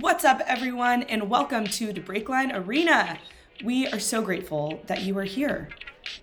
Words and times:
What's 0.00 0.26
up, 0.26 0.42
everyone, 0.46 1.04
and 1.04 1.30
welcome 1.30 1.64
to 1.68 1.90
the 1.90 2.02
Breakline 2.02 2.54
Arena. 2.54 3.18
We 3.64 3.86
are 3.86 3.98
so 3.98 4.20
grateful 4.20 4.82
that 4.88 5.02
you 5.02 5.16
are 5.16 5.24
here. 5.24 5.70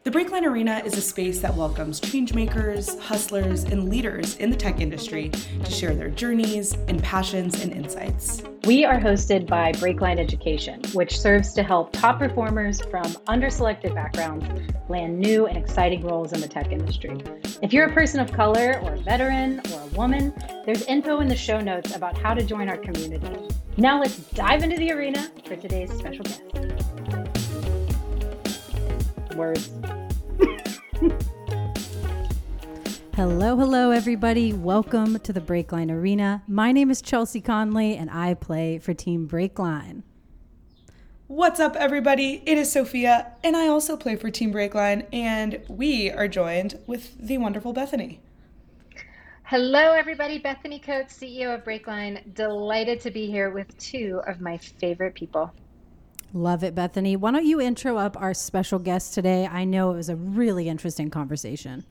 The 0.04 0.12
Breakline 0.12 0.44
Arena 0.44 0.81
is 0.84 0.97
a 0.97 1.02
space 1.02 1.40
that 1.40 1.55
welcomes 1.55 2.02
changemakers, 2.02 3.00
hustlers, 3.00 3.63
and 3.63 3.88
leaders 3.88 4.36
in 4.36 4.49
the 4.49 4.56
tech 4.58 4.81
industry 4.81 5.29
to 5.29 5.72
share 5.72 5.96
their 5.96 6.10
journeys 6.10 6.74
and 6.90 7.02
passions 7.02 7.63
and 7.63 7.72
insights. 7.72 8.44
We 8.66 8.84
are 8.84 8.99
hosted 8.99 9.47
by 9.47 9.71
Breakline 9.71 10.20
Education, 10.20 10.81
which 10.92 11.17
serves 11.17 11.53
to 11.53 11.63
help 11.63 11.94
top 11.94 12.20
performers 12.20 12.81
from 12.81 13.06
underselected 13.29 13.96
backgrounds 13.96 14.46
land 14.89 15.17
new 15.17 15.46
and 15.46 15.58
exciting 15.58 16.05
roles 16.05 16.34
in 16.34 16.41
the 16.41 16.49
tech 16.49 16.73
industry. 16.73 17.17
If 17.62 17.72
you're 17.72 17.88
a 17.88 17.94
person 17.94 18.20
of 18.20 18.30
color 18.34 18.81
or 18.84 18.95
a 18.95 18.99
veteran 18.99 19.62
or 19.72 19.80
a 19.84 19.88
woman, 19.98 20.34
there's 20.66 20.81
info 20.81 21.22
in 21.22 21.30
the 21.30 21.35
show 21.38 21.62
notes 21.62 21.95
about 21.95 22.17
how 22.17 22.34
to 22.34 22.44
join 22.44 22.67
our 22.67 22.76
community. 22.76 23.38
Now 23.77 24.01
let's 24.01 24.17
dive 24.17 24.63
into 24.63 24.76
the 24.76 24.91
arena 24.91 25.31
for 25.45 25.55
today's 25.55 25.93
special 25.93 26.26
guest. 26.26 26.92
Words. 29.35 29.69
Hello, 33.15 33.55
hello, 33.55 33.91
everybody. 33.91 34.53
Welcome 34.53 35.19
to 35.19 35.33
the 35.33 35.41
Breakline 35.41 35.91
Arena. 35.91 36.43
My 36.47 36.71
name 36.71 36.89
is 36.91 37.01
Chelsea 37.01 37.41
Conley, 37.41 37.95
and 37.95 38.09
I 38.09 38.33
play 38.33 38.79
for 38.79 38.93
Team 38.93 39.27
Breakline. 39.27 40.03
What's 41.27 41.59
up, 41.59 41.75
everybody? 41.75 42.43
It 42.45 42.57
is 42.57 42.71
Sophia, 42.71 43.33
and 43.43 43.55
I 43.55 43.67
also 43.67 43.97
play 43.97 44.15
for 44.15 44.29
Team 44.29 44.53
Breakline, 44.53 45.05
and 45.13 45.61
we 45.67 46.11
are 46.11 46.27
joined 46.27 46.79
with 46.85 47.17
the 47.20 47.37
wonderful 47.37 47.73
Bethany. 47.73 48.20
Hello, 49.43 49.93
everybody. 49.93 50.39
Bethany 50.39 50.79
Coates, 50.79 51.17
CEO 51.17 51.53
of 51.53 51.63
Breakline. 51.63 52.34
Delighted 52.34 52.99
to 53.01 53.11
be 53.11 53.27
here 53.27 53.51
with 53.51 53.77
two 53.77 54.21
of 54.25 54.41
my 54.41 54.57
favorite 54.57 55.15
people. 55.15 55.51
Love 56.34 56.63
it, 56.63 56.73
Bethany. 56.73 57.15
Why 57.15 57.31
don't 57.31 57.45
you 57.45 57.62
intro 57.62 57.98
up 57.98 58.20
our 58.20 58.34
special 58.34 58.79
guest 58.79 59.13
today? 59.13 59.45
I 59.45 59.65
know 59.65 59.91
it 59.91 59.98
was 59.98 60.09
a 60.09 60.15
really 60.15 60.67
interesting 60.67 61.12
conversation. 61.12 61.85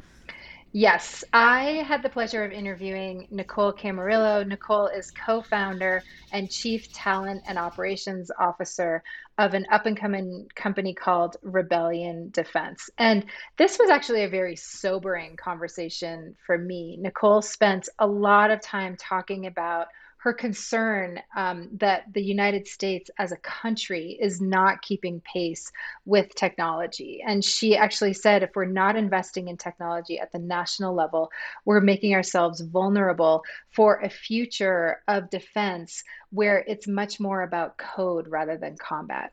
Yes, 0.74 1.22
I 1.32 1.84
had 1.86 2.02
the 2.02 2.08
pleasure 2.08 2.42
of 2.42 2.50
interviewing 2.50 3.28
Nicole 3.30 3.74
Camarillo. 3.74 4.44
Nicole 4.44 4.86
is 4.86 5.10
co 5.10 5.42
founder 5.42 6.02
and 6.32 6.50
chief 6.50 6.90
talent 6.92 7.42
and 7.46 7.58
operations 7.58 8.30
officer 8.40 9.02
of 9.38 9.52
an 9.54 9.66
up 9.70 9.84
and 9.86 9.96
coming 9.96 10.48
company 10.56 10.94
called 10.94 11.36
Rebellion 11.42 12.30
Defense. 12.30 12.88
And 12.98 13.26
this 13.58 13.78
was 13.78 13.90
actually 13.90 14.24
a 14.24 14.30
very 14.30 14.56
sobering 14.56 15.36
conversation 15.36 16.34
for 16.46 16.56
me. 16.56 16.96
Nicole 16.98 17.42
spent 17.42 17.88
a 17.98 18.06
lot 18.06 18.50
of 18.50 18.62
time 18.62 18.96
talking 18.98 19.46
about 19.46 19.88
her 20.22 20.32
concern 20.32 21.20
um, 21.34 21.68
that 21.72 22.04
the 22.12 22.22
United 22.22 22.68
States 22.68 23.10
as 23.18 23.32
a 23.32 23.36
country 23.38 24.16
is 24.20 24.40
not 24.40 24.80
keeping 24.80 25.20
pace 25.20 25.72
with 26.04 26.32
technology. 26.36 27.20
And 27.26 27.44
she 27.44 27.76
actually 27.76 28.12
said 28.12 28.44
if 28.44 28.50
we're 28.54 28.66
not 28.66 28.94
investing 28.94 29.48
in 29.48 29.56
technology 29.56 30.20
at 30.20 30.30
the 30.30 30.38
national 30.38 30.94
level, 30.94 31.28
we're 31.64 31.80
making 31.80 32.14
ourselves 32.14 32.60
vulnerable 32.60 33.42
for 33.70 33.98
a 33.98 34.08
future 34.08 35.02
of 35.08 35.28
defense 35.28 36.04
where 36.30 36.58
it's 36.68 36.86
much 36.86 37.18
more 37.18 37.42
about 37.42 37.76
code 37.76 38.28
rather 38.28 38.56
than 38.56 38.76
combat. 38.76 39.32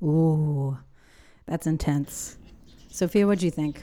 Ooh, 0.00 0.78
that's 1.46 1.66
intense. 1.66 2.38
Sophia, 2.88 3.26
what 3.26 3.40
do 3.40 3.46
you 3.46 3.50
think? 3.50 3.82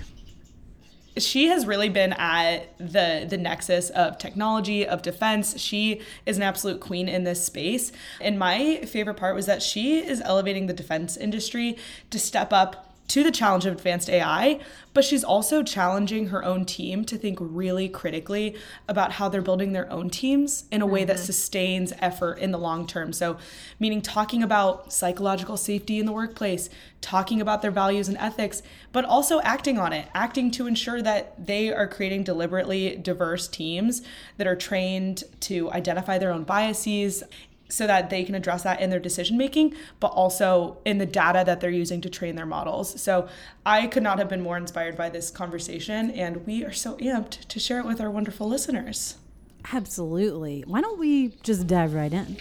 She 1.18 1.48
has 1.48 1.66
really 1.66 1.90
been 1.90 2.14
at 2.14 2.78
the 2.78 3.26
the 3.30 3.38
nexus 3.38 3.90
of 3.92 4.18
technology 4.18 4.86
of 4.86 5.02
defense. 5.02 5.60
She 5.60 6.02
is 6.26 6.38
an 6.38 6.44
absolute 6.44 6.80
queen 6.80 7.08
in 7.08 7.24
this 7.24 7.44
space. 7.44 7.92
And 8.22 8.38
my 8.38 8.82
favorite 8.86 9.16
part 9.16 9.36
was 9.36 9.46
that 9.46 9.62
she 9.62 10.00
is 10.00 10.22
elevating 10.22 10.68
the 10.68 10.74
defense 10.74 11.18
industry 11.18 11.78
to 12.10 12.20
step 12.20 12.54
up 12.54 12.89
to 13.10 13.24
the 13.24 13.32
challenge 13.32 13.66
of 13.66 13.74
advanced 13.74 14.10
AI, 14.10 14.60
but 14.94 15.04
she's 15.04 15.24
also 15.24 15.64
challenging 15.64 16.28
her 16.28 16.44
own 16.46 16.64
team 16.64 17.04
to 17.06 17.18
think 17.18 17.38
really 17.42 17.90
critically 17.90 18.56
about 18.88 19.14
how 19.14 19.28
they're 19.28 19.42
building 19.42 19.74
their 19.74 19.92
own 19.92 20.10
teams 20.10 20.66
in 20.72 20.82
a 20.82 20.86
way 20.86 21.02
mm-hmm. 21.02 21.08
that 21.08 21.20
sustains 21.20 21.92
effort 22.00 22.36
in 22.36 22.52
the 22.52 22.58
long 22.58 22.86
term. 22.86 23.12
So, 23.12 23.38
meaning 23.80 24.02
talking 24.02 24.44
about 24.44 24.94
psychological 24.94 25.58
safety 25.58 26.00
in 26.00 26.06
the 26.06 26.12
workplace, 26.12 26.70
talking 27.02 27.42
about 27.42 27.62
their 27.62 27.72
values 27.72 28.08
and 28.08 28.18
ethics, 28.18 28.62
but 28.92 29.06
also 29.06 29.42
acting 29.42 29.80
on 29.80 29.92
it, 29.92 30.08
acting 30.14 30.52
to 30.52 30.68
ensure 30.68 31.02
that 31.02 31.46
they 31.46 31.74
are 31.74 31.88
creating 31.88 32.24
deliberately 32.24 32.96
diverse 32.96 33.48
teams 33.48 34.04
that 34.38 34.46
are 34.46 34.56
trained 34.56 35.24
to 35.42 35.72
identify 35.72 36.18
their 36.18 36.32
own 36.32 36.44
biases 36.44 37.24
so 37.70 37.88
that 37.88 38.10
they 38.10 38.24
can 38.24 38.36
address 38.36 38.64
that 38.64 38.82
in 38.82 38.90
their 38.90 39.00
decision 39.00 39.38
making, 39.38 39.76
but 40.00 40.08
also 40.08 40.78
in 40.86 40.98
the 40.98 41.06
data 41.06 41.44
that 41.46 41.62
they're 41.62 41.70
using 41.70 42.02
to 42.02 42.10
train 42.10 42.36
their 42.36 42.46
models. 42.46 43.00
So 43.02 43.30
I 43.66 43.88
could 43.88 44.04
not 44.04 44.20
have 44.20 44.28
been 44.28 44.42
more 44.42 44.58
inspired 44.58 44.98
by 44.98 45.10
this 45.10 45.30
conversation, 45.30 46.12
and 46.12 46.46
we 46.46 46.66
are 46.66 46.74
so 46.74 46.98
amped 46.98 47.48
to 47.48 47.60
share 47.60 47.80
it 47.80 47.86
with 47.86 48.02
our 48.02 48.10
wonderful 48.10 48.48
listeners. 48.48 49.18
Absolutely. 49.72 50.64
Why 50.66 50.82
don't 50.82 51.00
we 51.00 51.30
just 51.44 51.68
dive 51.68 51.94
right 51.94 52.12
in? 52.12 52.38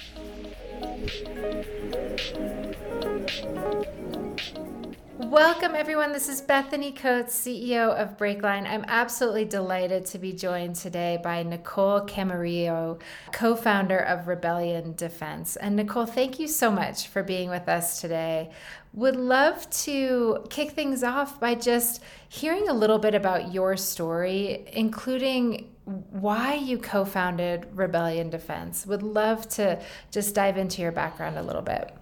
Welcome, 5.19 5.75
everyone. 5.75 6.13
This 6.13 6.29
is 6.29 6.41
Bethany 6.41 6.93
Coates, 6.93 7.35
CEO 7.35 7.93
of 7.93 8.17
Breakline. 8.17 8.71
I'm 8.71 8.85
absolutely 8.87 9.45
delighted 9.45 10.07
to 10.07 10.19
be 10.19 10.33
joined 10.33 10.77
today 10.77 11.19
by 11.21 11.43
Nicole 11.43 12.03
Camarillo, 12.03 13.01
co 13.33 13.57
founder 13.57 13.99
of 13.99 14.29
Rebellion 14.29 14.95
Defense. 14.95 15.57
And 15.57 15.75
Nicole, 15.75 16.07
thank 16.07 16.39
you 16.39 16.47
so 16.47 16.71
much 16.71 17.09
for 17.09 17.25
being 17.25 17.51
with 17.51 17.69
us 17.69 18.01
today. 18.01 18.53
Would 18.95 19.17
love 19.17 19.69
to 19.71 20.47
kick 20.51 20.71
things 20.71 21.03
off 21.03 21.41
by 21.41 21.57
just 21.57 22.01
hearing 22.29 22.69
a 22.69 22.73
little 22.73 23.01
bit 23.01 23.17
about 23.17 23.53
your 23.53 23.77
story, 23.77 24.69
including 24.73 25.75
why 25.85 26.55
you 26.55 26.79
co 26.79 27.05
founded 27.05 27.67
Rebellion 27.75 28.31
Defense. 28.31 28.87
Would 28.87 29.03
love 29.03 29.49
to 29.51 29.83
just 30.13 30.37
dive 30.37 30.57
into 30.57 30.81
your 30.81 30.93
background 30.93 31.39
a 31.39 31.43
little 31.43 31.63
bit. 31.63 31.98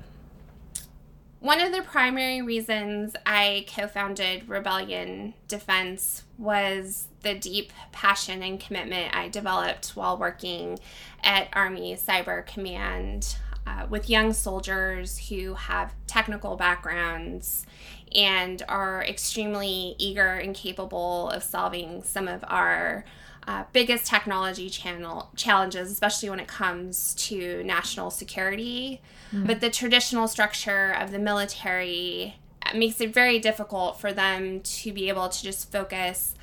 One 1.40 1.60
of 1.60 1.70
the 1.70 1.82
primary 1.82 2.40
reasons 2.40 3.14
I 3.26 3.66
co 3.68 3.86
founded 3.86 4.48
Rebellion 4.48 5.34
Defense 5.48 6.24
was 6.38 7.08
the 7.22 7.34
deep 7.34 7.72
passion 7.92 8.42
and 8.42 8.58
commitment 8.58 9.14
I 9.14 9.28
developed 9.28 9.90
while 9.90 10.16
working 10.16 10.78
at 11.22 11.48
Army 11.52 11.94
Cyber 11.94 12.46
Command 12.46 13.36
uh, 13.66 13.86
with 13.90 14.08
young 14.08 14.32
soldiers 14.32 15.18
who 15.28 15.54
have 15.54 15.94
technical 16.06 16.56
backgrounds 16.56 17.66
and 18.14 18.62
are 18.68 19.04
extremely 19.04 19.94
eager 19.98 20.34
and 20.34 20.54
capable 20.54 21.28
of 21.30 21.42
solving 21.42 22.02
some 22.02 22.28
of 22.28 22.44
our 22.48 23.04
uh, 23.46 23.64
biggest 23.72 24.06
technology 24.06 24.68
channel 24.68 25.30
challenges, 25.36 25.90
especially 25.90 26.28
when 26.30 26.40
it 26.40 26.48
comes 26.48 27.14
to 27.14 27.62
national 27.64 28.10
security. 28.10 29.00
Mm-hmm. 29.32 29.46
But 29.46 29.60
the 29.60 29.70
traditional 29.70 30.26
structure 30.26 30.90
of 30.90 31.12
the 31.12 31.18
military 31.18 32.36
makes 32.74 33.00
it 33.00 33.14
very 33.14 33.38
difficult 33.38 34.00
for 34.00 34.12
them 34.12 34.60
to 34.60 34.92
be 34.92 35.08
able 35.08 35.28
to 35.28 35.42
just 35.42 35.70
focus 35.70 36.34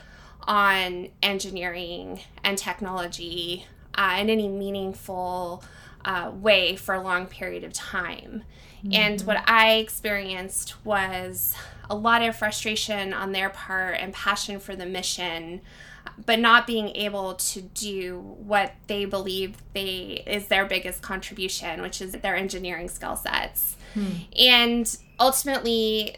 on 0.47 1.09
engineering 1.22 2.22
and 2.44 2.58
technology 2.58 3.66
uh, 3.96 4.18
in 4.20 4.30
any 4.30 4.47
meaningful 4.47 5.64
uh, 6.06 6.31
way 6.34 6.75
for 6.75 6.96
a 6.96 7.02
long 7.02 7.25
period 7.25 7.64
of 7.64 7.74
time. 7.74 8.44
Mm-hmm. 8.80 8.94
And 8.94 9.22
what 9.22 9.44
I 9.47 9.74
experienced 9.74 10.85
was 10.85 11.56
a 11.90 11.96
lot 11.96 12.22
of 12.22 12.35
frustration 12.35 13.14
on 13.14 13.31
their 13.31 13.50
part 13.50 13.97
and 14.00 14.14
passion 14.14 14.59
for 14.59 14.75
the 14.75 14.85
mission 14.85 15.62
but 16.25 16.40
not 16.40 16.68
being 16.68 16.90
able 16.90 17.35
to 17.35 17.62
do 17.62 18.19
what 18.19 18.74
they 18.88 19.06
believe 19.06 19.56
they 19.74 20.24
is 20.28 20.47
their 20.47 20.66
biggest 20.66 21.02
contribution, 21.02 21.82
which 21.82 22.02
is 22.02 22.14
their 22.14 22.35
engineering 22.35 22.88
skill 22.88 23.16
sets. 23.16 23.76
Hmm. 23.93 24.09
And 24.38 24.97
ultimately 25.20 26.17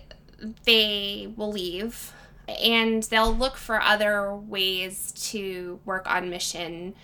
they 0.66 1.34
will 1.36 1.52
leave 1.52 2.14
and 2.48 3.04
they'll 3.04 3.34
look 3.34 3.58
for 3.58 3.82
other 3.82 4.34
ways 4.34 5.12
to 5.32 5.80
work 5.86 6.10
on 6.10 6.30
mission. 6.30 6.96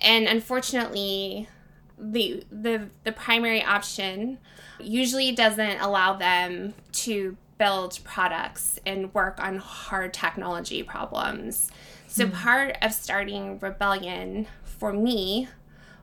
And 0.00 0.26
unfortunately, 0.26 1.48
the 1.98 2.44
the 2.50 2.88
the 3.04 3.12
primary 3.12 3.62
option 3.62 4.38
usually 4.80 5.32
doesn't 5.32 5.80
allow 5.80 6.14
them 6.14 6.74
to 6.92 7.36
build 7.58 7.98
products 8.04 8.78
and 8.84 9.14
work 9.14 9.38
on 9.40 9.58
hard 9.58 10.12
technology 10.12 10.82
problems. 10.82 11.70
So, 12.14 12.28
mm 12.28 12.32
part 12.32 12.76
of 12.80 12.92
starting 12.92 13.58
Rebellion 13.58 14.46
for 14.62 14.92
me 14.92 15.48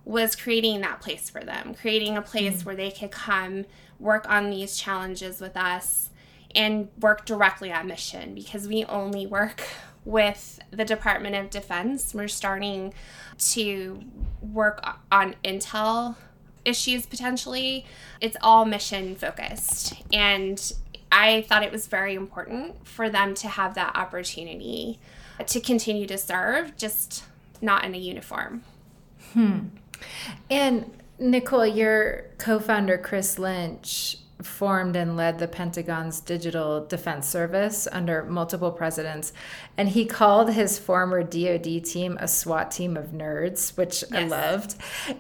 was 0.04 0.36
creating 0.36 0.82
that 0.82 1.00
place 1.00 1.30
for 1.30 1.42
them, 1.42 1.74
creating 1.74 2.18
a 2.18 2.22
place 2.22 2.64
mm 2.64 2.66
where 2.66 2.76
they 2.76 2.92
could 2.92 3.12
come 3.12 3.64
work 3.98 4.30
on 4.30 4.50
these 4.50 4.76
challenges 4.76 5.40
with 5.40 5.56
us 5.56 6.10
and 6.54 6.90
work 7.00 7.26
directly 7.26 7.72
on 7.72 7.88
mission 7.88 8.36
because 8.36 8.68
we 8.68 8.84
only 8.86 9.26
work 9.26 9.64
with 10.04 10.60
the 10.70 10.84
Department 10.84 11.36
of 11.36 11.50
Defense. 11.50 12.14
We're 12.14 12.28
starting 12.28 12.94
to 13.54 14.04
work 14.42 14.86
on 15.14 15.36
intel 15.46 16.18
issues 16.66 17.06
potentially. 17.06 17.86
It's 18.20 18.36
all 18.42 18.66
mission 18.66 19.16
focused. 19.16 19.94
And 20.12 20.74
I 21.10 21.44
thought 21.44 21.64
it 21.64 21.72
was 21.72 21.88
very 21.88 22.16
important 22.16 22.86
for 22.86 23.10
them 23.10 23.34
to 23.36 23.48
have 23.48 23.76
that 23.76 23.96
opportunity 23.96 25.00
to 25.48 25.60
continue 25.60 26.08
to 26.08 26.18
serve, 26.18 26.76
just 26.78 27.24
not 27.62 27.86
in 27.86 27.94
a 27.94 27.98
uniform. 27.98 28.64
Hmm. 29.34 29.60
And 30.50 30.92
Nicole, 31.20 31.68
your 31.68 32.26
co 32.38 32.60
founder, 32.60 32.98
Chris 32.98 33.38
Lynch, 33.38 34.18
formed 34.44 34.96
and 34.96 35.16
led 35.16 35.40
the 35.40 35.48
Pentagon's 35.48 36.20
Digital 36.20 36.86
Defense 36.86 37.28
Service 37.28 37.88
under 37.92 38.24
multiple 38.24 38.72
presidents. 38.72 39.34
And 39.78 39.90
he 39.90 40.06
called 40.06 40.52
his 40.52 40.80
former 40.80 41.24
DoD 41.24 41.84
team 41.84 42.18
a 42.20 42.28
SWAT 42.28 42.72
team 42.72 42.98
of 42.98 43.08
nerds, 43.08 43.78
which 43.78 44.04
yes. 44.12 44.14
I 44.14 44.24
loved. 44.26 44.76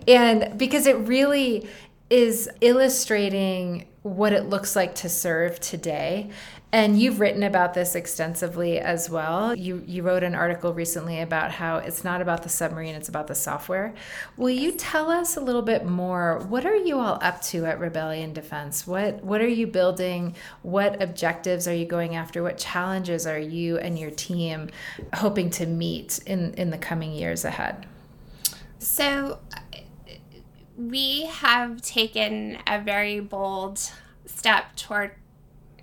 And 0.07 0.57
because 0.57 0.87
it 0.87 0.97
really 0.97 1.67
is 2.11 2.49
illustrating 2.59 3.87
what 4.03 4.33
it 4.33 4.49
looks 4.49 4.75
like 4.75 4.93
to 4.95 5.07
serve 5.07 5.59
today. 5.61 6.29
And 6.73 6.99
you've 6.99 7.19
written 7.19 7.43
about 7.43 7.73
this 7.73 7.95
extensively 7.95 8.79
as 8.79 9.09
well. 9.09 9.55
You 9.55 9.83
you 9.85 10.03
wrote 10.03 10.23
an 10.23 10.35
article 10.35 10.73
recently 10.73 11.19
about 11.19 11.51
how 11.51 11.77
it's 11.77 12.03
not 12.03 12.21
about 12.21 12.43
the 12.43 12.49
submarine, 12.49 12.95
it's 12.95 13.09
about 13.09 13.27
the 13.27 13.35
software. 13.35 13.93
Will 14.37 14.49
you 14.49 14.71
tell 14.71 15.09
us 15.09 15.35
a 15.35 15.41
little 15.41 15.61
bit 15.61 15.85
more? 15.85 16.39
What 16.47 16.65
are 16.65 16.75
you 16.75 16.97
all 16.97 17.19
up 17.21 17.41
to 17.43 17.65
at 17.65 17.79
Rebellion 17.79 18.33
Defense? 18.33 18.87
What 18.87 19.23
what 19.23 19.41
are 19.41 19.47
you 19.47 19.67
building? 19.67 20.35
What 20.61 21.01
objectives 21.01 21.67
are 21.67 21.75
you 21.75 21.85
going 21.85 22.15
after? 22.15 22.41
What 22.41 22.57
challenges 22.57 23.27
are 23.27 23.39
you 23.39 23.77
and 23.77 23.99
your 23.99 24.11
team 24.11 24.69
hoping 25.13 25.49
to 25.51 25.65
meet 25.65 26.19
in 26.25 26.53
in 26.55 26.69
the 26.69 26.77
coming 26.77 27.11
years 27.11 27.43
ahead? 27.43 27.85
So 28.79 29.39
we 30.89 31.25
have 31.25 31.81
taken 31.81 32.57
a 32.65 32.79
very 32.79 33.19
bold 33.19 33.79
step 34.25 34.75
toward 34.75 35.11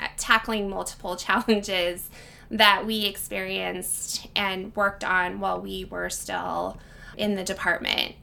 uh, 0.01 0.09
tackling 0.17 0.69
multiple 0.69 1.17
challenges 1.17 2.11
that 2.51 2.87
we 2.87 3.05
experienced 3.05 4.27
and 4.35 4.75
worked 4.75 5.05
on 5.05 5.39
while 5.39 5.61
we 5.61 5.85
were 5.85 6.09
still 6.09 6.79
in 7.17 7.35
the 7.35 7.45
department. 7.45 8.15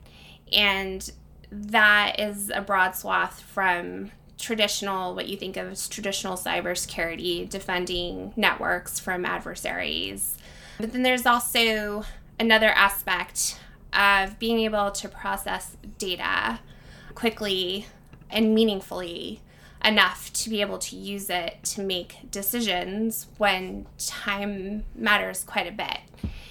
And 0.51 1.09
that 1.51 2.19
is 2.19 2.51
a 2.53 2.61
broad 2.61 2.95
swath 2.95 3.41
from 3.41 4.11
traditional, 4.37 5.15
what 5.15 5.27
you 5.27 5.37
think 5.37 5.57
of 5.57 5.71
as 5.71 5.87
traditional 5.87 6.35
cybersecurity, 6.35 7.47
defending 7.47 8.33
networks 8.35 8.99
from 8.99 9.25
adversaries. 9.25 10.37
But 10.79 10.91
then 10.91 11.03
there's 11.03 11.25
also 11.25 12.03
another 12.39 12.69
aspect 12.69 13.59
of 13.95 14.37
being 14.39 14.59
able 14.59 14.91
to 14.91 15.07
process 15.07 15.77
data 15.97 16.59
quickly 17.13 17.87
and 18.29 18.53
meaningfully 18.53 19.41
enough 19.83 20.33
to 20.33 20.49
be 20.49 20.61
able 20.61 20.79
to 20.79 20.95
use 20.95 21.29
it 21.29 21.63
to 21.63 21.81
make 21.81 22.31
decisions 22.31 23.27
when 23.37 23.85
time 23.97 24.83
matters 24.95 25.43
quite 25.43 25.67
a 25.67 25.71
bit. 25.71 25.99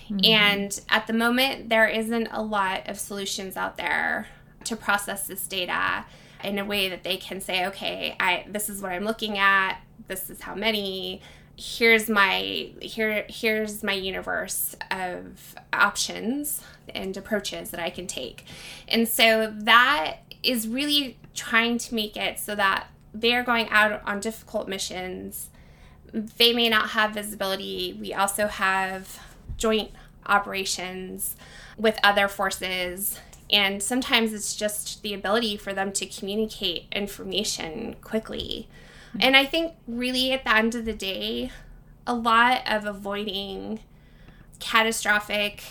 Mm-hmm. 0.08 0.24
And 0.24 0.80
at 0.88 1.06
the 1.06 1.12
moment, 1.12 1.68
there 1.68 1.88
isn't 1.88 2.28
a 2.30 2.42
lot 2.42 2.88
of 2.88 2.98
solutions 2.98 3.56
out 3.56 3.76
there 3.76 4.28
to 4.64 4.76
process 4.76 5.26
this 5.26 5.46
data 5.46 6.04
in 6.42 6.58
a 6.58 6.64
way 6.64 6.88
that 6.88 7.02
they 7.02 7.16
can 7.16 7.40
say, 7.40 7.66
okay, 7.66 8.16
I 8.20 8.44
this 8.48 8.68
is 8.68 8.82
what 8.82 8.92
I'm 8.92 9.04
looking 9.04 9.38
at, 9.38 9.78
this 10.08 10.30
is 10.30 10.42
how 10.42 10.54
many, 10.54 11.22
here's 11.56 12.08
my 12.08 12.70
here 12.80 13.24
here's 13.28 13.82
my 13.82 13.92
universe 13.92 14.74
of 14.90 15.54
options 15.72 16.62
and 16.88 17.16
approaches 17.16 17.70
that 17.70 17.80
I 17.80 17.90
can 17.90 18.06
take. 18.06 18.44
And 18.88 19.08
so 19.08 19.52
that 19.58 20.18
is 20.42 20.68
really 20.68 21.16
trying 21.34 21.78
to 21.78 21.94
make 21.94 22.16
it 22.16 22.38
so 22.38 22.54
that 22.54 22.88
they're 23.12 23.44
going 23.44 23.68
out 23.70 24.02
on 24.04 24.20
difficult 24.20 24.68
missions. 24.68 25.48
They 26.12 26.52
may 26.52 26.68
not 26.68 26.90
have 26.90 27.12
visibility. 27.12 27.96
We 27.98 28.12
also 28.12 28.46
have 28.46 29.20
joint 29.56 29.90
operations 30.26 31.36
with 31.76 31.98
other 32.02 32.28
forces. 32.28 33.20
And 33.50 33.82
sometimes 33.82 34.32
it's 34.32 34.54
just 34.54 35.02
the 35.02 35.14
ability 35.14 35.56
for 35.56 35.72
them 35.72 35.92
to 35.92 36.06
communicate 36.06 36.86
information 36.92 37.96
quickly. 38.02 38.68
And 39.20 39.36
I 39.36 39.44
think, 39.44 39.74
really, 39.86 40.32
at 40.32 40.44
the 40.44 40.54
end 40.54 40.74
of 40.74 40.84
the 40.84 40.92
day, 40.92 41.50
a 42.06 42.14
lot 42.14 42.62
of 42.66 42.84
avoiding 42.84 43.80
catastrophic 44.58 45.62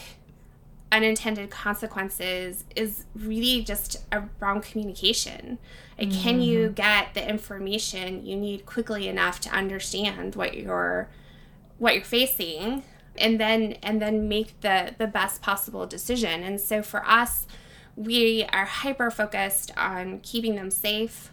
unintended 0.92 1.50
consequences 1.50 2.66
is 2.76 3.06
really 3.16 3.64
just 3.64 3.98
around 4.12 4.62
communication. 4.62 5.58
Like, 5.98 6.10
mm-hmm. 6.10 6.22
can 6.22 6.42
you 6.42 6.66
mm-hmm. 6.66 6.74
get 6.74 7.14
the 7.16 7.28
information 7.28 8.26
you 8.26 8.36
need 8.36 8.66
quickly 8.66 9.08
enough 9.08 9.40
to 9.42 9.50
understand 9.50 10.36
what 10.36 10.56
you're 10.56 11.10
what 11.80 11.96
you're 11.96 12.04
facing 12.04 12.84
and 13.18 13.40
then 13.40 13.74
and 13.84 14.02
then 14.02 14.28
make 14.28 14.60
the 14.62 14.94
the 14.98 15.08
best 15.08 15.42
possible 15.42 15.86
decision. 15.86 16.44
And 16.44 16.62
so 16.62 16.82
for 16.82 17.06
us, 17.06 17.48
we 17.96 18.46
are 18.54 18.66
hyper 18.66 19.12
focused 19.12 19.72
on 19.76 20.20
keeping 20.20 20.56
them 20.56 20.72
safe 20.72 21.32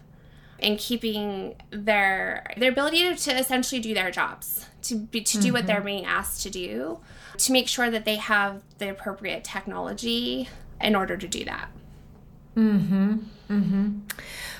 and 0.61 0.77
keeping 0.77 1.55
their 1.71 2.51
their 2.57 2.71
ability 2.71 2.99
to, 3.09 3.15
to 3.15 3.37
essentially 3.37 3.81
do 3.81 3.93
their 3.93 4.11
jobs, 4.11 4.67
to 4.83 4.95
be, 4.95 5.21
to 5.21 5.37
mm-hmm. 5.37 5.47
do 5.47 5.53
what 5.53 5.67
they're 5.67 5.77
mm-hmm. 5.77 5.85
being 5.85 6.05
asked 6.05 6.43
to 6.43 6.49
do 6.49 6.99
to 7.37 7.51
make 7.51 7.67
sure 7.67 7.89
that 7.89 8.05
they 8.05 8.17
have 8.17 8.61
the 8.77 8.89
appropriate 8.89 9.43
technology 9.43 10.47
in 10.79 10.95
order 10.95 11.17
to 11.17 11.27
do 11.27 11.45
that. 11.45 11.69
Mm-hmm. 12.55 13.17
Mm-hmm. 13.49 13.99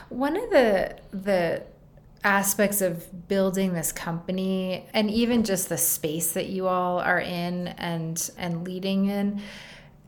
One 0.10 0.36
of 0.36 0.50
the 0.50 0.98
the 1.12 1.64
aspects 2.24 2.82
of 2.82 3.28
building 3.28 3.74
this 3.74 3.92
company 3.92 4.86
and 4.94 5.10
even 5.10 5.44
just 5.44 5.70
the 5.70 5.78
space 5.78 6.34
that 6.34 6.48
you 6.48 6.68
all 6.68 7.00
are 7.00 7.20
in 7.20 7.70
and 7.70 8.30
and 8.38 8.64
leading 8.64 9.08
in 9.08 9.42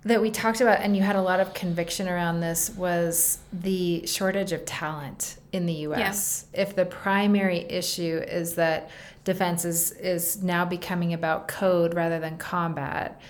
that 0.05 0.21
we 0.21 0.31
talked 0.31 0.61
about 0.61 0.81
and 0.81 0.95
you 0.95 1.03
had 1.03 1.15
a 1.15 1.21
lot 1.21 1.39
of 1.39 1.53
conviction 1.53 2.07
around 2.09 2.41
this 2.41 2.69
was 2.71 3.39
the 3.53 4.05
shortage 4.05 4.51
of 4.51 4.65
talent 4.65 5.37
in 5.51 5.65
the 5.65 5.73
US. 5.73 6.45
Yeah. 6.53 6.61
If 6.61 6.75
the 6.75 6.85
primary 6.85 7.59
issue 7.59 8.21
is 8.27 8.55
that 8.55 8.89
defense 9.23 9.63
is 9.63 9.91
is 9.91 10.43
now 10.43 10.65
becoming 10.65 11.13
about 11.13 11.47
code 11.47 11.93
rather 11.93 12.19
than 12.19 12.37
combat 12.37 13.21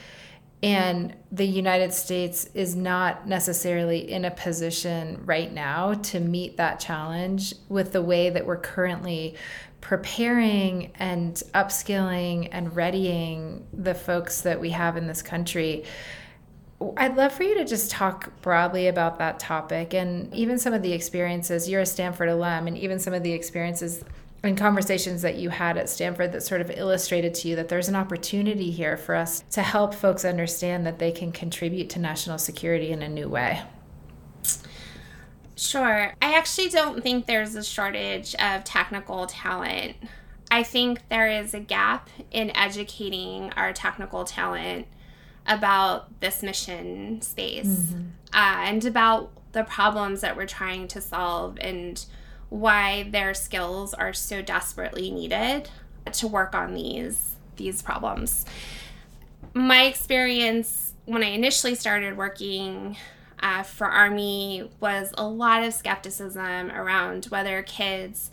and 0.63 1.13
the 1.29 1.45
United 1.45 1.93
States 1.93 2.49
is 2.53 2.73
not 2.73 3.27
necessarily 3.27 4.09
in 4.09 4.23
a 4.23 4.31
position 4.31 5.21
right 5.25 5.51
now 5.51 5.93
to 5.95 6.21
meet 6.21 6.55
that 6.55 6.79
challenge 6.79 7.53
with 7.67 7.91
the 7.91 8.01
way 8.01 8.29
that 8.29 8.45
we're 8.45 8.55
currently 8.55 9.35
preparing 9.81 10.93
and 10.95 11.43
upskilling 11.53 12.47
and 12.53 12.73
readying 12.77 13.67
the 13.73 13.93
folks 13.93 14.39
that 14.39 14.61
we 14.61 14.69
have 14.69 14.95
in 14.95 15.05
this 15.05 15.21
country. 15.21 15.83
I'd 16.97 17.15
love 17.15 17.33
for 17.33 17.43
you 17.43 17.55
to 17.55 17.65
just 17.65 17.91
talk 17.91 18.41
broadly 18.41 18.87
about 18.87 19.19
that 19.19 19.39
topic 19.39 19.93
and 19.93 20.33
even 20.33 20.57
some 20.57 20.73
of 20.73 20.81
the 20.81 20.91
experiences. 20.93 21.69
You're 21.69 21.81
a 21.81 21.85
Stanford 21.85 22.29
alum, 22.29 22.67
and 22.67 22.77
even 22.77 22.99
some 22.99 23.13
of 23.13 23.23
the 23.23 23.31
experiences 23.31 24.03
and 24.43 24.57
conversations 24.57 25.21
that 25.21 25.35
you 25.35 25.49
had 25.49 25.77
at 25.77 25.89
Stanford 25.89 26.33
that 26.33 26.43
sort 26.43 26.59
of 26.59 26.69
illustrated 26.71 27.33
to 27.35 27.47
you 27.47 27.55
that 27.55 27.69
there's 27.69 27.87
an 27.87 27.95
opportunity 27.95 28.71
here 28.71 28.97
for 28.97 29.15
us 29.15 29.43
to 29.51 29.61
help 29.61 29.93
folks 29.93 30.25
understand 30.25 30.85
that 30.85 30.99
they 30.99 31.11
can 31.11 31.31
contribute 31.31 31.89
to 31.91 31.99
national 31.99 32.37
security 32.37 32.91
in 32.91 33.01
a 33.01 33.07
new 33.07 33.29
way? 33.29 33.61
Sure. 35.55 36.13
I 36.21 36.33
actually 36.33 36.69
don't 36.69 37.01
think 37.01 37.25
there's 37.25 37.55
a 37.55 37.63
shortage 37.63 38.35
of 38.35 38.65
technical 38.65 39.27
talent. 39.27 39.95
I 40.51 40.63
think 40.63 41.07
there 41.09 41.29
is 41.29 41.53
a 41.53 41.59
gap 41.59 42.09
in 42.31 42.55
educating 42.55 43.51
our 43.53 43.71
technical 43.71 44.25
talent 44.25 44.87
about 45.47 46.19
this 46.19 46.41
mission 46.41 47.21
space 47.21 47.67
mm-hmm. 47.67 48.01
uh, 48.33 48.63
and 48.65 48.85
about 48.85 49.31
the 49.51 49.63
problems 49.63 50.21
that 50.21 50.35
we're 50.35 50.47
trying 50.47 50.87
to 50.87 51.01
solve 51.01 51.57
and 51.61 52.05
why 52.49 53.07
their 53.11 53.33
skills 53.33 53.93
are 53.93 54.13
so 54.13 54.41
desperately 54.41 55.11
needed 55.11 55.69
to 56.11 56.27
work 56.27 56.53
on 56.53 56.73
these 56.73 57.35
these 57.55 57.81
problems. 57.81 58.45
My 59.53 59.83
experience 59.83 60.93
when 61.05 61.23
I 61.23 61.27
initially 61.27 61.75
started 61.75 62.17
working 62.17 62.97
uh, 63.41 63.63
for 63.63 63.87
Army 63.87 64.69
was 64.79 65.13
a 65.17 65.27
lot 65.27 65.63
of 65.63 65.73
skepticism 65.73 66.71
around 66.71 67.25
whether 67.25 67.61
kids 67.63 68.31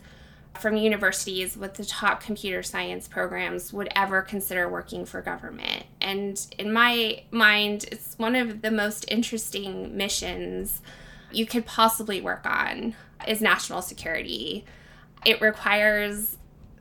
from 0.59 0.75
universities 0.75 1.55
with 1.55 1.75
the 1.75 1.85
top 1.85 2.21
computer 2.21 2.61
science 2.61 3.07
programs 3.07 3.71
would 3.71 3.89
ever 3.95 4.21
consider 4.21 4.67
working 4.69 5.05
for 5.05 5.21
government. 5.21 5.85
And 6.01 6.45
in 6.57 6.73
my 6.73 7.23
mind, 7.31 7.85
it's 7.91 8.15
one 8.17 8.35
of 8.35 8.61
the 8.61 8.71
most 8.71 9.05
interesting 9.07 9.95
missions 9.95 10.81
you 11.31 11.45
could 11.45 11.65
possibly 11.65 12.21
work 12.21 12.45
on 12.45 12.95
is 13.27 13.41
national 13.41 13.81
security. 13.81 14.65
It 15.25 15.41
requires 15.41 16.37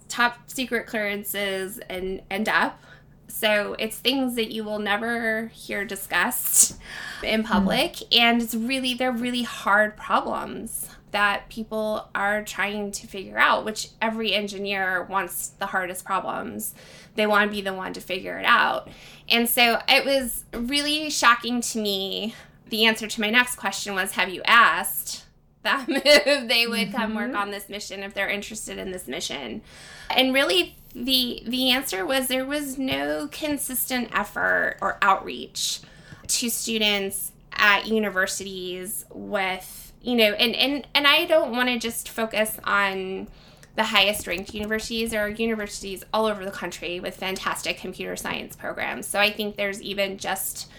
top 0.09 0.51
secret 0.51 0.87
clearances 0.87 1.79
and, 1.89 2.23
end 2.31 2.49
up. 2.49 2.83
So 3.29 3.77
it's 3.79 3.97
things 3.97 4.35
that 4.35 4.51
you 4.51 4.65
will 4.65 4.81
never 4.81 5.47
hear 5.55 5.85
discussed 5.85 6.77
in 7.23 7.45
public. 7.45 7.93
Mm. 7.95 8.19
And 8.19 8.43
it's 8.43 8.55
really, 8.55 8.95
they're 8.95 9.13
really 9.13 9.45
hard 9.45 9.97
problems 9.97 10.89
that 11.11 11.49
people 11.49 12.09
are 12.15 12.43
trying 12.45 12.93
to 12.93 13.07
figure 13.07 13.39
out, 13.39 13.65
which 13.65 13.89
every 14.01 14.33
engineer 14.33 15.05
wants 15.05 15.49
the 15.49 15.67
hardest 15.67 16.05
problems. 16.05 16.75
They 17.17 17.27
want 17.27 17.51
to 17.51 17.55
be 17.55 17.63
the 17.63 17.75
one 17.75 17.93
to 17.95 18.01
figure 18.01 18.39
it 18.39 18.45
out. 18.45 18.89
And 19.29 19.49
so 19.49 19.81
it 19.89 20.05
was 20.05 20.45
really 20.53 21.11
shocking 21.11 21.61
to 21.63 21.79
me. 21.79 22.35
The 22.69 22.87
answer 22.87 23.07
to 23.07 23.21
my 23.21 23.31
next 23.31 23.57
question 23.57 23.95
was 23.95 24.13
Have 24.13 24.29
you 24.29 24.43
asked 24.45 25.25
them 25.63 25.85
if 25.89 26.49
they 26.49 26.67
would 26.67 26.89
mm-hmm. 26.89 26.97
come 26.97 27.15
work 27.15 27.29
mm-hmm. 27.29 27.37
on 27.37 27.51
this 27.51 27.69
mission 27.69 28.03
if 28.03 28.15
they're 28.15 28.29
interested 28.29 28.79
in 28.79 28.93
this 28.93 29.09
mission? 29.09 29.63
And 30.09 30.33
really, 30.33 30.77
the 30.95 31.43
the 31.47 31.71
answer 31.71 32.05
was 32.05 32.29
there 32.29 32.47
was 32.47 32.79
no 32.79 33.29
consistent 33.31 34.11
effort 34.13 34.77
or 34.81 34.99
outreach 35.03 35.81
to 36.27 36.49
students 36.49 37.33
at 37.53 37.87
universities 37.87 39.05
with 39.13 39.90
you 40.03 40.17
know 40.17 40.33
and 40.33 40.55
and 40.55 40.87
and 40.95 41.07
I 41.07 41.25
don't 41.27 41.53
want 41.53 41.69
to 41.69 41.79
just 41.79 42.09
focus 42.09 42.59
on 42.65 43.29
the 43.77 43.85
highest 43.85 44.27
ranked 44.27 44.55
universities. 44.55 45.15
Are 45.15 45.29
universities 45.29 46.05
all 46.13 46.27
over 46.27 46.45
the 46.45 46.51
country 46.51 47.01
with 47.01 47.17
fantastic 47.17 47.79
computer 47.79 48.17
science 48.17 48.57
programs. 48.57 49.07
So 49.07 49.19
I 49.19 49.31
think 49.31 49.57
there's 49.57 49.81
even 49.83 50.19
just 50.19 50.71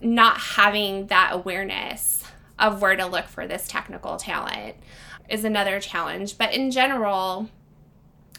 not 0.00 0.38
having 0.38 1.06
that 1.06 1.30
awareness 1.32 2.24
of 2.58 2.80
where 2.80 2.96
to 2.96 3.06
look 3.06 3.26
for 3.26 3.46
this 3.46 3.66
technical 3.68 4.16
talent 4.16 4.76
is 5.28 5.44
another 5.44 5.80
challenge. 5.80 6.38
But 6.38 6.54
in 6.54 6.70
general 6.70 7.48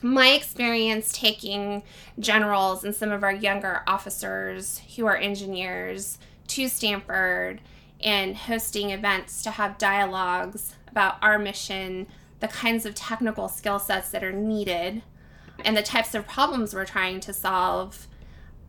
my 0.02 0.30
experience 0.30 1.12
taking 1.12 1.84
generals 2.20 2.84
and 2.84 2.94
some 2.94 3.12
of 3.12 3.24
our 3.24 3.34
younger 3.34 3.82
officers 3.88 4.82
who 4.96 5.06
are 5.06 5.18
engineers 5.18 6.20
to 6.48 6.68
Stanford 6.68 7.62
and 8.02 8.36
hosting 8.36 8.92
events 8.92 9.42
to 9.44 9.52
have 9.52 9.78
dialogues 9.78 10.76
about 10.90 11.18
our 11.22 11.40
mission, 11.40 12.08
the 12.40 12.48
kinds 12.48 12.86
of 12.86 12.96
technical 12.96 13.48
skill 13.50 13.80
sets 13.80 14.10
that 14.10 14.24
are 14.24 14.32
needed, 14.32 15.02
and 15.66 15.76
the 15.76 15.84
types 15.84 16.14
of 16.14 16.28
problems 16.28 16.74
we're 16.74 16.86
trying 16.86 17.20
to 17.22 17.34
solve. 17.34 18.08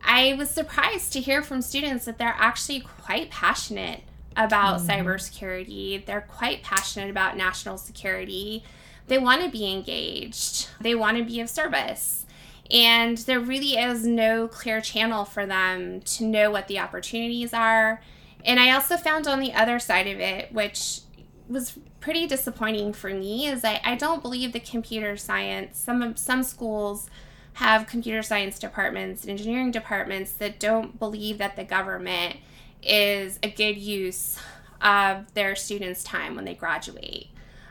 I 0.03 0.33
was 0.33 0.49
surprised 0.49 1.13
to 1.13 1.21
hear 1.21 1.43
from 1.43 1.61
students 1.61 2.05
that 2.05 2.17
they're 2.17 2.35
actually 2.37 2.81
quite 2.81 3.29
passionate 3.29 4.01
about 4.35 4.79
mm-hmm. 4.79 4.89
cybersecurity. 4.89 6.05
They're 6.05 6.21
quite 6.21 6.63
passionate 6.63 7.09
about 7.09 7.37
national 7.37 7.77
security 7.77 8.63
they 9.09 9.17
want 9.17 9.43
to 9.43 9.49
be 9.49 9.69
engaged, 9.69 10.69
they 10.79 10.95
want 10.95 11.17
to 11.17 11.23
be 11.23 11.41
of 11.41 11.49
service. 11.49 12.25
And 12.71 13.17
there 13.17 13.39
really 13.39 13.73
is 13.73 14.05
no 14.05 14.47
clear 14.47 14.79
channel 14.79 15.25
for 15.25 15.47
them 15.47 16.01
to 16.01 16.23
know 16.23 16.51
what 16.51 16.67
the 16.67 16.77
opportunities 16.77 17.51
are. 17.51 18.01
And 18.45 18.59
I 18.59 18.71
also 18.71 18.97
found 18.97 19.27
on 19.27 19.39
the 19.39 19.53
other 19.53 19.79
side 19.79 20.07
of 20.07 20.19
it, 20.19 20.53
which 20.53 21.01
was 21.47 21.77
pretty 21.99 22.27
disappointing 22.27 22.93
for 22.93 23.09
me, 23.09 23.47
is 23.47 23.65
I, 23.65 23.81
I 23.83 23.95
don't 23.95 24.21
believe 24.21 24.53
the 24.53 24.59
computer 24.59 25.17
science, 25.17 25.79
some 25.79 26.15
some 26.15 26.43
schools 26.43 27.09
have 27.53 27.87
computer 27.87 28.21
science 28.21 28.57
departments 28.59 29.23
and 29.23 29.31
engineering 29.31 29.71
departments 29.71 30.31
that 30.33 30.59
don't 30.59 30.97
believe 30.97 31.37
that 31.39 31.55
the 31.55 31.63
government 31.63 32.37
is 32.81 33.37
a 33.43 33.49
good 33.49 33.77
use 33.77 34.39
of 34.81 35.33
their 35.33 35.55
students' 35.55 36.03
time 36.03 36.35
when 36.35 36.45
they 36.45 36.53
graduate 36.53 37.27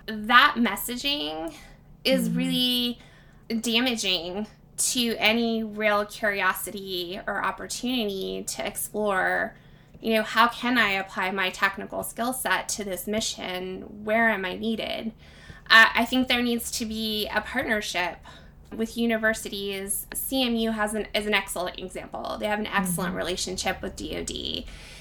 that 0.09 0.55
messaging 0.57 1.55
is 2.03 2.29
mm-hmm. 2.29 2.39
really 2.39 2.99
damaging 3.61 4.47
to 4.77 5.17
any 5.19 5.63
real 5.63 6.05
curiosity 6.07 7.21
or 7.27 7.45
opportunity 7.45 8.45
to 8.45 8.67
explore 8.67 9.55
you 10.01 10.15
know 10.15 10.23
how 10.23 10.49
can 10.49 10.79
i 10.79 10.91
apply 10.93 11.31
my 11.31 11.51
technical 11.51 12.03
skill 12.03 12.33
set 12.33 12.69
to 12.69 12.85
this 12.85 13.07
mission? 13.07 13.83
Where 14.05 14.29
am 14.31 14.45
i 14.45 14.55
needed? 14.57 15.13
Uh, 15.71 15.87
i 15.95 16.05
think 16.05 16.29
there 16.29 16.43
needs 16.43 16.71
to 16.73 16.87
be 16.87 17.29
a 17.29 17.41
partnership 17.41 18.19
with 18.77 18.99
universities. 18.99 20.07
Cmu 20.15 20.75
has 20.75 20.95
an 20.95 21.07
is 21.15 21.27
an 21.27 21.35
excellent 21.35 21.79
example. 21.79 22.37
They 22.39 22.47
have 22.47 22.59
an 22.59 22.67
excellent 22.67 23.11
mm-hmm. 23.11 23.19
relationship 23.19 23.81
with 23.83 23.97
dod 23.97 24.31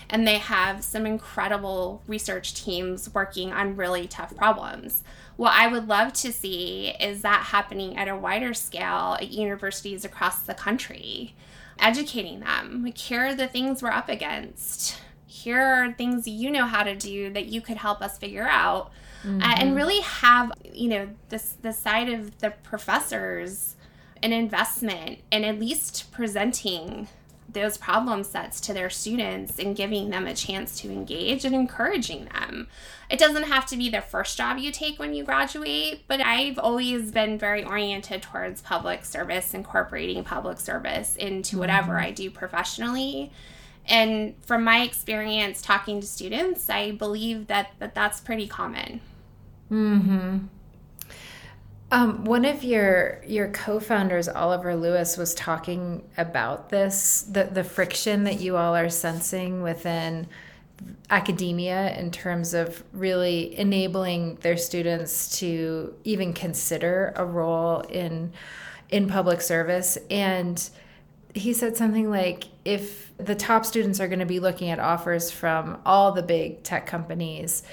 and 0.09 0.27
they 0.27 0.37
have 0.37 0.83
some 0.83 1.05
incredible 1.05 2.01
research 2.07 2.53
teams 2.53 3.13
working 3.13 3.51
on 3.51 3.75
really 3.75 4.07
tough 4.07 4.35
problems. 4.35 5.03
What 5.35 5.53
I 5.53 5.67
would 5.67 5.87
love 5.87 6.13
to 6.13 6.31
see 6.31 6.93
is 6.99 7.21
that 7.21 7.47
happening 7.47 7.97
at 7.97 8.07
a 8.07 8.15
wider 8.15 8.53
scale 8.53 9.17
at 9.19 9.31
universities 9.31 10.05
across 10.05 10.39
the 10.39 10.53
country, 10.53 11.35
educating 11.79 12.39
them. 12.41 12.83
Like, 12.83 12.97
here 12.97 13.27
are 13.27 13.35
the 13.35 13.47
things 13.47 13.81
we're 13.81 13.89
up 13.89 14.09
against. 14.09 14.99
Here 15.25 15.61
are 15.61 15.91
things 15.93 16.27
you 16.27 16.49
know 16.51 16.65
how 16.65 16.83
to 16.83 16.95
do 16.95 17.31
that 17.33 17.45
you 17.45 17.61
could 17.61 17.77
help 17.77 18.01
us 18.01 18.17
figure 18.17 18.47
out. 18.47 18.91
Mm-hmm. 19.23 19.41
Uh, 19.41 19.55
and 19.57 19.75
really 19.75 20.01
have, 20.01 20.51
you 20.73 20.89
know, 20.89 21.09
this 21.29 21.55
the 21.61 21.73
side 21.73 22.09
of 22.09 22.37
the 22.37 22.51
professors 22.63 23.75
an 24.23 24.33
investment 24.33 25.19
in 25.31 25.43
at 25.43 25.59
least 25.59 26.11
presenting 26.11 27.07
those 27.49 27.77
problem 27.77 28.23
sets 28.23 28.59
to 28.61 28.73
their 28.73 28.89
students 28.89 29.57
and 29.57 29.75
giving 29.75 30.09
them 30.09 30.27
a 30.27 30.33
chance 30.33 30.79
to 30.81 30.91
engage 30.91 31.45
and 31.45 31.55
encouraging 31.55 32.25
them. 32.25 32.67
It 33.09 33.19
doesn't 33.19 33.43
have 33.43 33.65
to 33.67 33.77
be 33.77 33.89
the 33.89 34.01
first 34.01 34.37
job 34.37 34.57
you 34.57 34.71
take 34.71 34.99
when 34.99 35.13
you 35.13 35.23
graduate, 35.23 36.03
but 36.07 36.19
I've 36.19 36.59
always 36.59 37.11
been 37.11 37.37
very 37.37 37.63
oriented 37.63 38.21
towards 38.21 38.61
public 38.61 39.05
service, 39.05 39.53
incorporating 39.53 40.23
public 40.25 40.59
service 40.59 41.15
into 41.15 41.57
whatever 41.57 41.93
mm-hmm. 41.93 42.05
I 42.05 42.11
do 42.11 42.29
professionally. 42.29 43.31
And 43.85 44.35
from 44.45 44.65
my 44.65 44.81
experience 44.81 45.61
talking 45.61 46.01
to 46.01 46.07
students, 46.07 46.69
I 46.69 46.91
believe 46.91 47.47
that, 47.47 47.71
that 47.79 47.95
that's 47.95 48.19
pretty 48.19 48.47
common. 48.47 48.99
Mhm. 49.71 50.47
Um, 51.89 52.25
one 52.25 52.43
of 52.43 52.63
your 52.63 53.21
your 53.25 53.47
co-founders, 53.49 54.27
Oliver 54.27 54.75
Lewis, 54.75 55.15
was 55.15 55.33
talking 55.33 56.03
about 56.17 56.69
this 56.69 57.21
the 57.21 57.45
the 57.45 57.63
friction 57.63 58.25
that 58.25 58.41
you 58.41 58.57
all 58.57 58.75
are 58.75 58.89
sensing 58.89 59.63
within 59.63 60.27
academia 61.09 61.95
in 61.97 62.11
terms 62.11 62.53
of 62.53 62.83
really 62.93 63.57
enabling 63.57 64.35
their 64.35 64.57
students 64.57 65.39
to 65.39 65.95
even 66.03 66.33
consider 66.33 67.13
a 67.15 67.25
role 67.25 67.79
in 67.81 68.33
in 68.89 69.07
public 69.07 69.41
service. 69.41 69.97
And 70.09 70.69
he 71.33 71.53
said 71.53 71.77
something 71.77 72.09
like 72.09 72.45
if 72.65 73.15
the 73.17 73.35
top 73.35 73.65
students 73.65 73.99
are 73.99 74.07
going 74.07 74.19
to 74.19 74.25
be 74.25 74.39
looking 74.39 74.69
at 74.69 74.79
offers 74.79 75.31
from 75.31 75.79
all 75.85 76.11
the 76.11 76.23
big 76.23 76.63
tech 76.63 76.85
companies 76.85 77.63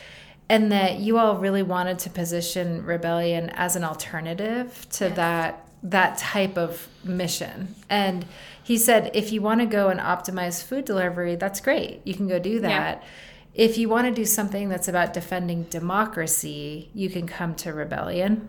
and 0.48 0.70
that 0.70 0.98
you 0.98 1.18
all 1.18 1.36
really 1.36 1.62
wanted 1.62 1.98
to 2.00 2.10
position 2.10 2.84
rebellion 2.84 3.50
as 3.50 3.76
an 3.76 3.84
alternative 3.84 4.86
to 4.90 5.06
yes. 5.06 5.16
that 5.16 5.60
that 5.82 6.16
type 6.16 6.56
of 6.56 6.88
mission. 7.04 7.74
And 7.90 8.24
he 8.62 8.78
said 8.78 9.10
if 9.14 9.32
you 9.32 9.42
want 9.42 9.60
to 9.60 9.66
go 9.66 9.88
and 9.88 10.00
optimize 10.00 10.62
food 10.62 10.84
delivery 10.84 11.36
that's 11.36 11.60
great. 11.60 12.00
You 12.04 12.14
can 12.14 12.28
go 12.28 12.38
do 12.38 12.60
that. 12.60 13.02
Yeah. 13.02 13.08
if 13.54 13.78
you 13.78 13.88
want 13.88 14.06
to 14.06 14.12
do 14.12 14.24
something 14.24 14.68
that's 14.68 14.88
about 14.88 15.12
defending 15.12 15.64
democracy 15.64 16.90
you 16.94 17.10
can 17.10 17.26
come 17.26 17.54
to 17.56 17.72
rebellion. 17.72 18.48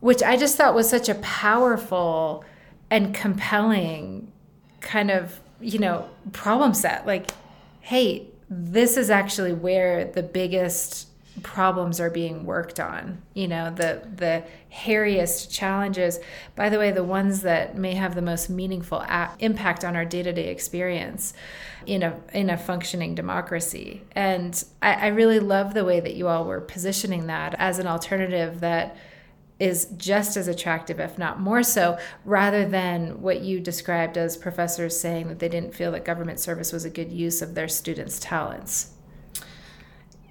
Which 0.00 0.22
i 0.22 0.36
just 0.36 0.56
thought 0.56 0.74
was 0.74 0.88
such 0.88 1.08
a 1.08 1.14
powerful 1.16 2.44
and 2.90 3.14
compelling 3.14 4.32
kind 4.80 5.10
of 5.10 5.40
you 5.60 5.78
know 5.78 6.08
problem 6.32 6.74
set. 6.74 7.06
Like 7.06 7.30
hey 7.80 8.28
this 8.48 8.96
is 8.96 9.10
actually 9.10 9.52
where 9.52 10.04
the 10.04 10.22
biggest 10.22 11.08
problems 11.42 12.00
are 12.00 12.08
being 12.08 12.46
worked 12.46 12.80
on 12.80 13.20
you 13.34 13.46
know 13.46 13.70
the 13.70 14.02
the 14.16 14.42
hairiest 14.72 15.50
challenges. 15.50 16.18
By 16.54 16.68
the 16.68 16.78
way 16.78 16.92
the 16.92 17.04
ones 17.04 17.42
that 17.42 17.76
may 17.76 17.94
have 17.94 18.14
the 18.14 18.22
most 18.22 18.48
meaningful 18.48 19.00
a- 19.00 19.30
impact 19.38 19.84
on 19.84 19.96
our 19.96 20.04
day-to-day 20.04 20.48
experience 20.48 21.34
in 21.86 22.02
a 22.02 22.18
in 22.32 22.50
a 22.50 22.56
functioning 22.56 23.14
democracy. 23.14 24.02
And 24.12 24.62
I, 24.82 24.94
I 24.94 25.06
really 25.08 25.40
love 25.40 25.74
the 25.74 25.84
way 25.84 26.00
that 26.00 26.14
you 26.14 26.28
all 26.28 26.44
were 26.44 26.60
positioning 26.60 27.26
that 27.26 27.54
as 27.58 27.78
an 27.78 27.86
alternative 27.86 28.60
that 28.60 28.96
is 29.58 29.86
just 29.96 30.36
as 30.36 30.48
attractive, 30.48 31.00
if 31.00 31.16
not 31.18 31.40
more 31.40 31.62
so, 31.62 31.98
rather 32.24 32.68
than 32.68 33.22
what 33.22 33.40
you 33.40 33.58
described 33.58 34.18
as 34.18 34.36
professors 34.36 34.98
saying 34.98 35.28
that 35.28 35.38
they 35.38 35.48
didn't 35.48 35.74
feel 35.74 35.92
that 35.92 36.04
government 36.04 36.38
service 36.38 36.72
was 36.72 36.84
a 36.84 36.90
good 36.90 37.10
use 37.10 37.40
of 37.40 37.54
their 37.54 37.68
students' 37.68 38.18
talents. 38.18 38.92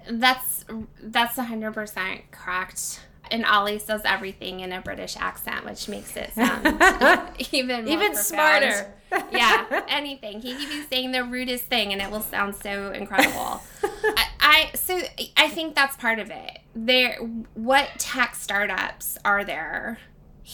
That's 0.08 0.64
that's 1.02 1.36
hundred 1.36 1.72
percent 1.72 2.30
correct. 2.30 3.00
And 3.28 3.44
Ollie 3.44 3.80
says 3.80 4.02
everything 4.04 4.60
in 4.60 4.70
a 4.72 4.80
British 4.80 5.16
accent, 5.16 5.64
which 5.64 5.88
makes 5.88 6.16
it 6.16 6.32
sound 6.34 6.64
even 7.52 7.88
even 7.88 8.12
profound. 8.12 8.16
smarter. 8.18 8.92
yeah, 9.32 9.82
anything. 9.88 10.40
He 10.40 10.54
could 10.54 10.68
be 10.68 10.82
saying 10.82 11.10
the 11.10 11.24
rudest 11.24 11.64
thing, 11.64 11.92
and 11.92 12.00
it 12.00 12.08
will 12.08 12.20
sound 12.20 12.54
so 12.54 12.92
incredible. 12.92 13.60
I, 13.82 14.26
I 14.46 14.70
so 14.74 15.00
I 15.36 15.48
think 15.48 15.74
that's 15.74 15.96
part 15.96 16.20
of 16.20 16.30
it. 16.30 16.60
There, 16.72 17.16
what 17.54 17.88
tech 17.98 18.36
startups 18.36 19.18
are 19.24 19.42
there 19.42 19.98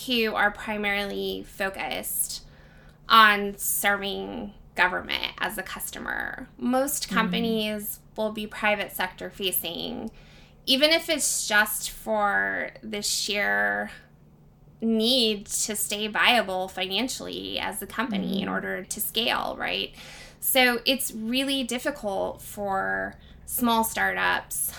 who 0.06 0.34
are 0.34 0.50
primarily 0.50 1.44
focused 1.46 2.42
on 3.06 3.58
serving 3.58 4.54
government 4.74 5.34
as 5.36 5.58
a 5.58 5.62
customer. 5.62 6.48
Most 6.56 7.10
companies 7.10 7.98
mm. 7.98 8.16
will 8.16 8.32
be 8.32 8.46
private 8.46 8.92
sector 8.92 9.28
facing, 9.28 10.10
even 10.64 10.90
if 10.90 11.10
it's 11.10 11.46
just 11.46 11.90
for 11.90 12.70
the 12.82 13.02
sheer 13.02 13.90
need 14.80 15.44
to 15.44 15.76
stay 15.76 16.06
viable 16.06 16.66
financially 16.66 17.58
as 17.58 17.82
a 17.82 17.86
company 17.86 18.38
mm. 18.38 18.42
in 18.44 18.48
order 18.48 18.84
to 18.84 19.00
scale, 19.00 19.54
right? 19.58 19.94
So 20.40 20.80
it's 20.86 21.12
really 21.12 21.62
difficult 21.62 22.40
for 22.40 23.16
small 23.52 23.84
startups 23.84 24.72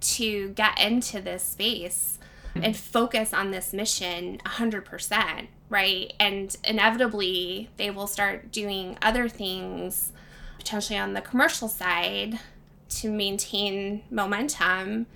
to 0.00 0.48
get 0.50 0.80
into 0.80 1.20
this 1.20 1.42
space 1.42 2.18
mm-hmm. 2.54 2.64
and 2.64 2.74
focus 2.74 3.34
on 3.34 3.50
this 3.50 3.74
mission 3.74 4.38
100%, 4.46 5.48
right? 5.68 6.12
And 6.18 6.56
inevitably, 6.64 7.68
they 7.76 7.90
will 7.90 8.06
start 8.06 8.50
doing 8.50 8.96
other 9.02 9.28
things, 9.28 10.12
potentially 10.56 10.98
on 10.98 11.12
the 11.12 11.20
commercial 11.20 11.68
side, 11.68 12.40
to 12.88 13.10
maintain 13.10 14.02
momentum. 14.10 15.06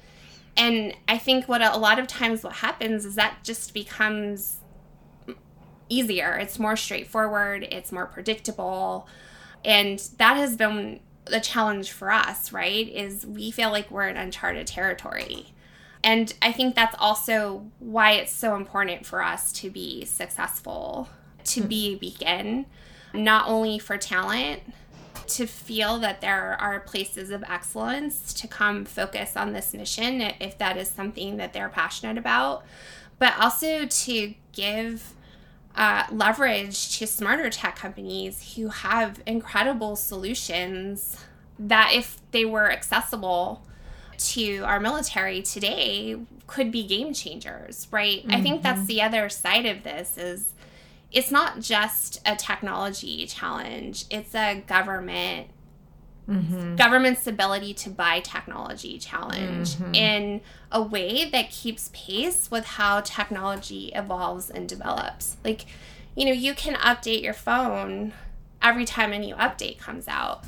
And 0.55 0.93
I 1.09 1.17
think 1.17 1.49
what 1.49 1.63
a, 1.63 1.75
a 1.75 1.79
lot 1.79 1.99
of 1.99 2.09
times 2.09 2.45
what 2.45 2.57
happens 2.57 3.07
is 3.07 3.15
that 3.15 3.39
just 3.43 3.73
becomes 3.73 4.59
easier. 5.89 6.37
It's 6.37 6.59
more 6.59 6.77
straightforward, 6.77 7.67
it's 7.73 7.91
more 7.91 8.05
predictable. 8.05 9.09
And 9.65 9.99
that 10.19 10.37
has 10.37 10.57
been 10.57 11.01
the 11.31 11.41
challenge 11.41 11.93
for 11.93 12.11
us, 12.11 12.53
right? 12.53 12.89
Is 12.89 13.27
we 13.27 13.51
feel 13.51 13.71
like 13.71 13.91
we're 13.91 14.09
in 14.09 14.17
uncharted 14.17 14.67
territory. 14.67 15.53
And 16.03 16.33
I 16.41 16.53
think 16.53 16.75
that's 16.75 16.95
also 16.99 17.67
why 17.79 18.13
it's 18.13 18.33
so 18.33 18.55
important 18.55 19.05
for 19.05 19.23
us 19.23 19.53
to 19.55 19.71
be 19.71 20.05
successful, 20.05 21.09
to 21.45 21.61
be 21.63 21.91
hmm. 21.91 21.97
a 21.97 21.99
beacon, 21.99 22.67
not 23.13 23.49
only 23.49 23.79
for 23.79 23.97
talent, 23.97 24.63
to 25.27 25.47
feel 25.47 25.99
that 25.99 26.21
there 26.21 26.57
are 26.61 26.81
places 26.81 27.31
of 27.31 27.45
excellence 27.49 28.33
to 28.33 28.49
come 28.49 28.85
focus 28.85 29.37
on 29.37 29.53
this 29.53 29.75
mission 29.75 30.23
if 30.41 30.57
that 30.59 30.77
is 30.77 30.89
something 30.89 31.37
that 31.37 31.53
they're 31.53 31.69
passionate 31.69 32.17
about, 32.17 32.65
but 33.19 33.39
also 33.39 33.85
to 33.85 34.35
give 34.53 35.15
uh, 35.79 36.05
leverage 36.11 36.99
to 36.99 37.07
smarter 37.07 37.49
tech 37.49 37.77
companies 37.77 38.57
who 38.57 38.69
have 38.69 39.23
incredible 39.25 39.95
solutions 39.95 41.25
that, 41.57 41.93
if 41.95 42.19
they 42.33 42.45
were 42.45 42.71
accessible 42.71 43.65
to 44.19 44.59
our 44.65 44.81
military 44.81 45.41
today, 45.41 46.17
could 46.49 46.73
be 46.73 46.85
game 46.85 47.15
changers, 47.15 47.87
right? 47.93 48.23
Mm-hmm. 48.23 48.33
I 48.33 48.43
think 48.43 48.63
that's 48.63 48.81
mm-hmm. 48.81 48.87
the 48.89 49.03
other 49.03 49.29
side 49.29 49.67
of 49.67 49.85
this 49.85 50.19
is 50.19 50.53
it's 51.13 51.31
not 51.31 51.61
just 51.61 52.21
a 52.27 52.35
technology 52.35 53.25
challenge, 53.27 54.05
it's 54.11 54.35
a 54.35 54.65
government 54.67 55.47
Mm-hmm. 56.29 56.77
government's 56.77 57.27
ability 57.27 57.73
to 57.73 57.89
buy 57.89 58.21
technology 58.21 58.99
challenge 58.99 59.77
mm-hmm. 59.77 59.95
in 59.95 60.41
a 60.71 60.83
way 60.83 61.31
that 61.31 61.51
keeps 61.51 61.89
pace 61.95 62.51
with 62.51 62.67
how 62.67 63.01
technology 63.01 63.91
evolves 63.95 64.51
and 64.51 64.69
develops. 64.69 65.39
Like, 65.43 65.65
you 66.15 66.27
know, 66.27 66.33
you 66.33 66.53
can 66.53 66.75
update 66.75 67.23
your 67.23 67.33
phone 67.33 68.13
every 68.61 68.85
time 68.85 69.15
a 69.15 69.19
new 69.19 69.35
update 69.37 69.79
comes 69.79 70.07
out. 70.07 70.45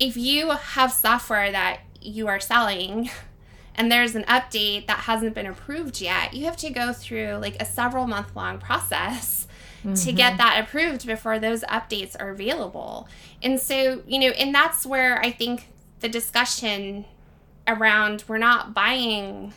If 0.00 0.16
you 0.16 0.50
have 0.50 0.92
software 0.92 1.52
that 1.52 1.82
you 2.00 2.26
are 2.26 2.40
selling 2.40 3.08
and 3.76 3.92
there's 3.92 4.16
an 4.16 4.24
update 4.24 4.88
that 4.88 5.00
hasn't 5.00 5.36
been 5.36 5.46
approved 5.46 6.00
yet, 6.00 6.34
you 6.34 6.44
have 6.46 6.56
to 6.56 6.70
go 6.70 6.92
through 6.92 7.38
like 7.40 7.62
a 7.62 7.64
several 7.64 8.08
month 8.08 8.34
long 8.34 8.58
process 8.58 9.43
mm-hmm. 9.84 9.94
to 9.94 10.12
get 10.12 10.32
mm-hmm. 10.32 10.38
that 10.38 10.64
approved 10.64 11.06
before 11.06 11.38
those 11.38 11.62
updates 11.64 12.16
are 12.18 12.30
available. 12.30 13.08
And 13.42 13.60
so, 13.60 14.02
you 14.06 14.18
know, 14.18 14.28
and 14.28 14.54
that's 14.54 14.86
where 14.86 15.20
I 15.20 15.30
think 15.30 15.68
the 16.00 16.08
discussion 16.08 17.04
around 17.66 18.24
we're 18.28 18.36
not 18.36 18.74
buying 18.74 19.54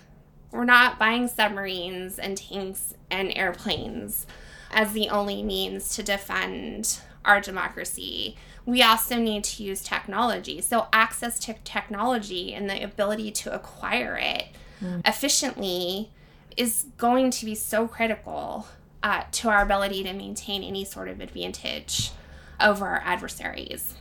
we're 0.51 0.63
not 0.63 0.98
buying 0.98 1.27
submarines 1.27 2.17
and 2.17 2.38
tanks 2.38 2.93
and 3.12 3.36
airplanes 3.36 4.25
as 4.71 4.93
the 4.93 5.10
only 5.10 5.43
means 5.43 5.95
to 5.95 6.04
defend 6.04 7.02
our 7.25 7.41
democracy. 7.41 8.38
We 8.65 8.82
also 8.82 9.17
need 9.17 9.43
to 9.45 9.63
use 9.63 9.82
technology. 9.82 10.62
So, 10.62 10.88
access 10.91 11.39
to 11.39 11.56
technology 11.63 12.54
and 12.54 12.69
the 12.69 12.82
ability 12.84 13.32
to 13.32 13.54
acquire 13.54 14.17
it 14.17 14.45
mm. 14.82 15.02
efficiently 15.08 16.12
is 16.56 16.88
going 16.97 17.32
to 17.32 17.45
be 17.45 17.56
so 17.56 17.88
critical 17.88 18.67
uh, 19.03 19.23
to 19.31 19.49
our 19.49 19.62
ability 19.62 20.03
to 20.03 20.13
maintain 20.13 20.63
any 20.63 20.83
sort 20.83 21.07
of 21.07 21.19
advantage 21.21 22.12
over 22.60 22.86
our 22.86 23.01
adversaries. 23.03 23.95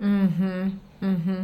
Mm-hmm. 0.00 0.70
Mm-hmm. 1.02 1.42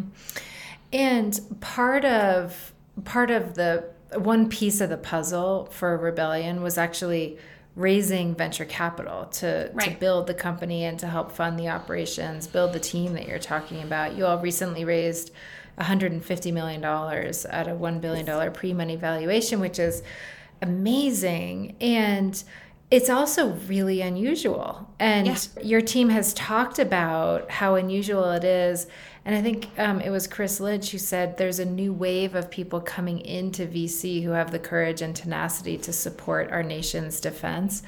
And 0.92 1.40
part 1.60 2.04
of 2.04 2.72
part 3.04 3.30
of 3.30 3.54
the 3.54 3.84
one 4.14 4.48
piece 4.48 4.80
of 4.80 4.90
the 4.90 4.98
puzzle 4.98 5.66
for 5.70 5.96
rebellion 5.96 6.62
was 6.62 6.76
actually 6.76 7.38
raising 7.74 8.34
venture 8.34 8.66
capital 8.66 9.24
to, 9.26 9.70
right. 9.72 9.92
to 9.92 9.98
build 9.98 10.26
the 10.26 10.34
company 10.34 10.84
and 10.84 10.98
to 10.98 11.06
help 11.06 11.32
fund 11.32 11.58
the 11.58 11.68
operations, 11.68 12.46
build 12.46 12.74
the 12.74 12.80
team 12.80 13.14
that 13.14 13.26
you're 13.26 13.38
talking 13.38 13.82
about. 13.82 14.14
You 14.14 14.26
all 14.26 14.38
recently 14.38 14.84
raised 14.84 15.30
$150 15.78 16.52
million 16.52 16.84
at 16.84 17.68
a 17.68 17.70
$1 17.70 18.00
billion 18.00 18.52
pre 18.52 18.74
money 18.74 18.96
valuation, 18.96 19.58
which 19.58 19.78
is 19.78 20.02
amazing. 20.60 21.76
And 21.80 22.42
it's 22.92 23.08
also 23.08 23.52
really 23.68 24.02
unusual. 24.02 24.86
And 24.98 25.26
yeah. 25.26 25.38
your 25.62 25.80
team 25.80 26.10
has 26.10 26.34
talked 26.34 26.78
about 26.78 27.50
how 27.50 27.76
unusual 27.76 28.30
it 28.32 28.44
is. 28.44 28.86
And 29.24 29.34
I 29.34 29.40
think 29.40 29.70
um, 29.78 30.02
it 30.02 30.10
was 30.10 30.26
Chris 30.26 30.60
Lynch 30.60 30.90
who 30.90 30.98
said 30.98 31.38
there's 31.38 31.58
a 31.58 31.64
new 31.64 31.94
wave 31.94 32.34
of 32.34 32.50
people 32.50 32.82
coming 32.82 33.20
into 33.20 33.66
VC 33.66 34.22
who 34.22 34.32
have 34.32 34.50
the 34.50 34.58
courage 34.58 35.00
and 35.00 35.16
tenacity 35.16 35.78
to 35.78 35.90
support 35.90 36.50
our 36.50 36.62
nation's 36.62 37.18
defense. 37.18 37.82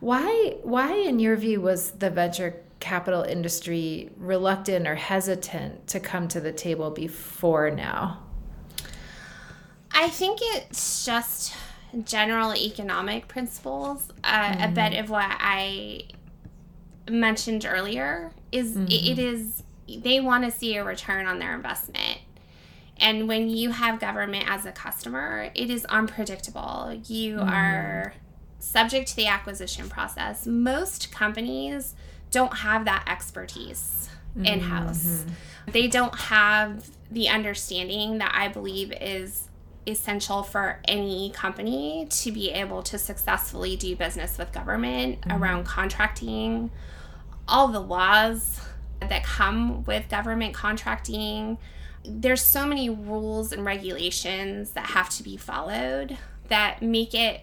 Why, 0.00 0.56
why, 0.64 0.92
in 0.92 1.20
your 1.20 1.36
view, 1.36 1.60
was 1.60 1.92
the 1.92 2.10
venture 2.10 2.60
capital 2.80 3.22
industry 3.22 4.10
reluctant 4.16 4.88
or 4.88 4.96
hesitant 4.96 5.86
to 5.86 6.00
come 6.00 6.26
to 6.26 6.40
the 6.40 6.52
table 6.52 6.90
before 6.90 7.70
now? 7.70 8.24
I 9.92 10.08
think 10.08 10.40
it's 10.42 11.04
just 11.04 11.54
general 12.04 12.54
economic 12.54 13.28
principles, 13.28 14.08
uh, 14.24 14.52
mm-hmm. 14.52 14.62
a 14.62 14.68
bit 14.68 14.98
of 14.98 15.10
what 15.10 15.26
I 15.28 16.02
mentioned 17.08 17.64
earlier 17.68 18.32
is 18.52 18.76
mm-hmm. 18.76 18.86
it 18.90 19.18
is 19.18 19.62
they 20.02 20.20
want 20.20 20.44
to 20.44 20.50
see 20.50 20.76
a 20.76 20.84
return 20.84 21.26
on 21.26 21.38
their 21.38 21.54
investment. 21.54 22.18
And 22.98 23.28
when 23.28 23.48
you 23.48 23.70
have 23.70 24.00
government 24.00 24.44
as 24.48 24.66
a 24.66 24.72
customer, 24.72 25.50
it 25.54 25.70
is 25.70 25.84
unpredictable. 25.86 27.00
You 27.06 27.36
mm-hmm. 27.36 27.48
are 27.48 28.14
subject 28.58 29.08
to 29.08 29.16
the 29.16 29.26
acquisition 29.26 29.88
process. 29.88 30.46
Most 30.46 31.10
companies 31.12 31.94
don't 32.30 32.58
have 32.58 32.84
that 32.84 33.04
expertise 33.06 34.10
in 34.44 34.60
house. 34.60 35.04
Mm-hmm. 35.04 35.72
They 35.72 35.88
don't 35.88 36.14
have 36.14 36.90
the 37.10 37.28
understanding 37.28 38.18
that 38.18 38.32
I 38.34 38.48
believe 38.48 38.92
is 39.00 39.47
essential 39.88 40.42
for 40.42 40.80
any 40.84 41.30
company 41.30 42.06
to 42.10 42.30
be 42.30 42.50
able 42.50 42.82
to 42.84 42.98
successfully 42.98 43.76
do 43.76 43.96
business 43.96 44.38
with 44.38 44.52
government 44.52 45.20
mm-hmm. 45.20 45.42
around 45.42 45.64
contracting, 45.64 46.70
all 47.46 47.68
the 47.68 47.80
laws 47.80 48.60
that 49.00 49.24
come 49.24 49.84
with 49.84 50.08
government 50.08 50.54
contracting. 50.54 51.58
There's 52.04 52.42
so 52.42 52.66
many 52.66 52.88
rules 52.88 53.52
and 53.52 53.64
regulations 53.64 54.72
that 54.72 54.86
have 54.86 55.08
to 55.10 55.22
be 55.22 55.36
followed 55.36 56.18
that 56.48 56.82
make 56.82 57.14
it 57.14 57.42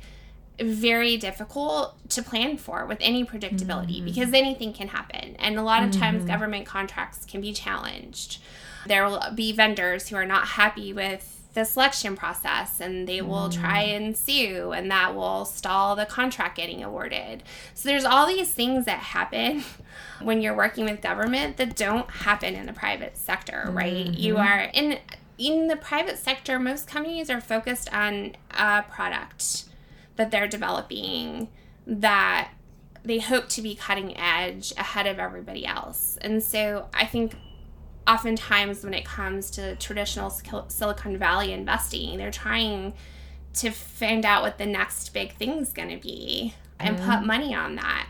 very 0.60 1.18
difficult 1.18 1.96
to 2.10 2.24
plan 2.24 2.58
for 2.58 2.86
with 2.86 2.98
any 3.02 3.26
predictability 3.26 3.98
mm-hmm. 3.98 4.06
because 4.06 4.34
anything 4.34 4.74
can 4.74 4.88
happen. 4.88 5.36
And 5.38 5.58
a 5.58 5.64
lot 5.64 5.84
of 5.84 5.92
times, 5.92 6.20
mm-hmm. 6.20 6.28
government 6.28 6.66
contracts 6.66 7.26
can 7.26 7.42
be 7.42 7.52
challenged. 7.52 8.40
There 8.86 9.06
will 9.06 9.22
be 9.34 9.52
vendors 9.52 10.08
who 10.08 10.16
are 10.16 10.26
not 10.26 10.48
happy 10.48 10.94
with 10.94 11.35
the 11.56 11.63
selection 11.63 12.15
process 12.18 12.80
and 12.82 13.08
they 13.08 13.22
will 13.22 13.50
mm. 13.50 13.60
try 13.60 13.82
and 13.82 14.15
sue 14.15 14.74
and 14.74 14.91
that 14.91 15.15
will 15.15 15.46
stall 15.46 15.96
the 15.96 16.06
contract 16.06 16.58
getting 16.58 16.84
awarded. 16.84 17.41
So 17.74 17.89
there's 17.89 18.04
all 18.04 18.28
these 18.28 18.52
things 18.52 18.86
that 18.86 19.00
happen 19.00 19.63
when 20.22 20.41
you're 20.41 20.56
working 20.56 20.86
with 20.86 21.02
government 21.02 21.58
that 21.58 21.76
don't 21.76 22.10
happen 22.10 22.56
in 22.56 22.65
the 22.65 22.74
private 22.74 23.18
sector, 23.18 23.70
right? 23.72 24.06
Mm-hmm. 24.06 24.13
You 24.13 24.38
are 24.38 24.70
in 24.74 25.00
in 25.38 25.68
the 25.68 25.76
private 25.76 26.18
sector, 26.18 26.60
most 26.60 26.88
companies 26.88 27.30
are 27.30 27.41
focused 27.41 27.91
on 27.94 28.36
a 28.52 28.84
product 28.84 29.65
that 30.15 30.32
they're 30.32 30.48
developing 30.48 31.50
that 31.86 32.52
they 33.04 33.20
hope 33.20 33.50
to 33.50 33.62
be 33.62 33.76
cutting 33.76 34.18
edge 34.18 34.74
ahead 34.78 35.08
of 35.08 35.20
everybody 35.20 35.65
else. 35.65 36.18
And 36.22 36.41
so 36.41 36.88
I 36.94 37.06
think 37.06 37.36
oftentimes 38.08 38.84
when 38.84 38.94
it 38.94 39.06
comes 39.06 39.50
to 39.52 39.76
traditional 39.78 40.30
Silicon 40.30 41.18
Valley 41.18 41.54
investing, 41.54 42.18
they're 42.18 42.32
trying 42.32 42.94
to 43.54 43.72
find 43.72 44.26
out 44.26 44.44
what 44.44 44.58
the 44.58 44.65
next 44.65 45.10
big 45.13 45.34
thing's 45.34 45.72
going 45.72 45.89
to 45.89 45.98
be 45.98 46.54
and 46.80 46.98
mm-hmm. 46.98 47.10
put 47.10 47.26
money 47.26 47.56
on 47.56 47.76
that. 47.76 48.08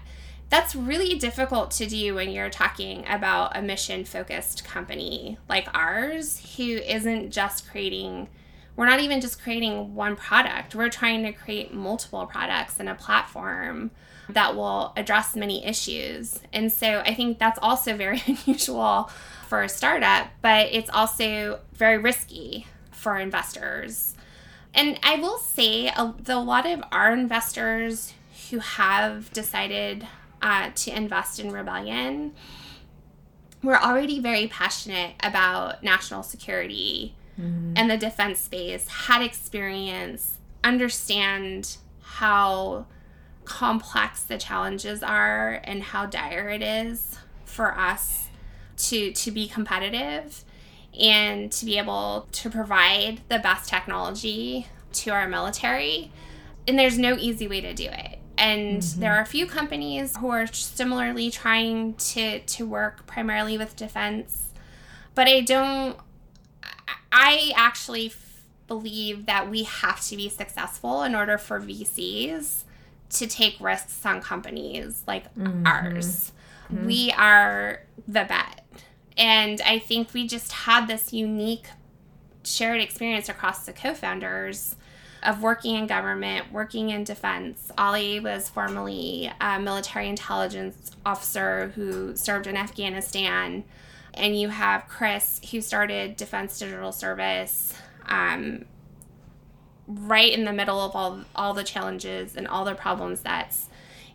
that's 0.49 0.75
really 0.75 1.17
difficult 1.17 1.71
to 1.71 1.85
do 1.85 2.15
when 2.15 2.29
you're 2.31 2.49
talking 2.49 3.05
about 3.07 3.55
a 3.57 3.61
mission 3.61 4.05
focused 4.05 4.63
company 4.63 5.37
like 5.49 5.67
ours 5.73 6.55
who 6.55 6.63
isn't 6.63 7.31
just 7.31 7.69
creating 7.69 8.27
we're 8.75 8.85
not 8.85 8.99
even 8.99 9.21
just 9.21 9.41
creating 9.41 9.95
one 9.95 10.15
product 10.15 10.75
we're 10.75 10.89
trying 10.89 11.23
to 11.23 11.31
create 11.31 11.73
multiple 11.73 12.25
products 12.25 12.79
and 12.79 12.89
a 12.89 12.95
platform 12.95 13.91
that 14.29 14.55
will 14.55 14.93
address 14.97 15.35
many 15.35 15.65
issues 15.65 16.39
and 16.53 16.71
so 16.71 16.99
i 17.05 17.13
think 17.13 17.39
that's 17.39 17.59
also 17.61 17.95
very 17.95 18.21
unusual 18.27 19.09
for 19.47 19.63
a 19.63 19.69
startup 19.69 20.27
but 20.41 20.67
it's 20.71 20.89
also 20.89 21.59
very 21.73 21.97
risky 21.97 22.67
for 22.91 23.17
investors 23.17 24.15
and 24.73 24.99
i 25.03 25.15
will 25.15 25.37
say 25.37 25.87
a, 25.87 26.13
a 26.27 26.39
lot 26.39 26.65
of 26.65 26.83
our 26.91 27.13
investors 27.13 28.13
who 28.49 28.59
have 28.59 29.31
decided 29.33 30.07
uh, 30.41 30.69
to 30.75 30.95
invest 30.95 31.39
in 31.39 31.51
rebellion 31.51 32.31
we're 33.63 33.77
already 33.77 34.19
very 34.19 34.47
passionate 34.47 35.15
about 35.21 35.83
national 35.83 36.21
security 36.21 37.15
mm-hmm. 37.39 37.73
and 37.75 37.89
the 37.89 37.97
defense 37.97 38.39
space 38.39 38.87
had 38.87 39.21
experience 39.21 40.37
understand 40.63 41.77
how 42.01 42.85
complex 43.45 44.23
the 44.23 44.37
challenges 44.37 45.03
are 45.03 45.61
and 45.63 45.83
how 45.83 46.05
dire 46.05 46.49
it 46.49 46.61
is 46.61 47.17
for 47.45 47.77
us 47.77 48.29
to 48.77 49.11
to 49.11 49.31
be 49.31 49.47
competitive 49.47 50.43
and 50.99 51.51
to 51.51 51.65
be 51.65 51.77
able 51.77 52.27
to 52.31 52.49
provide 52.49 53.21
the 53.29 53.39
best 53.39 53.69
technology 53.69 54.67
to 54.93 55.09
our 55.11 55.27
military 55.27 56.11
and 56.67 56.79
there's 56.79 56.97
no 56.97 57.15
easy 57.17 57.47
way 57.47 57.61
to 57.61 57.73
do 57.73 57.85
it 57.85 58.19
and 58.37 58.81
mm-hmm. 58.81 58.99
there 59.01 59.13
are 59.13 59.21
a 59.21 59.25
few 59.25 59.45
companies 59.45 60.15
who 60.17 60.29
are 60.29 60.47
similarly 60.47 61.29
trying 61.29 61.93
to 61.95 62.39
to 62.41 62.65
work 62.65 63.05
primarily 63.05 63.57
with 63.57 63.75
defense 63.75 64.49
but 65.13 65.27
i 65.27 65.41
don't 65.41 65.97
i 67.11 67.51
actually 67.55 68.07
f- 68.07 68.43
believe 68.67 69.25
that 69.25 69.49
we 69.49 69.63
have 69.63 70.01
to 70.01 70.15
be 70.15 70.29
successful 70.29 71.03
in 71.03 71.13
order 71.13 71.37
for 71.37 71.59
vcs 71.59 72.63
to 73.09 73.27
take 73.27 73.55
risks 73.59 74.05
on 74.05 74.21
companies 74.21 75.03
like 75.07 75.33
mm-hmm. 75.35 75.65
ours 75.65 76.31
mm-hmm. 76.71 76.85
we 76.85 77.11
are 77.11 77.81
the 78.07 78.25
bet 78.25 78.64
and 79.17 79.61
i 79.61 79.79
think 79.79 80.13
we 80.13 80.27
just 80.27 80.51
had 80.51 80.87
this 80.87 81.13
unique 81.13 81.67
shared 82.43 82.81
experience 82.81 83.29
across 83.29 83.65
the 83.65 83.73
co-founders 83.73 84.75
of 85.25 85.41
working 85.41 85.75
in 85.75 85.87
government, 85.87 86.51
working 86.51 86.91
in 86.91 87.03
defense. 87.03 87.71
Ollie 87.77 88.19
was 88.19 88.47
formerly 88.47 89.31
a 89.41 89.59
military 89.59 90.07
intelligence 90.07 90.91
officer 91.05 91.71
who 91.75 92.15
served 92.15 92.47
in 92.47 92.55
Afghanistan. 92.55 93.63
And 94.13 94.39
you 94.39 94.49
have 94.49 94.87
Chris, 94.87 95.41
who 95.51 95.59
started 95.59 96.15
Defense 96.15 96.59
Digital 96.59 96.91
Service 96.91 97.73
um, 98.05 98.65
right 99.87 100.31
in 100.31 100.45
the 100.45 100.53
middle 100.53 100.79
of 100.79 100.95
all, 100.95 101.21
all 101.35 101.53
the 101.53 101.63
challenges 101.63 102.35
and 102.35 102.47
all 102.47 102.63
the 102.63 102.75
problems 102.75 103.21
that's. 103.21 103.67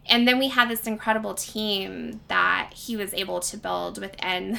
And 0.07 0.27
then 0.27 0.39
we 0.39 0.49
had 0.49 0.71
this 0.71 0.87
incredible 0.87 1.35
team 1.35 2.21
that 2.29 2.71
he 2.75 2.97
was 2.97 3.13
able 3.13 3.41
to 3.41 3.57
build 3.57 4.01
within 4.01 4.59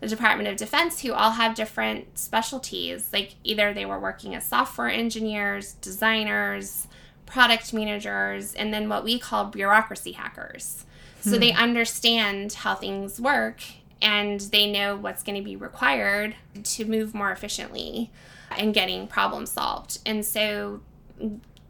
the 0.00 0.08
Department 0.08 0.48
of 0.48 0.56
Defense 0.56 1.00
who 1.00 1.12
all 1.12 1.32
have 1.32 1.54
different 1.54 2.18
specialties. 2.18 3.10
Like 3.12 3.34
either 3.44 3.72
they 3.72 3.86
were 3.86 3.98
working 3.98 4.34
as 4.34 4.44
software 4.44 4.88
engineers, 4.88 5.74
designers, 5.74 6.86
product 7.24 7.72
managers, 7.72 8.54
and 8.54 8.72
then 8.72 8.88
what 8.88 9.04
we 9.04 9.18
call 9.18 9.46
bureaucracy 9.46 10.12
hackers. 10.12 10.84
So 11.20 11.32
hmm. 11.32 11.40
they 11.40 11.52
understand 11.52 12.52
how 12.52 12.74
things 12.74 13.20
work 13.20 13.62
and 14.02 14.40
they 14.40 14.70
know 14.70 14.96
what's 14.96 15.22
going 15.22 15.38
to 15.38 15.44
be 15.44 15.56
required 15.56 16.36
to 16.62 16.84
move 16.84 17.14
more 17.14 17.32
efficiently 17.32 18.10
and 18.50 18.74
getting 18.74 19.08
problems 19.08 19.50
solved. 19.50 19.98
And 20.04 20.24
so 20.24 20.82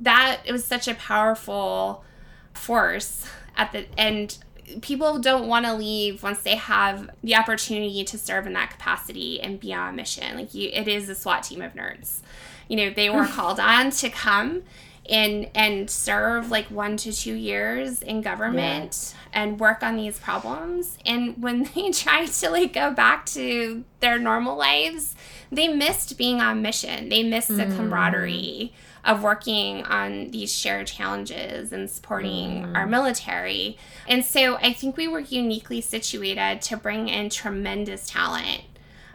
that 0.00 0.40
it 0.44 0.52
was 0.52 0.64
such 0.64 0.88
a 0.88 0.94
powerful 0.94 2.04
force 2.52 3.26
at 3.56 3.72
the 3.72 3.86
end 3.98 4.38
people 4.80 5.18
don't 5.18 5.48
want 5.48 5.66
to 5.66 5.74
leave 5.74 6.22
once 6.22 6.42
they 6.42 6.56
have 6.56 7.10
the 7.22 7.36
opportunity 7.36 8.04
to 8.04 8.18
serve 8.18 8.46
in 8.46 8.52
that 8.54 8.70
capacity 8.70 9.40
and 9.40 9.60
be 9.60 9.72
on 9.72 9.96
mission. 9.96 10.36
Like 10.36 10.54
you, 10.54 10.70
it 10.72 10.88
is 10.88 11.08
a 11.08 11.14
SWAT 11.14 11.44
team 11.44 11.62
of 11.62 11.74
nerds. 11.74 12.20
You 12.68 12.76
know, 12.76 12.90
they 12.90 13.10
were 13.10 13.26
called 13.30 13.60
on 13.60 13.90
to 13.90 14.10
come 14.10 14.62
and 15.08 15.48
and 15.54 15.88
serve 15.88 16.50
like 16.50 16.66
one 16.66 16.96
to 16.96 17.12
two 17.12 17.34
years 17.34 18.02
in 18.02 18.22
government 18.22 19.14
yeah. 19.14 19.42
and 19.42 19.60
work 19.60 19.82
on 19.82 19.96
these 19.96 20.18
problems. 20.18 20.98
And 21.06 21.40
when 21.42 21.64
they 21.74 21.90
tried 21.90 22.26
to 22.26 22.50
like 22.50 22.72
go 22.72 22.90
back 22.90 23.26
to 23.26 23.84
their 24.00 24.18
normal 24.18 24.56
lives, 24.56 25.14
they 25.50 25.68
missed 25.68 26.18
being 26.18 26.40
on 26.40 26.62
mission. 26.62 27.08
They 27.08 27.22
missed 27.22 27.50
mm. 27.50 27.56
the 27.56 27.76
camaraderie 27.76 28.72
of 29.06 29.22
working 29.22 29.84
on 29.84 30.32
these 30.32 30.52
shared 30.52 30.88
challenges 30.88 31.72
and 31.72 31.88
supporting 31.88 32.64
mm. 32.64 32.76
our 32.76 32.86
military. 32.86 33.78
And 34.08 34.24
so 34.24 34.56
I 34.56 34.72
think 34.72 34.96
we 34.96 35.06
were 35.06 35.20
uniquely 35.20 35.80
situated 35.80 36.60
to 36.62 36.76
bring 36.76 37.08
in 37.08 37.30
tremendous 37.30 38.10
talent 38.10 38.62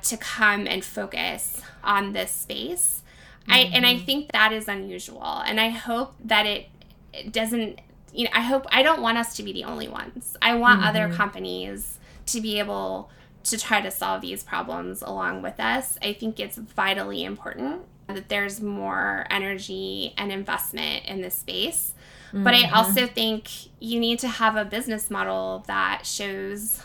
to 0.04 0.16
come 0.16 0.66
and 0.66 0.84
focus 0.84 1.62
on 1.84 2.14
this 2.14 2.32
space. 2.32 3.04
Mm-hmm. 3.42 3.52
I 3.52 3.58
and 3.74 3.86
I 3.86 3.96
mm-hmm. 3.96 4.06
think 4.06 4.32
that 4.32 4.54
is 4.54 4.70
unusual. 4.70 5.44
And 5.46 5.60
I 5.60 5.70
hope 5.70 6.16
that 6.24 6.46
it, 6.46 6.70
it 7.14 7.34
doesn't 7.34 7.82
you 8.14 8.26
know, 8.26 8.32
I 8.34 8.42
hope 8.42 8.66
I 8.70 8.84
don't 8.84 9.02
want 9.02 9.18
us 9.18 9.36
to 9.36 9.44
be 9.44 9.52
the 9.52 9.66
only 9.66 9.90
ones. 9.90 10.38
I 10.42 10.56
want 10.56 10.80
mm-hmm. 10.80 10.90
other 10.90 11.14
companies 11.14 12.00
to 12.28 12.40
be 12.40 12.60
able 12.60 13.10
to 13.44 13.58
try 13.58 13.82
to 13.82 13.92
solve 13.92 14.22
these 14.22 14.44
problems 14.44 15.02
along 15.02 15.42
with 15.42 15.60
us. 15.60 15.98
I 16.02 16.14
think 16.14 16.40
it's 16.40 16.58
vitally 16.58 17.24
important 17.24 17.82
that 18.16 18.30
there's 18.30 18.62
more 18.62 19.26
energy 19.30 20.14
and 20.18 20.32
investment 20.32 21.06
in 21.06 21.22
this 21.22 21.36
space. 21.36 21.94
Mm-hmm. 22.28 22.44
But 22.44 22.54
I 22.54 22.64
mm-hmm. 22.64 22.76
also 22.76 23.08
think 23.08 23.50
you 23.80 24.00
need 24.00 24.20
to 24.20 24.28
have 24.28 24.56
a 24.56 24.66
business 24.66 25.10
model 25.10 25.64
that 25.68 26.06
shows 26.06 26.82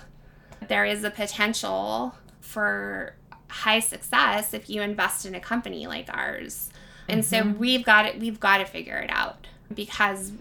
there 0.69 0.85
is 0.85 1.05
a 1.05 1.11
potential 1.11 2.15
for 2.41 3.15
high 3.49 3.81
success 3.81 4.55
if 4.55 4.69
you 4.69 4.83
invest 4.83 5.25
in 5.25 5.35
a 5.35 5.41
company 5.41 5.87
like 5.87 6.09
ours. 6.13 6.71
And 7.09 7.23
mm-hmm. 7.23 7.53
so 7.53 7.59
we've 7.59 7.85
got 7.85 8.07
it 8.07 8.19
we've 8.19 8.41
got 8.41 8.59
to 8.59 8.65
figure 8.65 8.99
it 8.99 9.11
out 9.11 9.47
because 9.73 10.33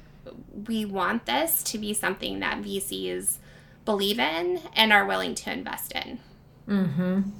we 0.68 0.86
want 0.86 1.26
this 1.26 1.62
to 1.64 1.78
be 1.78 1.94
something 1.94 2.40
that 2.40 2.62
VCs 2.62 3.38
believe 3.86 4.20
in 4.20 4.60
and 4.76 4.92
are 4.92 5.06
willing 5.06 5.36
to 5.36 5.52
invest 5.52 5.92
in. 5.92 6.20
Mhm. 6.68 7.32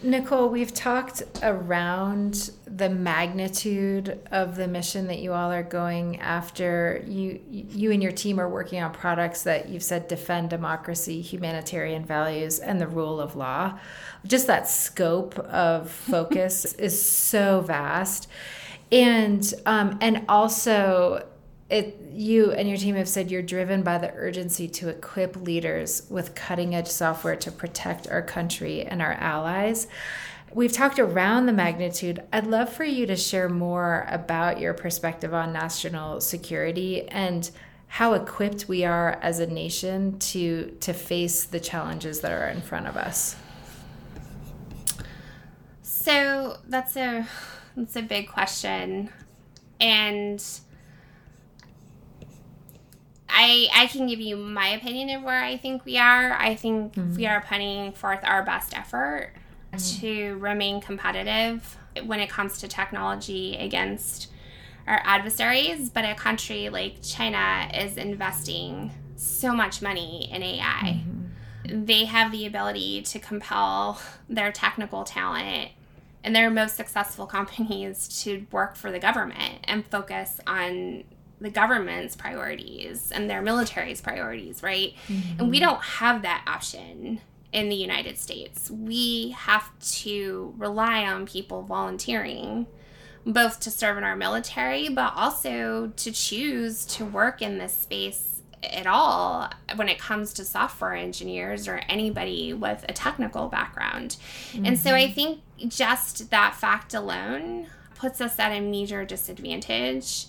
Nicole, 0.00 0.48
we've 0.48 0.72
talked 0.72 1.24
around 1.42 2.52
the 2.66 2.88
magnitude 2.88 4.20
of 4.30 4.54
the 4.54 4.68
mission 4.68 5.08
that 5.08 5.18
you 5.18 5.32
all 5.32 5.50
are 5.50 5.64
going 5.64 6.20
after. 6.20 7.02
You 7.04 7.40
you 7.50 7.90
and 7.90 8.00
your 8.00 8.12
team 8.12 8.38
are 8.38 8.48
working 8.48 8.80
on 8.80 8.92
products 8.92 9.42
that 9.42 9.68
you've 9.68 9.82
said 9.82 10.06
defend 10.06 10.50
democracy, 10.50 11.20
humanitarian 11.20 12.04
values, 12.04 12.60
and 12.60 12.80
the 12.80 12.86
rule 12.86 13.20
of 13.20 13.34
law. 13.34 13.76
Just 14.24 14.46
that 14.46 14.68
scope 14.68 15.36
of 15.40 15.90
focus 16.10 16.74
is 16.74 17.00
so 17.00 17.60
vast. 17.62 18.28
And 18.92 19.52
um, 19.66 19.98
and 20.00 20.24
also 20.28 21.26
it 21.70 22.00
you 22.12 22.50
and 22.52 22.68
your 22.68 22.78
team 22.78 22.94
have 22.94 23.08
said 23.08 23.30
you're 23.30 23.42
driven 23.42 23.82
by 23.82 23.98
the 23.98 24.12
urgency 24.14 24.68
to 24.68 24.88
equip 24.88 25.36
leaders 25.36 26.02
with 26.08 26.34
cutting 26.34 26.74
edge 26.74 26.88
software 26.88 27.36
to 27.36 27.52
protect 27.52 28.08
our 28.08 28.22
country 28.22 28.82
and 28.82 29.02
our 29.02 29.12
allies. 29.12 29.86
We've 30.52 30.72
talked 30.72 30.98
around 30.98 31.44
the 31.44 31.52
magnitude. 31.52 32.22
I'd 32.32 32.46
love 32.46 32.72
for 32.72 32.84
you 32.84 33.04
to 33.06 33.16
share 33.16 33.50
more 33.50 34.06
about 34.08 34.58
your 34.58 34.72
perspective 34.72 35.34
on 35.34 35.52
national 35.52 36.22
security 36.22 37.06
and 37.08 37.50
how 37.86 38.14
equipped 38.14 38.66
we 38.66 38.84
are 38.84 39.18
as 39.22 39.40
a 39.40 39.46
nation 39.46 40.18
to 40.18 40.76
to 40.80 40.92
face 40.92 41.44
the 41.44 41.60
challenges 41.60 42.20
that 42.20 42.32
are 42.32 42.48
in 42.48 42.62
front 42.62 42.86
of 42.86 42.96
us. 42.96 43.36
So 45.82 46.58
that's 46.66 46.96
a 46.96 47.26
that's 47.76 47.96
a 47.96 48.02
big 48.02 48.28
question. 48.28 49.10
And 49.80 50.42
I 53.28 53.68
I 53.74 53.86
can 53.86 54.06
give 54.06 54.20
you 54.20 54.36
my 54.36 54.68
opinion 54.68 55.10
of 55.16 55.22
where 55.22 55.42
I 55.42 55.56
think 55.56 55.84
we 55.84 55.98
are. 55.98 56.32
I 56.32 56.54
think 56.54 56.94
mm-hmm. 56.94 57.16
we 57.16 57.26
are 57.26 57.44
putting 57.46 57.92
forth 57.92 58.20
our 58.24 58.42
best 58.42 58.76
effort 58.76 59.32
mm-hmm. 59.72 60.00
to 60.00 60.36
remain 60.38 60.80
competitive 60.80 61.76
when 62.04 62.20
it 62.20 62.30
comes 62.30 62.58
to 62.58 62.68
technology 62.68 63.56
against 63.56 64.28
our 64.86 65.00
adversaries, 65.04 65.90
but 65.90 66.04
a 66.04 66.14
country 66.14 66.68
like 66.70 67.02
China 67.02 67.68
is 67.74 67.96
investing 67.96 68.90
so 69.16 69.52
much 69.52 69.82
money 69.82 70.28
in 70.32 70.42
AI. 70.42 71.04
Mm-hmm. 71.04 71.84
They 71.84 72.06
have 72.06 72.32
the 72.32 72.46
ability 72.46 73.02
to 73.02 73.18
compel 73.18 74.00
their 74.28 74.50
technical 74.50 75.04
talent 75.04 75.72
and 76.24 76.34
their 76.34 76.50
most 76.50 76.76
successful 76.76 77.26
companies 77.38 78.22
to 78.22 78.46
work 78.50 78.76
for 78.76 78.90
the 78.90 78.98
government 78.98 79.60
and 79.64 79.86
focus 79.86 80.40
on 80.46 81.04
the 81.40 81.50
government's 81.50 82.16
priorities 82.16 83.12
and 83.12 83.30
their 83.30 83.42
military's 83.42 84.00
priorities, 84.00 84.62
right? 84.62 84.94
Mm-hmm. 85.08 85.40
And 85.40 85.50
we 85.50 85.60
don't 85.60 85.82
have 85.82 86.22
that 86.22 86.44
option 86.46 87.20
in 87.52 87.68
the 87.68 87.76
United 87.76 88.18
States. 88.18 88.70
We 88.70 89.30
have 89.30 89.70
to 89.80 90.54
rely 90.58 91.04
on 91.04 91.26
people 91.26 91.62
volunteering 91.62 92.66
both 93.24 93.60
to 93.60 93.70
serve 93.70 93.98
in 93.98 94.04
our 94.04 94.16
military, 94.16 94.88
but 94.88 95.12
also 95.14 95.92
to 95.96 96.10
choose 96.10 96.84
to 96.86 97.04
work 97.04 97.42
in 97.42 97.58
this 97.58 97.74
space 97.74 98.42
at 98.62 98.86
all 98.86 99.50
when 99.76 99.88
it 99.88 99.98
comes 99.98 100.32
to 100.32 100.44
software 100.44 100.94
engineers 100.94 101.68
or 101.68 101.80
anybody 101.88 102.52
with 102.52 102.84
a 102.88 102.92
technical 102.92 103.48
background. 103.48 104.16
Mm-hmm. 104.52 104.66
And 104.66 104.78
so 104.78 104.94
I 104.94 105.04
mm-hmm. 105.04 105.12
think 105.12 105.40
just 105.68 106.30
that 106.30 106.54
fact 106.54 106.94
alone 106.94 107.66
puts 107.94 108.20
us 108.20 108.38
at 108.38 108.52
a 108.52 108.60
major 108.60 109.04
disadvantage. 109.04 110.26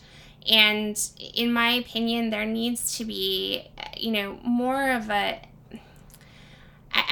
And 0.50 1.00
in 1.34 1.54
my 1.54 1.70
opinion, 1.70 2.32
there 2.32 2.46
needs 2.46 2.98
to 2.98 3.06
be, 3.06 3.70
you 3.96 4.12
know, 4.12 4.40
more 4.44 4.92
of 4.92 5.10
a 5.10 5.42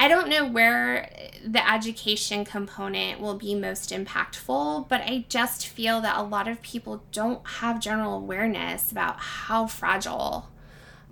I 0.00 0.08
don't 0.08 0.28
know 0.28 0.46
where 0.46 1.10
the 1.44 1.68
education 1.70 2.44
component 2.44 3.20
will 3.20 3.34
be 3.34 3.54
most 3.54 3.90
impactful, 3.90 4.88
but 4.88 5.02
I 5.02 5.24
just 5.28 5.66
feel 5.66 6.00
that 6.00 6.16
a 6.16 6.22
lot 6.22 6.48
of 6.48 6.62
people 6.62 7.02
don't 7.12 7.46
have 7.46 7.80
general 7.80 8.16
awareness 8.16 8.90
about 8.90 9.18
how 9.18 9.66
fragile, 9.66 10.48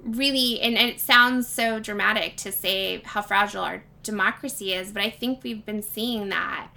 really, 0.03 0.61
and 0.61 0.77
it 0.77 1.01
sounds 1.01 1.49
so 1.49 1.79
dramatic 1.81 2.37
to 2.39 2.53
say 2.53 3.01
how 3.05 3.23
fragile 3.23 3.63
our 3.63 3.85
democracy 4.03 4.73
is, 4.73 4.93
but 4.93 5.03
I 5.03 5.11
think 5.11 5.43
we've 5.43 5.65
been 5.65 5.83
seeing 5.83 6.29
that 6.31 6.69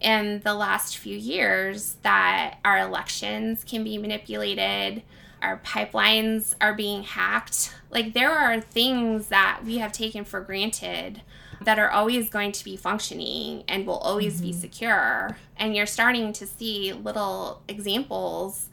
in 0.00 0.40
the 0.40 0.54
last 0.54 0.96
few 0.96 1.16
years 1.16 1.96
that 2.02 2.58
our 2.64 2.78
elections 2.78 3.64
can 3.64 3.82
be 3.84 3.98
manipulated, 3.98 5.02
our 5.42 5.58
pipelines 5.58 6.54
are 6.60 6.74
being 6.74 7.02
hacked. 7.02 7.74
Like, 7.90 8.12
there 8.12 8.32
are 8.32 8.60
things 8.60 9.28
that 9.28 9.60
we 9.64 9.78
have 9.78 9.92
taken 9.92 10.24
for 10.24 10.40
granted 10.40 11.22
that 11.60 11.78
are 11.78 11.90
always 11.90 12.30
going 12.30 12.52
to 12.52 12.64
be 12.64 12.76
functioning 12.76 13.64
and 13.66 13.86
will 13.86 13.98
always 13.98 14.36
mm-hmm. 14.36 14.46
be 14.46 14.52
secure. 14.52 15.36
And 15.56 15.74
you're 15.74 15.86
starting 15.86 16.32
to 16.34 16.46
see 16.46 16.92
little 16.92 17.62
examples 17.66 18.68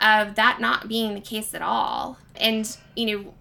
of 0.00 0.36
that 0.36 0.60
not 0.60 0.88
being 0.88 1.14
the 1.14 1.20
case 1.20 1.54
at 1.54 1.62
all. 1.62 2.18
And, 2.36 2.76
you 2.94 3.06
know, 3.06 3.34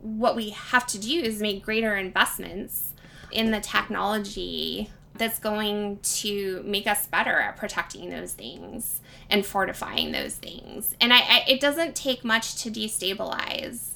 what 0.00 0.36
we 0.36 0.50
have 0.50 0.86
to 0.88 0.98
do 0.98 1.20
is 1.20 1.40
make 1.40 1.64
greater 1.64 1.96
investments 1.96 2.92
in 3.30 3.50
the 3.50 3.60
technology 3.60 4.90
that's 5.20 5.38
going 5.38 6.00
to 6.02 6.62
make 6.64 6.88
us 6.88 7.06
better 7.06 7.38
at 7.38 7.56
protecting 7.56 8.10
those 8.10 8.32
things 8.32 9.00
and 9.28 9.46
fortifying 9.46 10.10
those 10.10 10.34
things. 10.34 10.96
And 11.00 11.12
I, 11.12 11.18
I 11.18 11.44
it 11.46 11.60
doesn't 11.60 11.94
take 11.94 12.24
much 12.24 12.56
to 12.62 12.70
destabilize 12.70 13.90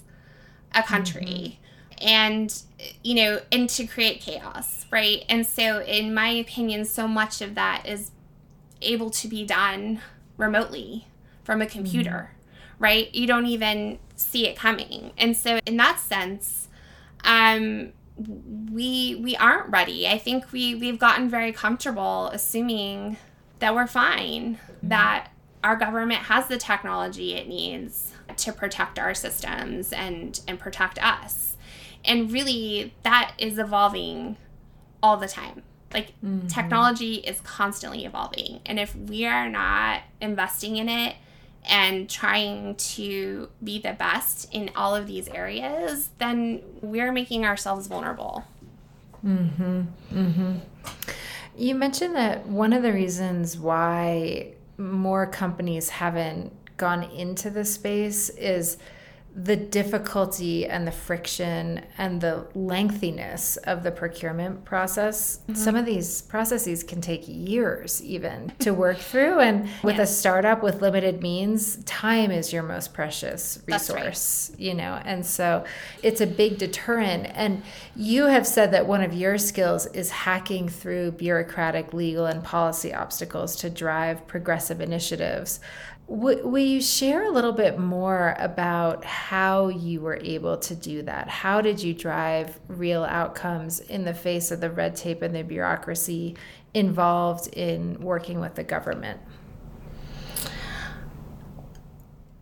a 0.72 0.84
country. 0.84 1.24
Mm-hmm 1.24 1.64
and 1.98 2.62
you 3.02 3.14
know 3.14 3.40
and 3.52 3.68
to 3.68 3.86
create 3.86 4.20
chaos 4.20 4.86
right 4.90 5.24
and 5.28 5.46
so 5.46 5.80
in 5.82 6.12
my 6.12 6.28
opinion 6.28 6.84
so 6.84 7.06
much 7.06 7.40
of 7.40 7.54
that 7.54 7.86
is 7.86 8.10
able 8.82 9.10
to 9.10 9.28
be 9.28 9.44
done 9.44 10.00
remotely 10.36 11.06
from 11.42 11.62
a 11.62 11.66
computer 11.66 12.30
mm-hmm. 12.30 12.84
right 12.84 13.14
you 13.14 13.26
don't 13.26 13.46
even 13.46 13.98
see 14.16 14.46
it 14.46 14.56
coming 14.56 15.12
and 15.16 15.36
so 15.36 15.58
in 15.66 15.76
that 15.76 15.98
sense 15.98 16.68
um 17.24 17.92
we 18.16 19.16
we 19.16 19.36
aren't 19.36 19.68
ready 19.70 20.06
i 20.06 20.16
think 20.16 20.52
we 20.52 20.74
we've 20.74 20.98
gotten 20.98 21.28
very 21.28 21.52
comfortable 21.52 22.28
assuming 22.32 23.16
that 23.58 23.74
we're 23.74 23.86
fine 23.86 24.54
mm-hmm. 24.54 24.88
that 24.88 25.28
our 25.64 25.76
government 25.76 26.20
has 26.20 26.46
the 26.46 26.56
technology 26.56 27.34
it 27.34 27.48
needs 27.48 28.12
to 28.36 28.52
protect 28.52 28.98
our 28.98 29.14
systems 29.14 29.92
and 29.92 30.40
and 30.46 30.58
protect 30.58 31.02
us 31.04 31.56
and 32.04 32.30
really 32.30 32.94
that 33.02 33.32
is 33.38 33.58
evolving 33.58 34.36
all 35.02 35.16
the 35.16 35.28
time 35.28 35.62
like 35.92 36.08
mm-hmm. 36.24 36.46
technology 36.46 37.14
is 37.14 37.40
constantly 37.40 38.04
evolving 38.04 38.60
and 38.64 38.78
if 38.78 38.94
we 38.94 39.26
are 39.26 39.48
not 39.48 40.02
investing 40.20 40.76
in 40.76 40.88
it 40.88 41.16
and 41.64 42.08
trying 42.10 42.74
to 42.76 43.48
be 43.62 43.78
the 43.78 43.92
best 43.92 44.52
in 44.52 44.70
all 44.76 44.94
of 44.94 45.06
these 45.06 45.28
areas 45.28 46.10
then 46.18 46.62
we're 46.80 47.12
making 47.12 47.44
ourselves 47.44 47.86
vulnerable. 47.86 48.44
Mm-hmm 49.24 49.82
mm-hmm. 50.12 50.58
You 51.56 51.74
mentioned 51.74 52.16
that 52.16 52.46
one 52.46 52.72
of 52.72 52.82
the 52.82 52.92
reasons 52.92 53.56
why 53.56 54.52
more 54.76 55.26
companies 55.26 55.88
haven't 55.88 56.52
gone 56.76 57.04
into 57.04 57.50
the 57.50 57.64
space 57.64 58.28
is 58.30 58.76
the 59.36 59.56
difficulty 59.56 60.64
and 60.64 60.86
the 60.86 60.92
friction 60.92 61.84
and 61.98 62.20
the 62.20 62.46
lengthiness 62.54 63.56
of 63.56 63.82
the 63.82 63.90
procurement 63.90 64.64
process. 64.64 65.38
Mm-hmm. 65.38 65.54
Some 65.54 65.74
of 65.74 65.84
these 65.84 66.22
processes 66.22 66.84
can 66.84 67.00
take 67.00 67.24
years 67.26 68.00
even 68.04 68.52
to 68.60 68.72
work 68.72 68.98
through. 69.10 69.40
And 69.40 69.68
with 69.82 69.98
a 69.98 70.06
startup 70.06 70.62
with 70.62 70.82
limited 70.82 71.20
means, 71.20 71.82
time 71.84 72.30
is 72.30 72.52
your 72.52 72.62
most 72.62 72.94
precious 72.94 73.58
resource, 73.66 74.50
right. 74.52 74.60
you 74.60 74.74
know. 74.74 75.00
And 75.04 75.26
so 75.26 75.64
it's 76.02 76.20
a 76.20 76.26
big 76.28 76.58
deterrent. 76.58 77.26
And 77.34 77.64
you 77.96 78.26
have 78.26 78.46
said 78.46 78.70
that 78.70 78.86
one 78.86 79.02
of 79.02 79.12
your 79.12 79.36
skills 79.38 79.86
is 79.86 80.10
hacking 80.10 80.68
through 80.68 81.12
bureaucratic, 81.12 81.92
legal, 81.92 82.26
and 82.26 82.44
policy 82.44 82.94
obstacles 82.94 83.56
to 83.56 83.70
drive 83.70 84.28
progressive 84.28 84.80
initiatives. 84.80 85.58
W- 86.08 86.46
will 86.46 86.62
you 86.62 86.82
share 86.82 87.24
a 87.24 87.30
little 87.30 87.52
bit 87.52 87.78
more 87.78 88.36
about 88.38 89.04
how 89.04 89.68
you 89.68 90.00
were 90.00 90.18
able 90.22 90.58
to 90.58 90.74
do 90.74 91.02
that? 91.02 91.28
How 91.28 91.60
did 91.60 91.82
you 91.82 91.94
drive 91.94 92.60
real 92.68 93.04
outcomes 93.04 93.80
in 93.80 94.04
the 94.04 94.14
face 94.14 94.50
of 94.50 94.60
the 94.60 94.70
red 94.70 94.96
tape 94.96 95.22
and 95.22 95.34
the 95.34 95.42
bureaucracy 95.42 96.36
involved 96.74 97.48
in 97.54 98.00
working 98.00 98.40
with 98.40 98.54
the 98.54 98.64
government? 98.64 99.20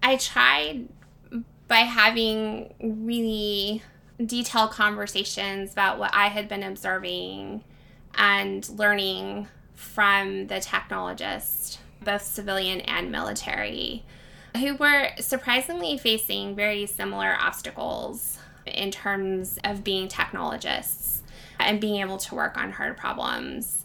I 0.02 0.16
tried 0.16 0.88
by 1.68 1.78
having 1.78 2.74
really 2.80 3.82
detailed 4.24 4.72
conversations 4.72 5.72
about 5.72 5.98
what 5.98 6.10
I 6.12 6.28
had 6.28 6.48
been 6.48 6.64
observing 6.64 7.62
and 8.14 8.68
learning 8.68 9.46
from 9.74 10.48
the 10.48 10.56
technologist 10.56 11.78
both 12.04 12.22
civilian 12.22 12.80
and 12.82 13.10
military, 13.10 14.04
who 14.56 14.76
were 14.76 15.10
surprisingly 15.18 15.96
facing 15.98 16.54
very 16.54 16.86
similar 16.86 17.36
obstacles 17.38 18.38
in 18.66 18.90
terms 18.90 19.58
of 19.64 19.82
being 19.82 20.08
technologists 20.08 21.22
and 21.58 21.80
being 21.80 22.00
able 22.00 22.18
to 22.18 22.34
work 22.34 22.56
on 22.56 22.72
hard 22.72 22.96
problems. 22.96 23.84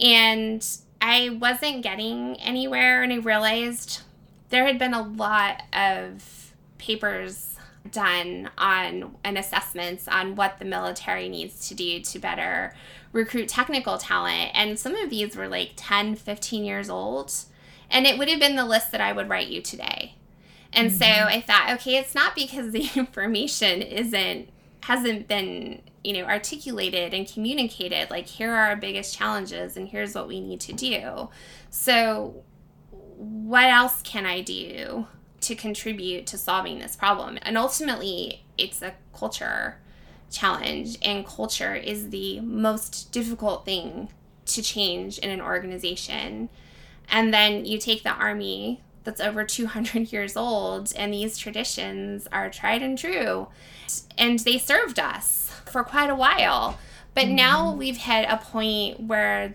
And 0.00 0.66
I 1.00 1.30
wasn't 1.30 1.82
getting 1.82 2.36
anywhere, 2.40 3.02
and 3.02 3.12
I 3.12 3.16
realized 3.16 4.02
there 4.50 4.66
had 4.66 4.78
been 4.78 4.94
a 4.94 5.02
lot 5.02 5.62
of 5.72 6.52
papers 6.78 7.56
done 7.90 8.48
on 8.56 9.16
and 9.24 9.36
assessments 9.36 10.06
on 10.06 10.36
what 10.36 10.58
the 10.58 10.64
military 10.64 11.28
needs 11.28 11.68
to 11.68 11.74
do 11.74 12.00
to 12.00 12.18
better 12.18 12.74
recruit 13.12 13.48
technical 13.48 13.98
talent. 13.98 14.50
And 14.54 14.78
some 14.78 14.94
of 14.94 15.10
these 15.10 15.36
were 15.36 15.48
like 15.48 15.72
10, 15.76 16.14
15 16.14 16.64
years 16.64 16.88
old. 16.88 17.32
And 17.92 18.06
it 18.06 18.18
would 18.18 18.28
have 18.28 18.40
been 18.40 18.56
the 18.56 18.64
list 18.64 18.90
that 18.90 19.00
I 19.00 19.12
would 19.12 19.28
write 19.28 19.48
you 19.48 19.60
today. 19.60 20.14
And 20.72 20.90
mm-hmm. 20.90 20.98
so 20.98 21.04
I 21.04 21.40
thought, 21.40 21.70
okay, 21.74 21.96
it's 21.96 22.14
not 22.14 22.34
because 22.34 22.72
the 22.72 22.90
information 22.96 23.82
isn't 23.82 24.48
hasn't 24.84 25.28
been, 25.28 25.80
you 26.02 26.12
know, 26.14 26.24
articulated 26.24 27.14
and 27.14 27.32
communicated 27.32 28.10
like 28.10 28.26
here 28.26 28.50
are 28.50 28.70
our 28.70 28.76
biggest 28.76 29.16
challenges 29.16 29.76
and 29.76 29.88
here's 29.88 30.12
what 30.12 30.26
we 30.26 30.40
need 30.40 30.58
to 30.60 30.72
do. 30.72 31.28
So 31.70 32.42
what 33.16 33.66
else 33.66 34.02
can 34.02 34.26
I 34.26 34.40
do 34.40 35.06
to 35.42 35.54
contribute 35.54 36.26
to 36.28 36.38
solving 36.38 36.80
this 36.80 36.96
problem? 36.96 37.38
And 37.42 37.56
ultimately, 37.56 38.44
it's 38.58 38.82
a 38.82 38.94
culture 39.16 39.76
challenge 40.32 40.98
and 41.02 41.24
culture 41.24 41.74
is 41.74 42.10
the 42.10 42.40
most 42.40 43.12
difficult 43.12 43.64
thing 43.64 44.08
to 44.46 44.62
change 44.62 45.18
in 45.18 45.30
an 45.30 45.40
organization 45.40 46.48
and 47.10 47.32
then 47.32 47.64
you 47.64 47.78
take 47.78 48.02
the 48.02 48.12
army 48.12 48.80
that's 49.04 49.20
over 49.20 49.44
200 49.44 50.12
years 50.12 50.36
old, 50.36 50.92
and 50.96 51.12
these 51.12 51.36
traditions 51.36 52.26
are 52.32 52.50
tried 52.50 52.82
and 52.82 52.96
true. 52.96 53.48
And 54.16 54.38
they 54.38 54.58
served 54.58 54.98
us 54.98 55.50
for 55.66 55.82
quite 55.84 56.10
a 56.10 56.14
while. 56.14 56.78
But 57.14 57.26
mm-hmm. 57.26 57.36
now 57.36 57.74
we've 57.74 57.96
hit 57.96 58.26
a 58.28 58.36
point 58.38 59.00
where 59.00 59.54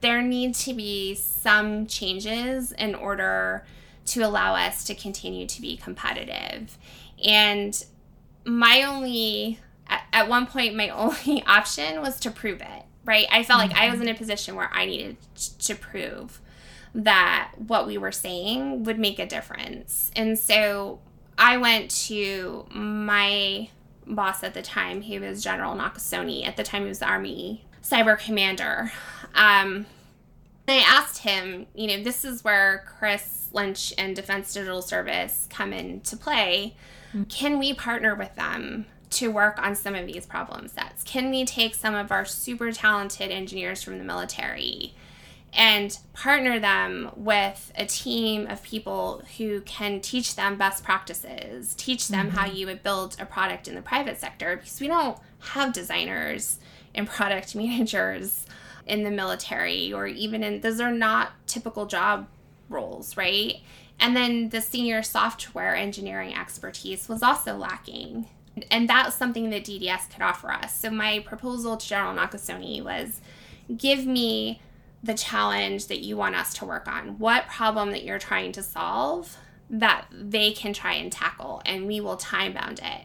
there 0.00 0.22
need 0.22 0.54
to 0.54 0.72
be 0.74 1.14
some 1.14 1.86
changes 1.86 2.72
in 2.72 2.94
order 2.94 3.64
to 4.06 4.22
allow 4.22 4.54
us 4.54 4.84
to 4.84 4.94
continue 4.94 5.46
to 5.46 5.60
be 5.60 5.76
competitive. 5.76 6.78
And 7.24 7.84
my 8.44 8.84
only, 8.84 9.60
at, 9.88 10.28
one 10.28 10.46
point, 10.46 10.74
my 10.74 10.88
only 10.90 11.44
option 11.46 12.00
was 12.00 12.18
to 12.20 12.30
prove 12.30 12.60
it, 12.60 12.84
right? 13.04 13.26
I 13.30 13.42
felt 13.42 13.60
mm-hmm. 13.60 13.70
like 13.70 13.78
I 13.78 13.90
was 13.90 14.00
mm-hmm. 14.00 14.08
in 14.08 14.14
a 14.14 14.18
position 14.18 14.54
where 14.54 14.70
I 14.72 14.86
needed 14.86 15.16
to 15.60 15.74
prove 15.74 16.40
that 16.94 17.52
what 17.56 17.86
we 17.86 17.98
were 17.98 18.12
saying 18.12 18.84
would 18.84 18.98
make 18.98 19.18
a 19.18 19.26
difference. 19.26 20.10
And 20.16 20.38
so 20.38 21.00
I 21.36 21.56
went 21.56 21.90
to 22.06 22.66
my 22.70 23.68
boss 24.06 24.42
at 24.42 24.54
the 24.54 24.62
time, 24.62 25.02
he 25.02 25.18
was 25.18 25.42
General 25.42 25.74
Nakasone. 25.74 26.46
At 26.46 26.56
the 26.56 26.62
time, 26.62 26.82
he 26.82 26.88
was 26.88 26.98
the 26.98 27.08
Army 27.08 27.64
cyber 27.82 28.18
commander. 28.18 28.92
Um, 29.34 29.86
I 30.66 30.84
asked 30.86 31.18
him, 31.18 31.66
you 31.74 31.86
know, 31.86 32.02
this 32.02 32.24
is 32.24 32.44
where 32.44 32.84
Chris 32.98 33.48
Lynch 33.52 33.94
and 33.96 34.14
Defense 34.14 34.52
Digital 34.52 34.82
Service 34.82 35.46
come 35.50 35.72
into 35.72 36.16
play. 36.16 36.76
Can 37.28 37.58
we 37.58 37.72
partner 37.72 38.14
with 38.14 38.34
them 38.34 38.84
to 39.10 39.30
work 39.30 39.58
on 39.58 39.74
some 39.74 39.94
of 39.94 40.06
these 40.06 40.26
problem 40.26 40.68
sets? 40.68 41.02
Can 41.04 41.30
we 41.30 41.46
take 41.46 41.74
some 41.74 41.94
of 41.94 42.12
our 42.12 42.26
super 42.26 42.70
talented 42.70 43.30
engineers 43.30 43.82
from 43.82 43.96
the 43.98 44.04
military 44.04 44.94
and 45.52 45.98
partner 46.12 46.60
them 46.60 47.10
with 47.16 47.72
a 47.74 47.86
team 47.86 48.46
of 48.46 48.62
people 48.62 49.22
who 49.38 49.60
can 49.62 50.00
teach 50.00 50.36
them 50.36 50.56
best 50.56 50.84
practices, 50.84 51.74
teach 51.74 52.08
them 52.08 52.28
mm-hmm. 52.28 52.36
how 52.36 52.46
you 52.46 52.66
would 52.66 52.82
build 52.82 53.16
a 53.18 53.26
product 53.26 53.66
in 53.66 53.74
the 53.74 53.82
private 53.82 54.20
sector 54.20 54.56
because 54.56 54.80
we 54.80 54.88
don't 54.88 55.18
have 55.40 55.72
designers 55.72 56.58
and 56.94 57.08
product 57.08 57.54
managers 57.54 58.46
in 58.86 59.04
the 59.04 59.10
military 59.10 59.92
or 59.92 60.06
even 60.06 60.42
in 60.42 60.60
those 60.60 60.80
are 60.80 60.92
not 60.92 61.32
typical 61.46 61.86
job 61.86 62.26
roles, 62.68 63.16
right? 63.16 63.56
And 64.00 64.16
then 64.16 64.50
the 64.50 64.60
senior 64.60 65.02
software 65.02 65.74
engineering 65.74 66.34
expertise 66.34 67.08
was 67.08 67.22
also 67.22 67.56
lacking. 67.56 68.26
And 68.70 68.88
that's 68.88 69.14
something 69.14 69.50
that 69.50 69.64
DDS 69.64 70.10
could 70.12 70.22
offer 70.22 70.50
us. 70.50 70.78
So 70.78 70.90
my 70.90 71.20
proposal 71.20 71.76
to 71.76 71.86
General 71.86 72.14
Nakasone 72.14 72.82
was 72.82 73.20
give 73.76 74.06
me 74.06 74.60
the 75.02 75.14
challenge 75.14 75.86
that 75.86 76.00
you 76.00 76.16
want 76.16 76.34
us 76.34 76.54
to 76.54 76.64
work 76.64 76.88
on. 76.88 77.18
What 77.18 77.46
problem 77.46 77.90
that 77.90 78.04
you're 78.04 78.18
trying 78.18 78.52
to 78.52 78.62
solve 78.62 79.36
that 79.70 80.06
they 80.10 80.52
can 80.52 80.72
try 80.72 80.94
and 80.94 81.12
tackle, 81.12 81.62
and 81.66 81.86
we 81.86 82.00
will 82.00 82.16
time 82.16 82.54
bound 82.54 82.80
it. 82.82 83.04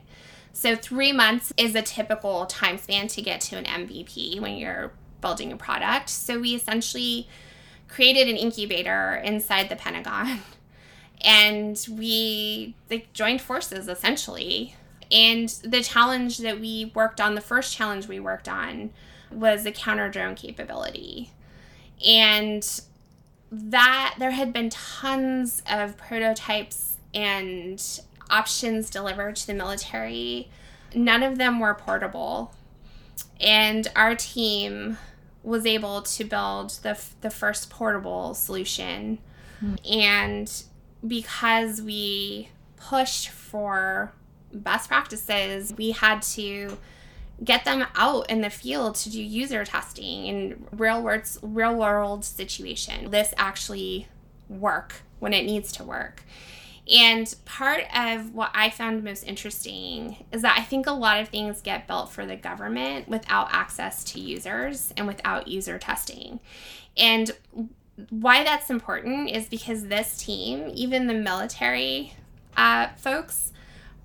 So, 0.53 0.75
three 0.75 1.11
months 1.11 1.51
is 1.57 1.75
a 1.75 1.81
typical 1.81 2.45
time 2.45 2.77
span 2.77 3.07
to 3.09 3.21
get 3.21 3.41
to 3.41 3.57
an 3.57 3.65
MVP 3.65 4.39
when 4.39 4.55
you're 4.55 4.93
building 5.19 5.51
a 5.51 5.57
product. 5.57 6.09
So, 6.09 6.39
we 6.39 6.55
essentially 6.55 7.27
created 7.87 8.27
an 8.27 8.37
incubator 8.37 9.15
inside 9.15 9.69
the 9.69 9.75
Pentagon 9.75 10.39
and 11.21 11.85
we 11.89 12.75
like, 12.89 13.11
joined 13.13 13.41
forces 13.41 13.87
essentially. 13.87 14.75
And 15.11 15.49
the 15.63 15.83
challenge 15.83 16.39
that 16.39 16.59
we 16.59 16.91
worked 16.95 17.21
on, 17.21 17.35
the 17.35 17.41
first 17.41 17.75
challenge 17.75 18.07
we 18.07 18.19
worked 18.19 18.47
on, 18.47 18.91
was 19.31 19.63
the 19.63 19.71
counter 19.71 20.09
drone 20.09 20.35
capability 20.35 21.32
and 22.03 22.81
that 23.51 24.15
there 24.17 24.31
had 24.31 24.51
been 24.51 24.69
tons 24.69 25.61
of 25.69 25.95
prototypes 25.97 26.97
and 27.13 28.01
options 28.29 28.89
delivered 28.89 29.35
to 29.35 29.47
the 29.47 29.53
military. 29.53 30.49
None 30.95 31.23
of 31.23 31.37
them 31.37 31.59
were 31.59 31.73
portable. 31.73 32.53
And 33.39 33.87
our 33.95 34.15
team 34.15 34.97
was 35.43 35.65
able 35.65 36.01
to 36.01 36.23
build 36.23 36.71
the, 36.81 36.99
the 37.21 37.29
first 37.29 37.69
portable 37.69 38.33
solution. 38.33 39.19
Mm. 39.63 39.91
And 39.91 40.63
because 41.05 41.81
we 41.81 42.49
pushed 42.77 43.29
for 43.29 44.13
best 44.51 44.87
practices, 44.87 45.73
we 45.77 45.91
had 45.91 46.21
to 46.21 46.77
get 47.43 47.65
them 47.65 47.85
out 47.95 48.29
in 48.29 48.41
the 48.41 48.49
field 48.49 48.95
to 48.95 49.09
do 49.09 49.21
user 49.21 49.65
testing 49.65 50.27
in 50.27 50.65
real 50.71 51.01
world 51.01 51.23
real 51.41 51.75
world 51.75 52.25
situation. 52.25 53.11
This 53.11 53.33
actually 53.37 54.07
work 54.49 55.01
when 55.19 55.33
it 55.33 55.45
needs 55.45 55.71
to 55.73 55.83
work. 55.83 56.23
And 56.91 57.33
part 57.45 57.85
of 57.95 58.33
what 58.33 58.51
I 58.53 58.69
found 58.69 59.03
most 59.03 59.23
interesting 59.23 60.25
is 60.33 60.41
that 60.41 60.57
I 60.57 60.63
think 60.63 60.85
a 60.85 60.91
lot 60.91 61.21
of 61.21 61.29
things 61.29 61.61
get 61.61 61.87
built 61.87 62.11
for 62.11 62.25
the 62.25 62.35
government 62.35 63.07
without 63.07 63.53
access 63.53 64.03
to 64.05 64.19
users 64.19 64.93
and 64.97 65.07
without 65.07 65.47
user 65.47 65.79
testing. 65.79 66.41
And 66.97 67.31
why 68.09 68.43
that's 68.43 68.69
important 68.69 69.29
is 69.29 69.47
because 69.47 69.87
this 69.87 70.17
team, 70.17 70.71
even 70.73 71.07
the 71.07 71.13
military 71.13 72.13
uh, 72.57 72.89
folks, 72.97 73.53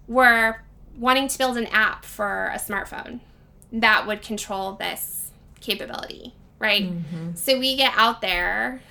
were 0.07 0.63
wanting 0.99 1.29
to 1.29 1.39
build 1.39 1.57
an 1.57 1.67
app 1.67 2.05
for 2.05 2.51
a 2.53 2.59
smartphone 2.59 3.21
that 3.73 4.07
would 4.07 4.23
control 4.23 4.73
this 4.73 5.31
capability, 5.61 6.35
right? 6.59 6.85
Mm-hmm. 6.85 7.35
So 7.35 7.59
we 7.59 7.77
get 7.77 7.93
out 7.97 8.21
there 8.21 8.83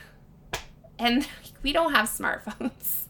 and 0.97 1.27
we 1.63 1.73
don't 1.73 1.93
have 1.93 2.07
smartphones. 2.07 2.93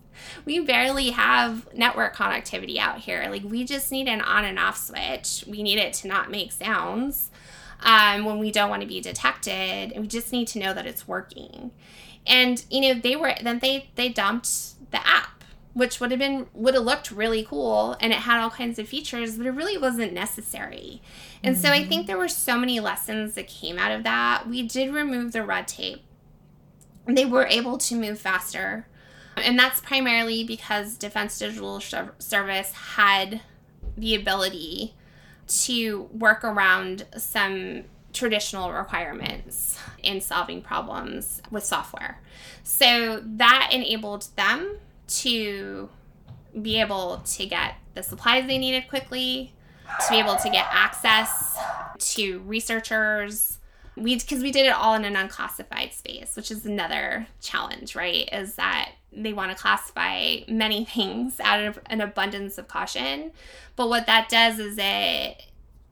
We 0.45 0.59
barely 0.59 1.11
have 1.11 1.73
network 1.73 2.15
connectivity 2.15 2.77
out 2.77 2.99
here. 2.99 3.27
Like 3.29 3.43
we 3.43 3.65
just 3.65 3.91
need 3.91 4.07
an 4.07 4.21
on 4.21 4.45
and 4.45 4.57
off 4.57 4.77
switch. 4.77 5.43
We 5.47 5.61
need 5.61 5.77
it 5.77 5.93
to 5.95 6.07
not 6.07 6.31
make 6.31 6.51
sounds 6.51 7.31
um, 7.81 8.25
when 8.25 8.39
we 8.39 8.51
don't 8.51 8.69
want 8.69 8.81
to 8.81 8.87
be 8.87 9.01
detected, 9.01 9.91
and 9.91 10.01
we 10.01 10.07
just 10.07 10.31
need 10.31 10.47
to 10.49 10.59
know 10.59 10.73
that 10.73 10.85
it's 10.85 11.07
working. 11.07 11.71
And 12.25 12.63
you 12.69 12.81
know, 12.81 12.99
they 12.99 13.15
were 13.15 13.35
then 13.41 13.59
they 13.59 13.89
they 13.95 14.09
dumped 14.09 14.91
the 14.91 15.05
app 15.05 15.36
which 15.77 15.99
would 15.99 16.09
have 16.09 16.19
been 16.19 16.47
would 16.55 16.73
have 16.73 16.83
looked 16.83 17.11
really 17.11 17.43
cool 17.43 17.95
and 18.01 18.11
it 18.11 18.19
had 18.19 18.41
all 18.41 18.49
kinds 18.49 18.79
of 18.79 18.87
features 18.87 19.37
but 19.37 19.45
it 19.45 19.51
really 19.51 19.77
wasn't 19.77 20.11
necessary. 20.11 21.03
And 21.43 21.55
mm-hmm. 21.55 21.63
so 21.63 21.71
i 21.71 21.85
think 21.85 22.07
there 22.07 22.17
were 22.17 22.27
so 22.27 22.57
many 22.57 22.79
lessons 22.79 23.35
that 23.35 23.47
came 23.47 23.77
out 23.77 23.91
of 23.91 24.03
that. 24.03 24.47
We 24.49 24.63
did 24.63 24.91
remove 24.91 25.33
the 25.33 25.43
red 25.43 25.67
tape. 25.67 26.01
They 27.05 27.25
were 27.25 27.45
able 27.45 27.77
to 27.77 27.95
move 27.95 28.19
faster. 28.19 28.87
And 29.37 29.57
that's 29.57 29.79
primarily 29.79 30.43
because 30.43 30.97
defense 30.97 31.37
digital 31.37 31.79
service 31.79 32.71
had 32.71 33.41
the 33.95 34.15
ability 34.15 34.95
to 35.47 36.09
work 36.11 36.43
around 36.43 37.05
some 37.15 37.83
traditional 38.13 38.73
requirements 38.73 39.79
in 40.01 40.21
solving 40.21 40.63
problems 40.63 41.39
with 41.51 41.63
software. 41.63 42.19
So 42.63 43.21
that 43.23 43.69
enabled 43.71 44.29
them 44.35 44.79
to 45.07 45.89
be 46.61 46.79
able 46.79 47.17
to 47.19 47.45
get 47.45 47.75
the 47.93 48.03
supplies 48.03 48.47
they 48.47 48.57
needed 48.57 48.87
quickly, 48.87 49.53
to 50.05 50.09
be 50.09 50.19
able 50.19 50.35
to 50.35 50.49
get 50.49 50.67
access 50.69 51.57
to 51.99 52.39
researchers. 52.39 53.59
We 53.95 54.15
because 54.15 54.43
we 54.43 54.51
did 54.51 54.67
it 54.67 54.73
all 54.73 54.93
in 54.93 55.05
an 55.05 55.15
unclassified 55.15 55.93
space, 55.93 56.35
which 56.35 56.51
is 56.51 56.65
another 56.65 57.27
challenge, 57.41 57.95
right? 57.95 58.29
Is 58.31 58.55
that 58.55 58.91
they 59.11 59.33
want 59.33 59.51
to 59.51 59.57
classify 59.57 60.37
many 60.47 60.85
things 60.93 61.39
out 61.39 61.63
of 61.63 61.79
an 61.87 62.01
abundance 62.01 62.57
of 62.57 62.67
caution. 62.67 63.31
But 63.75 63.89
what 63.89 64.05
that 64.05 64.29
does 64.29 64.59
is 64.59 64.77
it 64.79 65.43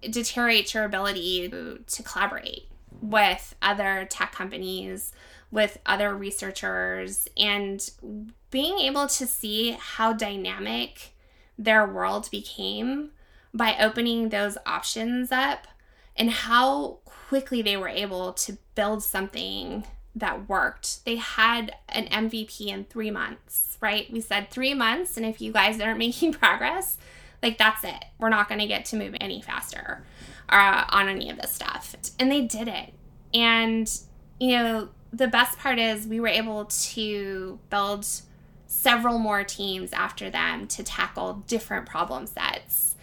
deteriorates 0.10 0.74
your 0.74 0.84
ability 0.84 1.50
to 1.50 2.04
collaborate 2.04 2.68
with 3.02 3.56
other 3.62 4.08
tech 4.10 4.32
companies, 4.32 5.12
with 5.52 5.80
other 5.86 6.16
researchers, 6.16 7.28
and 7.38 7.90
being 8.56 8.80
able 8.80 9.06
to 9.06 9.28
see 9.28 9.72
how 9.78 10.14
dynamic 10.14 11.14
their 11.58 11.86
world 11.86 12.32
became 12.32 13.10
by 13.54 13.76
opening 13.78 14.30
those 14.30 14.58
options 14.66 15.30
up 15.30 15.68
and 16.16 16.30
how 16.32 16.98
quickly 17.04 17.62
they 17.62 17.76
were 17.76 17.90
able 17.90 18.32
to 18.32 18.58
build 18.74 19.04
something 19.04 19.84
that 20.16 20.48
worked. 20.48 21.04
They 21.04 21.18
had 21.18 21.76
an 21.90 22.06
MVP 22.06 22.68
in 22.68 22.86
three 22.86 23.12
months, 23.12 23.78
right? 23.82 24.10
We 24.10 24.22
said 24.22 24.50
three 24.50 24.74
months, 24.74 25.18
and 25.18 25.26
if 25.26 25.42
you 25.42 25.52
guys 25.52 25.82
aren't 25.82 26.00
making 26.08 26.32
progress, 26.32 26.98
like 27.44 27.58
that's 27.58 27.84
it. 27.84 28.06
We're 28.20 28.30
not 28.30 28.48
going 28.48 28.62
to 28.62 28.68
get 28.68 28.86
to 28.86 28.96
move 28.96 29.18
any 29.20 29.42
faster 29.42 30.06
uh, 30.48 30.86
on 30.88 31.10
any 31.10 31.30
of 31.30 31.42
this 31.42 31.52
stuff. 31.52 31.94
And 32.18 32.32
they 32.32 32.44
did 32.44 32.70
it. 32.70 32.94
And, 33.34 33.92
you 34.40 34.54
know, 34.54 34.90
the 35.12 35.28
best 35.28 35.60
part 35.60 35.78
is 35.78 36.08
we 36.08 36.22
were 36.22 36.30
able 36.30 36.64
to 36.64 37.60
build 37.70 38.08
several 38.76 39.18
more 39.18 39.44
teams 39.44 39.94
after 39.94 40.30
them 40.30 40.68
to 40.68 40.84
tackle 40.84 41.44
different 41.48 41.86
problem 41.86 42.28
sets. 42.28 42.96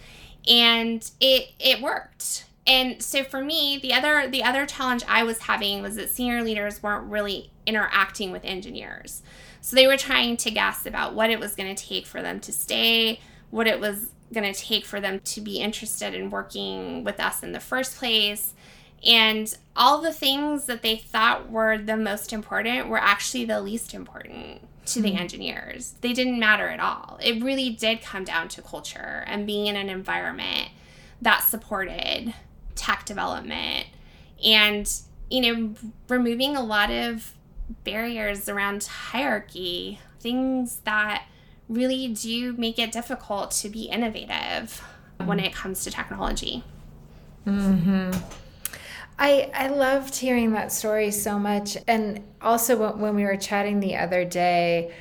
And 0.47 1.09
it 1.19 1.51
it 1.59 1.81
worked. 1.81 2.45
And 2.65 3.01
so 3.01 3.23
for 3.23 3.43
me 3.43 3.79
the 3.81 3.93
other 3.93 4.29
the 4.29 4.43
other 4.43 4.65
challenge 4.65 5.03
i 5.07 5.23
was 5.23 5.39
having 5.39 5.81
was 5.81 5.95
that 5.95 6.09
senior 6.09 6.43
leaders 6.43 6.81
weren't 6.81 7.09
really 7.09 7.51
interacting 7.65 8.31
with 8.31 8.45
engineers. 8.45 9.23
So 9.61 9.75
they 9.75 9.87
were 9.87 9.97
trying 9.97 10.37
to 10.37 10.51
guess 10.51 10.85
about 10.85 11.15
what 11.15 11.29
it 11.29 11.39
was 11.39 11.55
going 11.55 11.73
to 11.73 11.85
take 11.85 12.05
for 12.05 12.21
them 12.21 12.39
to 12.41 12.53
stay 12.53 13.19
what 13.49 13.67
it 13.67 13.79
was 13.79 14.09
going 14.31 14.51
to 14.51 14.59
take 14.59 14.85
for 14.85 14.99
them 14.99 15.19
to 15.19 15.41
be 15.41 15.59
interested 15.59 16.13
in 16.13 16.29
working 16.29 17.03
with 17.03 17.19
us 17.19 17.43
in 17.43 17.51
the 17.51 17.59
first 17.59 17.97
place. 17.97 18.53
And 19.05 19.55
all 19.75 20.01
the 20.01 20.13
things 20.13 20.65
that 20.65 20.81
they 20.81 20.97
thought 20.97 21.51
were 21.51 21.77
the 21.77 21.97
most 21.97 22.33
important 22.33 22.89
were 22.89 22.97
actually 22.97 23.45
the 23.45 23.61
least 23.61 23.93
important 23.93 24.61
to 24.85 25.01
the 25.01 25.15
engineers. 25.15 25.95
They 26.01 26.13
didn't 26.13 26.39
matter 26.39 26.67
at 26.67 26.79
all. 26.79 27.17
It 27.21 27.43
really 27.43 27.69
did 27.69 28.01
come 28.01 28.23
down 28.23 28.47
to 28.49 28.61
culture 28.61 29.23
and 29.27 29.47
being 29.47 29.67
in 29.67 29.75
an 29.75 29.89
environment 29.89 30.69
that 31.21 31.43
supported 31.43 32.33
tech 32.75 33.05
development 33.05 33.87
and, 34.43 34.91
you 35.29 35.41
know, 35.41 35.73
removing 36.09 36.55
a 36.55 36.63
lot 36.63 36.91
of 36.91 37.33
barriers 37.83 38.49
around 38.49 38.83
hierarchy, 38.83 39.99
things 40.19 40.77
that 40.83 41.25
really 41.69 42.09
do 42.09 42.53
make 42.53 42.77
it 42.77 42.91
difficult 42.91 43.51
to 43.51 43.69
be 43.69 43.83
innovative 43.83 44.83
when 45.23 45.39
it 45.39 45.53
comes 45.53 45.83
to 45.85 45.91
technology. 45.91 46.63
Mm-hmm. 47.47 48.11
I 49.17 49.51
I 49.53 49.67
loved 49.67 50.15
hearing 50.15 50.53
that 50.53 50.71
story 50.71 51.11
so 51.11 51.37
much, 51.39 51.77
and 51.87 52.23
also 52.41 52.93
when 52.95 53.15
we 53.15 53.23
were 53.23 53.37
chatting 53.37 53.79
the 53.79 53.97
other 53.97 54.25
day, 54.25 54.93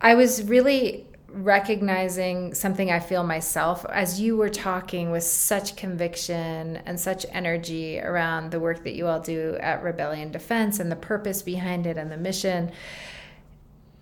I 0.00 0.14
was 0.14 0.42
really 0.44 1.06
recognizing 1.32 2.54
something 2.54 2.90
I 2.90 2.98
feel 2.98 3.22
myself 3.22 3.86
as 3.88 4.20
you 4.20 4.36
were 4.36 4.48
talking 4.48 5.12
with 5.12 5.22
such 5.22 5.76
conviction 5.76 6.78
and 6.84 6.98
such 6.98 7.24
energy 7.30 8.00
around 8.00 8.50
the 8.50 8.58
work 8.58 8.82
that 8.82 8.94
you 8.94 9.06
all 9.06 9.20
do 9.20 9.56
at 9.60 9.82
Rebellion 9.82 10.32
Defense 10.32 10.80
and 10.80 10.90
the 10.90 10.96
purpose 10.96 11.42
behind 11.42 11.86
it 11.86 11.96
and 11.96 12.10
the 12.10 12.16
mission. 12.16 12.72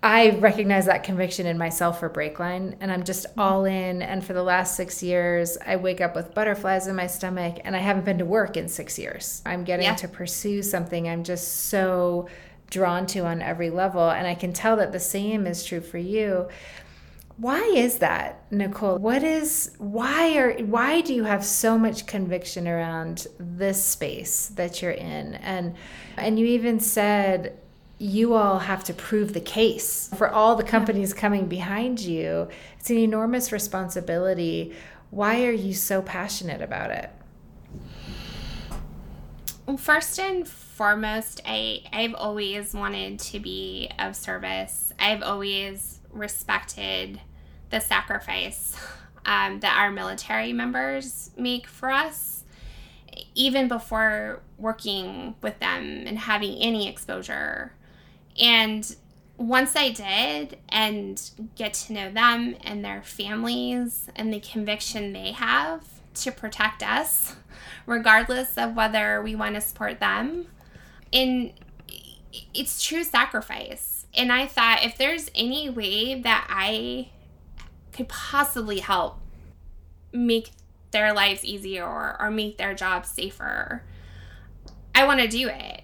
I 0.01 0.29
recognize 0.37 0.85
that 0.85 1.03
conviction 1.03 1.45
in 1.45 1.57
myself 1.57 1.99
for 1.99 2.09
Breakline, 2.09 2.77
and 2.79 2.89
I'm 2.89 3.03
just 3.03 3.25
all 3.37 3.65
in. 3.65 4.01
And 4.01 4.23
for 4.23 4.31
the 4.31 4.43
last 4.43 4.77
six 4.77 5.03
years, 5.03 5.57
I 5.65 5.75
wake 5.75 5.99
up 5.99 6.15
with 6.15 6.33
butterflies 6.33 6.87
in 6.87 6.95
my 6.95 7.07
stomach, 7.07 7.57
and 7.65 7.75
I 7.75 7.79
haven't 7.79 8.05
been 8.05 8.19
to 8.19 8.25
work 8.25 8.55
in 8.55 8.69
six 8.69 8.97
years. 8.97 9.41
I'm 9.45 9.65
getting 9.65 9.85
yeah. 9.85 9.95
to 9.95 10.07
pursue 10.07 10.63
something 10.63 11.09
I'm 11.09 11.25
just 11.25 11.65
so 11.65 12.29
drawn 12.69 13.07
to 13.07 13.25
on 13.25 13.41
every 13.41 13.69
level. 13.69 14.09
And 14.09 14.25
I 14.25 14.35
can 14.35 14.53
tell 14.53 14.77
that 14.77 14.93
the 14.93 14.99
same 14.99 15.45
is 15.45 15.65
true 15.65 15.81
for 15.81 15.97
you. 15.97 16.47
Why 17.35 17.61
is 17.75 17.99
that, 17.99 18.43
Nicole? 18.51 18.97
What 18.97 19.23
is 19.23 19.71
why 19.77 20.37
are 20.37 20.53
why 20.65 20.99
do 20.99 21.13
you 21.13 21.23
have 21.23 21.43
so 21.43 21.77
much 21.77 22.05
conviction 22.05 22.67
around 22.67 23.27
this 23.39 23.83
space 23.83 24.47
that 24.55 24.81
you're 24.81 24.91
in? 24.91 25.35
And 25.35 25.75
and 26.17 26.37
you 26.37 26.45
even 26.47 26.81
said 26.81 27.57
you 27.99 28.33
all 28.33 28.59
have 28.59 28.83
to 28.85 28.93
prove 28.93 29.33
the 29.33 29.41
case 29.41 30.09
for 30.17 30.29
all 30.29 30.55
the 30.55 30.63
companies 30.63 31.13
coming 31.13 31.47
behind 31.47 31.99
you. 31.99 32.47
It's 32.79 32.89
an 32.89 32.97
enormous 32.97 33.51
responsibility. 33.51 34.73
Why 35.09 35.45
are 35.45 35.51
you 35.51 35.73
so 35.73 36.01
passionate 36.01 36.61
about 36.61 36.91
it? 36.91 37.11
Well, 39.65 39.75
First 39.75 40.17
and 40.17 40.47
foremost, 40.47 41.41
I, 41.45 41.83
I've 41.91 42.15
always 42.15 42.73
wanted 42.73 43.19
to 43.19 43.39
be 43.39 43.91
of 43.99 44.15
service. 44.15 44.93
I've 44.97 45.21
always 45.21 45.99
respected 46.09 47.19
the 47.69 47.81
sacrifice 47.81 48.77
um, 49.25 49.59
that 49.59 49.77
our 49.77 49.91
military 49.91 50.53
members 50.53 51.31
make 51.37 51.67
for 51.67 51.91
us, 51.91 52.45
even 53.35 53.67
before 53.67 54.41
working 54.57 55.35
with 55.41 55.59
them 55.59 56.05
and 56.07 56.17
having 56.17 56.55
any 56.59 56.87
exposure 56.87 57.73
and 58.39 58.95
once 59.37 59.75
I 59.75 59.89
did 59.89 60.57
and 60.67 61.21
get 61.55 61.73
to 61.75 61.93
know 61.93 62.11
them 62.11 62.55
and 62.61 62.83
their 62.83 63.01
families 63.01 64.09
and 64.15 64.33
the 64.33 64.39
conviction 64.41 65.13
they 65.13 65.31
have 65.31 65.83
to 66.15 66.31
protect 66.31 66.83
us, 66.83 67.37
regardless 67.85 68.57
of 68.57 68.75
whether 68.75 69.21
we 69.21 69.35
want 69.35 69.55
to 69.55 69.61
support 69.61 69.99
them, 69.99 70.47
in 71.11 71.53
it's 72.53 72.83
true 72.83 73.03
sacrifice. 73.03 74.05
And 74.13 74.31
I 74.31 74.45
thought 74.45 74.83
if 74.83 74.97
there's 74.97 75.29
any 75.33 75.69
way 75.69 76.19
that 76.21 76.47
I 76.49 77.09
could 77.93 78.09
possibly 78.09 78.79
help 78.79 79.19
make 80.11 80.51
their 80.91 81.13
lives 81.13 81.45
easier 81.45 81.85
or, 81.85 82.17
or 82.19 82.31
make 82.31 82.57
their 82.57 82.73
jobs 82.73 83.09
safer, 83.09 83.83
I 84.93 85.05
want 85.05 85.21
to 85.21 85.27
do 85.27 85.47
it. 85.47 85.78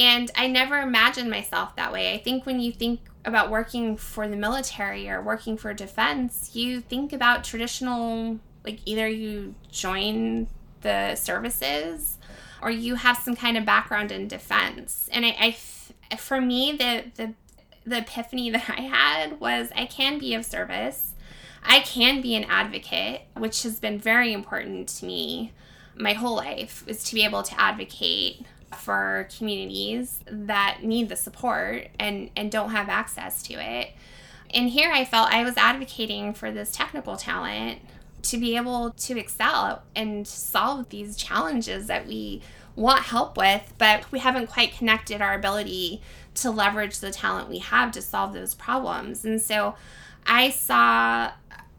And 0.00 0.30
I 0.34 0.46
never 0.46 0.78
imagined 0.78 1.28
myself 1.28 1.76
that 1.76 1.92
way. 1.92 2.14
I 2.14 2.18
think 2.18 2.46
when 2.46 2.58
you 2.58 2.72
think 2.72 3.00
about 3.26 3.50
working 3.50 3.98
for 3.98 4.26
the 4.26 4.36
military 4.36 5.10
or 5.10 5.20
working 5.20 5.58
for 5.58 5.74
defense, 5.74 6.52
you 6.54 6.80
think 6.80 7.12
about 7.12 7.44
traditional, 7.44 8.40
like 8.64 8.80
either 8.86 9.06
you 9.06 9.54
join 9.70 10.48
the 10.80 11.16
services 11.16 12.16
or 12.62 12.70
you 12.70 12.94
have 12.94 13.18
some 13.18 13.36
kind 13.36 13.58
of 13.58 13.66
background 13.66 14.10
in 14.10 14.26
defense. 14.26 15.10
And 15.12 15.26
I, 15.26 15.56
I 16.10 16.16
for 16.16 16.40
me, 16.40 16.72
the, 16.72 17.04
the, 17.16 17.34
the 17.84 17.98
epiphany 17.98 18.48
that 18.48 18.70
I 18.70 18.80
had 18.80 19.38
was 19.38 19.68
I 19.76 19.84
can 19.84 20.18
be 20.18 20.32
of 20.32 20.46
service. 20.46 21.12
I 21.62 21.80
can 21.80 22.22
be 22.22 22.34
an 22.36 22.44
advocate, 22.44 23.20
which 23.36 23.64
has 23.64 23.78
been 23.78 23.98
very 23.98 24.32
important 24.32 24.88
to 24.88 25.04
me 25.04 25.52
my 25.94 26.14
whole 26.14 26.36
life, 26.36 26.84
is 26.86 27.04
to 27.04 27.14
be 27.14 27.22
able 27.22 27.42
to 27.42 27.60
advocate 27.60 28.46
for 28.76 29.28
communities 29.36 30.20
that 30.26 30.82
need 30.82 31.08
the 31.08 31.16
support 31.16 31.88
and, 31.98 32.30
and 32.36 32.50
don't 32.50 32.70
have 32.70 32.88
access 32.88 33.42
to 33.42 33.54
it. 33.54 33.90
And 34.52 34.70
here 34.70 34.90
I 34.92 35.04
felt 35.04 35.32
I 35.32 35.44
was 35.44 35.56
advocating 35.56 36.34
for 36.34 36.50
this 36.50 36.72
technical 36.72 37.16
talent 37.16 37.80
to 38.22 38.38
be 38.38 38.56
able 38.56 38.90
to 38.90 39.18
excel 39.18 39.82
and 39.94 40.26
solve 40.26 40.88
these 40.90 41.16
challenges 41.16 41.86
that 41.86 42.06
we 42.06 42.42
want 42.76 43.02
help 43.02 43.36
with, 43.36 43.72
but 43.78 44.10
we 44.12 44.18
haven't 44.18 44.48
quite 44.48 44.72
connected 44.72 45.20
our 45.20 45.34
ability 45.34 46.00
to 46.34 46.50
leverage 46.50 46.98
the 46.98 47.10
talent 47.10 47.48
we 47.48 47.58
have 47.58 47.92
to 47.92 48.02
solve 48.02 48.32
those 48.32 48.54
problems. 48.54 49.24
And 49.24 49.40
so 49.40 49.74
I 50.26 50.50
saw 50.50 51.32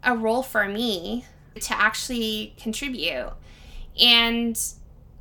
a 0.04 0.16
role 0.16 0.44
for 0.44 0.68
me 0.68 1.26
to 1.60 1.80
actually 1.80 2.54
contribute. 2.58 3.32
And 4.00 4.60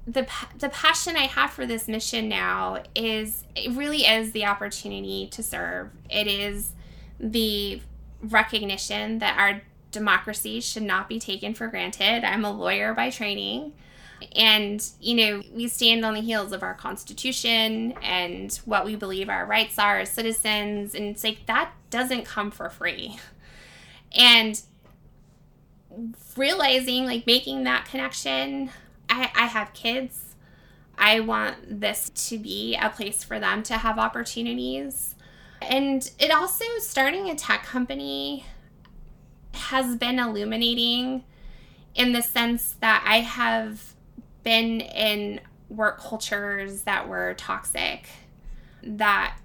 the 0.06 0.26
the 0.58 0.68
passion 0.70 1.16
I 1.16 1.26
have 1.26 1.50
for 1.50 1.66
this 1.66 1.86
mission 1.86 2.28
now 2.28 2.82
is 2.94 3.44
it 3.54 3.70
really 3.72 4.06
is 4.06 4.32
the 4.32 4.46
opportunity 4.46 5.28
to 5.28 5.42
serve. 5.42 5.90
It 6.08 6.26
is 6.26 6.72
the 7.18 7.82
recognition 8.22 9.18
that 9.18 9.38
our 9.38 9.62
democracy 9.90 10.60
should 10.60 10.82
not 10.82 11.08
be 11.08 11.18
taken 11.18 11.54
for 11.54 11.68
granted. 11.68 12.24
I'm 12.24 12.44
a 12.44 12.50
lawyer 12.50 12.94
by 12.94 13.10
training. 13.10 13.72
And, 14.36 14.86
you 15.00 15.14
know, 15.14 15.42
we 15.54 15.66
stand 15.68 16.04
on 16.04 16.12
the 16.12 16.20
heels 16.20 16.52
of 16.52 16.62
our 16.62 16.74
Constitution 16.74 17.92
and 18.02 18.52
what 18.66 18.84
we 18.84 18.94
believe 18.94 19.30
our 19.30 19.46
rights 19.46 19.78
are 19.78 19.98
as 19.98 20.10
citizens. 20.10 20.94
And 20.94 21.06
it's 21.06 21.24
like 21.24 21.46
that 21.46 21.72
doesn't 21.88 22.26
come 22.26 22.50
for 22.50 22.68
free. 22.68 23.18
And 24.12 24.60
realizing, 26.36 27.06
like, 27.06 27.26
making 27.26 27.64
that 27.64 27.86
connection 27.86 28.70
I, 29.10 29.30
I 29.34 29.46
have 29.46 29.74
kids. 29.74 30.36
I 30.96 31.20
want 31.20 31.80
this 31.80 32.10
to 32.28 32.38
be 32.38 32.76
a 32.76 32.88
place 32.90 33.24
for 33.24 33.40
them 33.40 33.62
to 33.64 33.74
have 33.74 33.98
opportunities. 33.98 35.14
And 35.60 36.10
it 36.18 36.30
also, 36.30 36.64
starting 36.78 37.28
a 37.28 37.34
tech 37.34 37.64
company 37.64 38.46
has 39.52 39.96
been 39.96 40.18
illuminating 40.18 41.24
in 41.94 42.12
the 42.12 42.22
sense 42.22 42.76
that 42.80 43.04
I 43.06 43.20
have 43.20 43.94
been 44.42 44.80
in 44.80 45.40
work 45.68 46.00
cultures 46.00 46.82
that 46.82 47.08
were 47.08 47.34
toxic, 47.34 48.08
that 48.82 49.36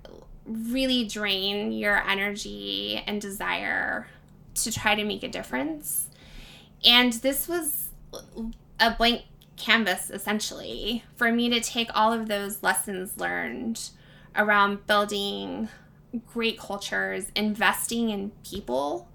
really 0.46 1.06
drain 1.06 1.72
your 1.72 1.98
energy 2.08 3.04
and 3.08 3.20
desire 3.20 4.08
to 4.56 4.72
try 4.72 4.96
to 4.96 5.04
make 5.04 5.24
a 5.24 5.28
difference. 5.28 6.10
And 6.86 7.14
this 7.14 7.48
was 7.48 7.90
a 8.80 8.92
blank 8.92 9.24
canvas 9.58 10.10
essentially 10.10 11.04
for 11.16 11.32
me 11.32 11.50
to 11.50 11.60
take 11.60 11.90
all 11.94 12.12
of 12.12 12.28
those 12.28 12.62
lessons 12.62 13.18
learned 13.18 13.90
around 14.36 14.86
building 14.88 15.70
great 16.34 16.60
cultures, 16.60 17.28
investing 17.36 18.10
in 18.10 18.32
people, 18.44 19.08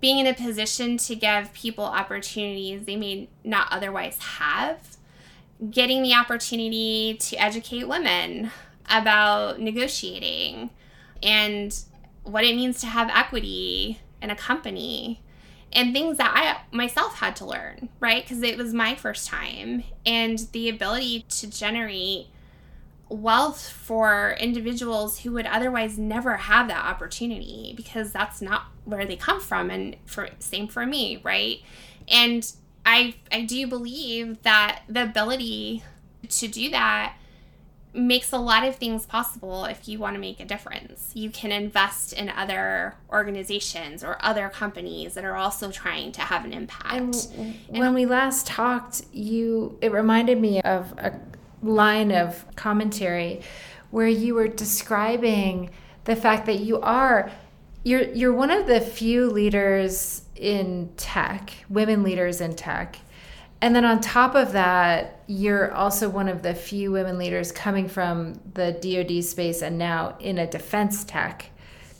being 0.00 0.18
in 0.18 0.26
a 0.26 0.34
position 0.34 0.96
to 0.98 1.14
give 1.14 1.52
people 1.52 1.84
opportunities 1.84 2.84
they 2.84 2.96
may 2.96 3.28
not 3.42 3.68
otherwise 3.70 4.18
have, 4.18 4.96
getting 5.70 6.02
the 6.02 6.14
opportunity 6.14 7.16
to 7.20 7.36
educate 7.36 7.88
women 7.88 8.50
about 8.90 9.60
negotiating 9.60 10.70
and 11.22 11.84
what 12.24 12.44
it 12.44 12.54
means 12.54 12.80
to 12.80 12.86
have 12.86 13.08
equity 13.10 13.98
in 14.20 14.30
a 14.30 14.36
company 14.36 15.22
and 15.74 15.92
things 15.92 16.18
that 16.18 16.32
I 16.34 16.76
myself 16.76 17.16
had 17.16 17.36
to 17.36 17.46
learn, 17.46 17.88
right? 18.00 18.22
Because 18.22 18.42
it 18.42 18.56
was 18.56 18.72
my 18.72 18.94
first 18.94 19.26
time. 19.26 19.82
And 20.06 20.38
the 20.52 20.68
ability 20.68 21.26
to 21.28 21.50
generate 21.50 22.28
wealth 23.08 23.68
for 23.68 24.36
individuals 24.40 25.20
who 25.20 25.32
would 25.32 25.46
otherwise 25.46 25.98
never 25.98 26.36
have 26.36 26.68
that 26.68 26.84
opportunity 26.84 27.74
because 27.76 28.12
that's 28.12 28.40
not 28.40 28.64
where 28.84 29.04
they 29.04 29.16
come 29.16 29.40
from 29.40 29.70
and 29.70 29.96
for 30.06 30.28
same 30.38 30.66
for 30.66 30.86
me 30.86 31.20
right 31.22 31.58
and 32.08 32.54
i 32.86 33.14
i 33.30 33.42
do 33.42 33.66
believe 33.66 34.42
that 34.42 34.82
the 34.88 35.02
ability 35.02 35.82
to 36.28 36.48
do 36.48 36.70
that 36.70 37.14
makes 37.94 38.32
a 38.32 38.38
lot 38.38 38.64
of 38.64 38.76
things 38.76 39.06
possible 39.06 39.64
if 39.64 39.88
you 39.88 39.98
want 39.98 40.14
to 40.14 40.20
make 40.20 40.40
a 40.40 40.44
difference. 40.44 41.12
You 41.14 41.30
can 41.30 41.52
invest 41.52 42.12
in 42.12 42.28
other 42.28 42.96
organizations 43.10 44.02
or 44.02 44.16
other 44.20 44.48
companies 44.48 45.14
that 45.14 45.24
are 45.24 45.36
also 45.36 45.70
trying 45.70 46.12
to 46.12 46.20
have 46.20 46.44
an 46.44 46.52
impact. 46.52 47.28
And 47.36 47.54
when 47.68 47.94
we 47.94 48.06
last 48.06 48.46
talked, 48.46 49.02
you 49.12 49.78
it 49.80 49.92
reminded 49.92 50.40
me 50.40 50.60
of 50.62 50.92
a 50.98 51.18
line 51.62 52.12
of 52.12 52.44
commentary 52.56 53.42
where 53.90 54.08
you 54.08 54.34
were 54.34 54.48
describing 54.48 55.70
the 56.04 56.16
fact 56.16 56.46
that 56.46 56.60
you 56.60 56.80
are 56.80 57.30
you're 57.84 58.02
you're 58.12 58.32
one 58.32 58.50
of 58.50 58.66
the 58.66 58.80
few 58.80 59.30
leaders 59.30 60.22
in 60.36 60.90
tech, 60.96 61.52
women 61.68 62.02
leaders 62.02 62.40
in 62.40 62.56
tech. 62.56 62.98
And 63.60 63.74
then 63.74 63.84
on 63.84 64.00
top 64.00 64.34
of 64.34 64.52
that, 64.52 65.22
you're 65.26 65.72
also 65.72 66.08
one 66.08 66.28
of 66.28 66.42
the 66.42 66.54
few 66.54 66.92
women 66.92 67.16
leaders 67.16 67.50
coming 67.50 67.88
from 67.88 68.40
the 68.52 68.72
DoD 68.72 69.24
space 69.24 69.62
and 69.62 69.78
now 69.78 70.16
in 70.20 70.38
a 70.38 70.46
defense 70.46 71.02
tech 71.04 71.50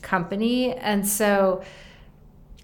company. 0.01 0.73
And 0.73 1.07
so 1.07 1.63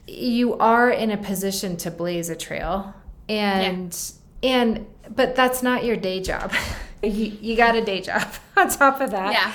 you 0.08 0.58
are 0.58 0.90
in 0.90 1.10
a 1.12 1.18
position 1.18 1.78
to 1.78 1.92
blaze 1.92 2.30
a 2.30 2.36
trail. 2.36 2.94
And 3.28 3.98
yeah. 4.42 4.50
and 4.50 4.86
but 5.10 5.36
that's 5.36 5.64
not 5.64 5.84
your 5.84 5.96
day 5.96 6.22
job. 6.22 6.54
you, 7.04 7.38
you 7.42 7.56
got 7.56 7.76
a 7.76 7.82
day 7.82 8.02
job 8.02 8.28
on 8.58 8.70
top 8.70 9.02
of 9.02 9.12
that. 9.12 9.34
Yeah. 9.34 9.54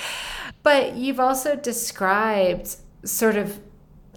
But 0.63 0.95
you've 0.95 1.19
also 1.19 1.55
described 1.55 2.75
sort 3.05 3.37
of 3.37 3.59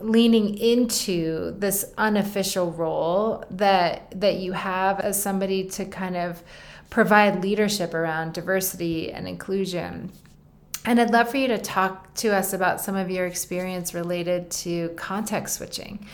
leaning 0.03 0.57
into 0.59 1.53
this 1.59 1.93
unofficial 1.99 2.71
role 2.73 3.45
that 3.51 4.21
that 4.21 4.37
you 4.37 4.53
have 4.53 5.01
as 5.01 5.21
somebody 5.21 5.65
to 5.65 5.85
kind 5.85 6.17
of 6.17 6.43
provide 6.91 7.43
leadership 7.43 7.95
around 7.95 8.35
diversity 8.35 9.13
and 9.13 9.29
inclusion. 9.29 10.11
And 10.85 11.01
I'd 11.01 11.11
love 11.11 11.31
for 11.31 11.37
you 11.37 11.49
to 11.49 11.59
talk 11.59 12.15
to 12.15 12.35
us 12.35 12.53
about 12.53 12.81
some 12.81 12.97
of 12.97 13.11
your 13.11 13.27
experience 13.27 13.95
related 13.95 14.51
to 14.51 14.89
context 14.97 15.57
switching 15.57 16.07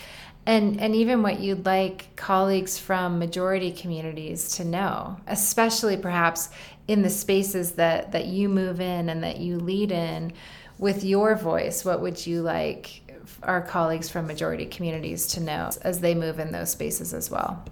and 0.47 0.79
and 0.79 0.95
even 0.95 1.21
what 1.21 1.39
you'd 1.39 1.65
like 1.65 2.07
colleagues 2.15 2.79
from 2.79 3.19
majority 3.19 3.71
communities 3.71 4.53
to 4.53 4.65
know 4.65 5.17
especially 5.27 5.97
perhaps 5.97 6.49
in 6.87 7.03
the 7.03 7.09
spaces 7.09 7.73
that 7.73 8.13
that 8.13 8.25
you 8.25 8.49
move 8.49 8.79
in 8.79 9.09
and 9.09 9.23
that 9.23 9.37
you 9.37 9.59
lead 9.59 9.91
in 9.91 10.33
with 10.79 11.03
your 11.03 11.35
voice 11.35 11.85
what 11.85 12.01
would 12.01 12.25
you 12.25 12.41
like 12.41 13.01
our 13.43 13.61
colleagues 13.61 14.09
from 14.09 14.27
majority 14.27 14.65
communities 14.65 15.27
to 15.27 15.39
know 15.39 15.69
as 15.81 15.99
they 15.99 16.15
move 16.15 16.39
in 16.39 16.51
those 16.51 16.71
spaces 16.71 17.13
as 17.13 17.29
well 17.29 17.63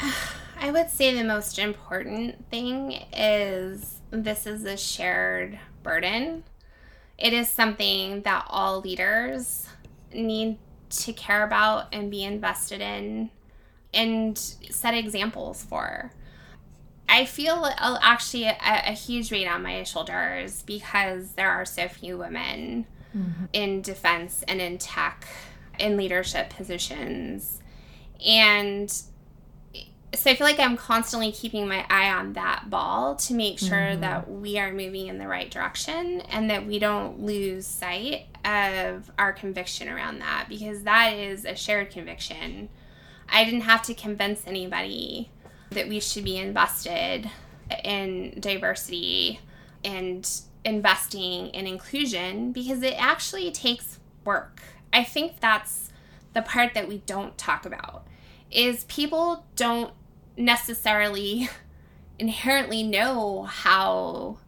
i 0.60 0.70
would 0.70 0.90
say 0.90 1.14
the 1.14 1.24
most 1.24 1.58
important 1.58 2.48
thing 2.50 2.92
is 3.12 4.00
this 4.10 4.46
is 4.46 4.64
a 4.64 4.76
shared 4.76 5.58
burden 5.82 6.44
it 7.18 7.32
is 7.34 7.48
something 7.48 8.22
that 8.22 8.46
all 8.48 8.80
leaders 8.80 9.66
need 10.12 10.58
to 10.88 11.12
care 11.12 11.44
about 11.44 11.86
and 11.92 12.10
be 12.10 12.24
invested 12.24 12.80
in 12.80 13.30
and 13.92 14.38
set 14.38 14.94
examples 14.94 15.62
for. 15.62 16.12
I 17.08 17.24
feel 17.24 17.68
actually 17.78 18.44
a, 18.44 18.56
a, 18.60 18.92
huge 18.92 19.32
weight 19.32 19.48
on 19.48 19.64
my 19.64 19.82
shoulders 19.82 20.62
because 20.62 21.32
there 21.32 21.50
are 21.50 21.64
so 21.64 21.88
few 21.88 22.16
women 22.16 22.86
mm-hmm. 23.16 23.44
in 23.52 23.82
defense 23.82 24.44
and 24.46 24.60
in 24.60 24.78
tech 24.78 25.26
in 25.78 25.96
leadership 25.96 26.50
positions. 26.50 27.60
And 28.24 28.90
so 30.12 30.30
I 30.30 30.34
feel 30.34 30.46
like 30.46 30.58
I'm 30.58 30.76
constantly 30.76 31.32
keeping 31.32 31.68
my 31.68 31.86
eye 31.88 32.10
on 32.10 32.32
that 32.34 32.68
ball 32.68 33.16
to 33.16 33.34
make 33.34 33.58
sure 33.58 33.78
mm-hmm. 33.78 34.00
that 34.00 34.30
we 34.30 34.58
are 34.58 34.72
moving 34.72 35.06
in 35.06 35.18
the 35.18 35.28
right 35.28 35.50
direction 35.50 36.20
and 36.22 36.50
that 36.50 36.66
we 36.66 36.78
don't 36.78 37.20
lose 37.20 37.66
sight 37.66 38.26
of 38.44 39.10
our 39.18 39.32
conviction 39.32 39.88
around 39.88 40.18
that 40.20 40.46
because 40.48 40.82
that 40.82 41.14
is 41.14 41.44
a 41.44 41.54
shared 41.54 41.90
conviction. 41.90 42.68
I 43.28 43.44
didn't 43.44 43.62
have 43.62 43.82
to 43.82 43.94
convince 43.94 44.46
anybody 44.46 45.30
that 45.70 45.88
we 45.88 46.00
should 46.00 46.24
be 46.24 46.36
invested 46.36 47.30
in 47.84 48.40
diversity 48.40 49.38
and 49.84 50.28
investing 50.64 51.48
in 51.48 51.66
inclusion 51.66 52.52
because 52.52 52.82
it 52.82 52.94
actually 52.98 53.50
takes 53.50 53.98
work. 54.24 54.62
I 54.92 55.04
think 55.04 55.40
that's 55.40 55.92
the 56.32 56.42
part 56.42 56.74
that 56.74 56.88
we 56.88 56.98
don't 56.98 57.36
talk 57.38 57.64
about 57.64 58.06
is 58.50 58.84
people 58.84 59.44
don't 59.56 59.92
necessarily 60.36 61.48
inherently 62.18 62.82
know 62.82 63.44
how 63.44 64.38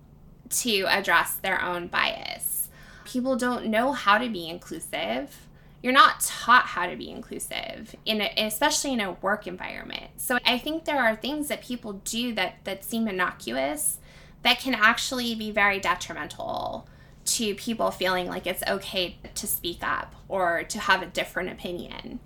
to 0.50 0.82
address 0.88 1.34
their 1.36 1.62
own 1.62 1.86
bias. 1.86 2.68
People 3.04 3.36
don't 3.36 3.66
know 3.66 3.92
how 3.92 4.18
to 4.18 4.28
be 4.28 4.48
inclusive 4.48 5.48
you're 5.82 5.92
not 5.92 6.20
taught 6.20 6.64
how 6.66 6.86
to 6.86 6.96
be 6.96 7.10
inclusive 7.10 7.94
in 8.04 8.20
a, 8.20 8.32
especially 8.36 8.92
in 8.92 9.00
a 9.00 9.12
work 9.12 9.46
environment 9.46 10.10
so 10.16 10.38
i 10.46 10.56
think 10.56 10.84
there 10.84 11.02
are 11.02 11.16
things 11.16 11.48
that 11.48 11.62
people 11.62 11.94
do 12.04 12.32
that 12.34 12.56
that 12.64 12.84
seem 12.84 13.08
innocuous 13.08 13.98
that 14.43 14.61
can 14.61 14.74
actually 14.74 15.34
be 15.34 15.51
very 15.51 15.78
detrimental 15.78 16.86
to 17.24 17.55
people 17.55 17.90
feeling 17.90 18.26
like 18.26 18.47
it's 18.47 18.62
okay 18.68 19.16
to 19.34 19.47
speak 19.47 19.78
up 19.82 20.14
or 20.28 20.64
to 20.64 20.78
have 20.78 21.03
a 21.03 21.07
different 21.07 21.51
opinion. 21.51 22.18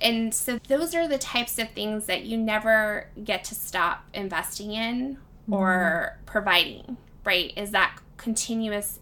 And 0.00 0.34
so 0.34 0.58
those 0.68 0.94
are 0.94 1.08
the 1.08 1.18
types 1.18 1.58
of 1.58 1.70
things 1.70 2.06
that 2.06 2.24
you 2.24 2.36
never 2.36 3.08
get 3.24 3.44
to 3.44 3.54
stop 3.54 4.04
investing 4.12 4.72
in 4.72 5.18
or 5.48 6.16
mm-hmm. 6.16 6.24
providing 6.26 6.96
right? 7.24 7.52
Is 7.56 7.70
that 7.70 7.98
continuous 8.16 8.98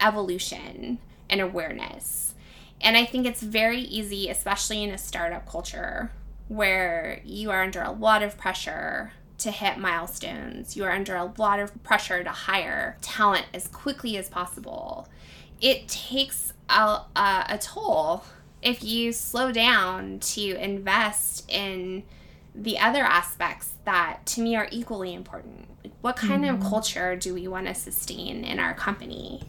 evolution 0.00 0.98
and 1.28 1.40
awareness. 1.40 2.34
And 2.80 2.96
I 2.96 3.04
think 3.04 3.26
it's 3.26 3.42
very 3.42 3.80
easy, 3.80 4.28
especially 4.28 4.82
in 4.82 4.90
a 4.90 4.98
startup 4.98 5.48
culture 5.48 6.12
where 6.48 7.20
you 7.24 7.50
are 7.50 7.62
under 7.62 7.82
a 7.82 7.90
lot 7.90 8.22
of 8.22 8.36
pressure 8.36 9.12
to 9.38 9.50
hit 9.50 9.78
milestones. 9.78 10.76
You 10.76 10.84
are 10.84 10.92
under 10.92 11.16
a 11.16 11.32
lot 11.38 11.60
of 11.60 11.82
pressure 11.82 12.24
to 12.24 12.30
hire 12.30 12.96
talent 13.00 13.46
as 13.52 13.68
quickly 13.68 14.16
as 14.16 14.28
possible. 14.28 15.08
It 15.60 15.88
takes 15.88 16.52
a, 16.68 17.00
a, 17.16 17.46
a 17.50 17.58
toll 17.60 18.24
if 18.62 18.82
you 18.82 19.12
slow 19.12 19.52
down 19.52 20.18
to 20.18 20.62
invest 20.62 21.44
in 21.48 22.02
the 22.54 22.78
other 22.78 23.02
aspects 23.02 23.72
that 23.84 24.24
to 24.26 24.40
me 24.40 24.56
are 24.56 24.68
equally 24.70 25.14
important. 25.14 25.68
What 26.00 26.16
kind 26.16 26.44
mm-hmm. 26.44 26.62
of 26.62 26.68
culture 26.68 27.16
do 27.16 27.34
we 27.34 27.46
want 27.46 27.66
to 27.66 27.74
sustain 27.74 28.44
in 28.44 28.58
our 28.58 28.74
company? 28.74 29.42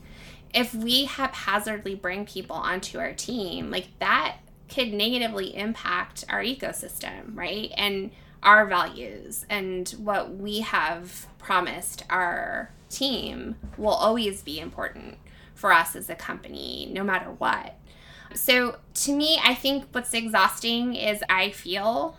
if 0.53 0.73
we 0.73 1.05
haphazardly 1.05 1.95
bring 1.95 2.25
people 2.25 2.55
onto 2.55 2.99
our 2.99 3.13
team, 3.13 3.69
like 3.69 3.87
that 3.99 4.37
could 4.69 4.93
negatively 4.93 5.55
impact 5.55 6.25
our 6.29 6.41
ecosystem, 6.41 7.35
right? 7.35 7.71
And 7.77 8.11
our 8.43 8.65
values 8.65 9.45
and 9.49 9.89
what 9.91 10.35
we 10.35 10.61
have 10.61 11.27
promised 11.37 12.03
our 12.09 12.71
team 12.89 13.55
will 13.77 13.89
always 13.89 14.41
be 14.41 14.59
important 14.59 15.17
for 15.53 15.73
us 15.73 15.95
as 15.95 16.09
a 16.09 16.15
company, 16.15 16.89
no 16.91 17.03
matter 17.03 17.31
what. 17.31 17.75
So, 18.33 18.77
to 18.93 19.15
me, 19.15 19.39
I 19.43 19.55
think 19.55 19.85
what's 19.91 20.13
exhausting 20.13 20.95
is 20.95 21.23
I 21.29 21.49
feel 21.49 22.17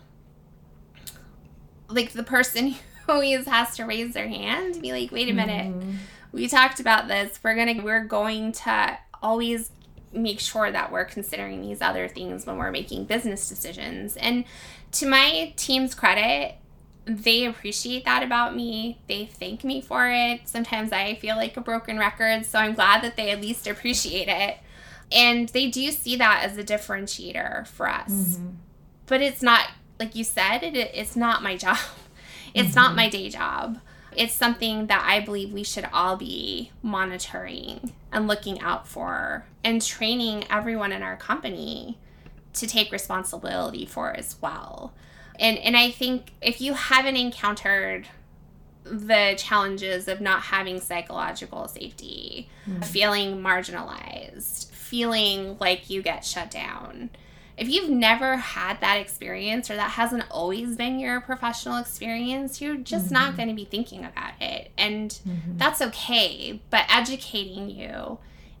like 1.87 2.11
the 2.11 2.23
person 2.23 2.75
who 3.05 3.13
always 3.13 3.45
has 3.45 3.75
to 3.77 3.85
raise 3.85 4.13
their 4.13 4.27
hand 4.27 4.73
and 4.73 4.81
be 4.81 4.91
like, 4.91 5.11
wait 5.11 5.29
a 5.29 5.33
minute. 5.33 5.73
Mm-hmm 5.73 5.91
we 6.31 6.47
talked 6.47 6.79
about 6.79 7.07
this. 7.07 7.39
We're 7.43 7.55
gonna 7.55 7.83
we're 7.83 8.03
going 8.03 8.51
to 8.53 8.97
always 9.21 9.71
make 10.11 10.39
sure 10.39 10.71
that 10.71 10.91
we're 10.91 11.05
considering 11.05 11.61
these 11.61 11.81
other 11.81 12.07
things 12.07 12.45
when 12.45 12.57
we're 12.57 12.71
making 12.71 13.05
business 13.05 13.47
decisions. 13.47 14.15
And 14.17 14.45
to 14.93 15.07
my 15.07 15.53
team's 15.55 15.93
credit, 15.93 16.55
they 17.05 17.45
appreciate 17.45 18.05
that 18.05 18.23
about 18.23 18.55
me. 18.55 18.99
They 19.07 19.25
thank 19.25 19.63
me 19.63 19.81
for 19.81 20.09
it. 20.09 20.41
Sometimes 20.45 20.91
I 20.91 21.15
feel 21.15 21.35
like 21.35 21.57
a 21.57 21.61
broken 21.61 21.97
record, 21.97 22.45
so 22.45 22.59
I'm 22.59 22.73
glad 22.73 23.03
that 23.03 23.15
they 23.15 23.31
at 23.31 23.41
least 23.41 23.67
appreciate 23.67 24.27
it. 24.27 24.57
And 25.11 25.49
they 25.49 25.69
do 25.69 25.91
see 25.91 26.15
that 26.17 26.43
as 26.43 26.57
a 26.57 26.63
differentiator 26.63 27.67
for 27.67 27.87
us. 27.87 28.11
Mm-hmm. 28.11 28.49
But 29.07 29.21
it's 29.21 29.41
not, 29.41 29.69
like 29.99 30.15
you 30.15 30.23
said, 30.23 30.59
it, 30.59 30.75
it's 30.75 31.15
not 31.15 31.43
my 31.43 31.55
job. 31.57 31.77
It's 32.51 32.69
mm-hmm. 32.69 32.79
not 32.79 32.95
my 32.95 33.09
day 33.09 33.29
job 33.29 33.79
it's 34.15 34.33
something 34.33 34.87
that 34.87 35.03
I 35.05 35.19
believe 35.19 35.53
we 35.53 35.63
should 35.63 35.87
all 35.93 36.17
be 36.17 36.71
monitoring 36.81 37.93
and 38.11 38.27
looking 38.27 38.59
out 38.61 38.87
for 38.87 39.45
and 39.63 39.81
training 39.81 40.45
everyone 40.49 40.91
in 40.91 41.03
our 41.03 41.15
company 41.15 41.97
to 42.53 42.67
take 42.67 42.91
responsibility 42.91 43.85
for 43.85 44.11
as 44.11 44.35
well. 44.41 44.93
And 45.39 45.57
and 45.59 45.77
I 45.77 45.91
think 45.91 46.33
if 46.41 46.59
you 46.59 46.73
haven't 46.73 47.15
encountered 47.15 48.07
the 48.83 49.35
challenges 49.37 50.07
of 50.07 50.19
not 50.19 50.41
having 50.43 50.79
psychological 50.79 51.67
safety, 51.67 52.49
mm-hmm. 52.67 52.81
feeling 52.81 53.41
marginalized, 53.41 54.71
feeling 54.71 55.57
like 55.59 55.89
you 55.89 56.01
get 56.01 56.25
shut 56.25 56.49
down, 56.49 57.09
if 57.59 57.67
you've 57.67 57.89
never 57.89 58.37
had 58.37 58.79
that 58.79 58.97
experience 58.97 59.69
or 59.69 59.75
that 59.75 59.91
hasn't 59.91 60.23
always 60.31 60.77
been 60.77 60.97
your 60.97 61.19
professional 61.19 61.77
experience, 61.77 62.61
you're 62.61 62.77
just 62.77 63.05
mm-hmm. 63.05 63.15
not 63.15 63.35
going 63.35 63.49
to 63.49 63.53
be 63.53 63.65
thinking 63.65 64.05
about 64.05 64.33
it. 64.39 64.71
And 64.77 65.11
mm-hmm. 65.11 65.57
that's 65.57 65.81
okay. 65.81 66.61
But 66.69 66.85
educating 66.89 67.69
you 67.69 68.17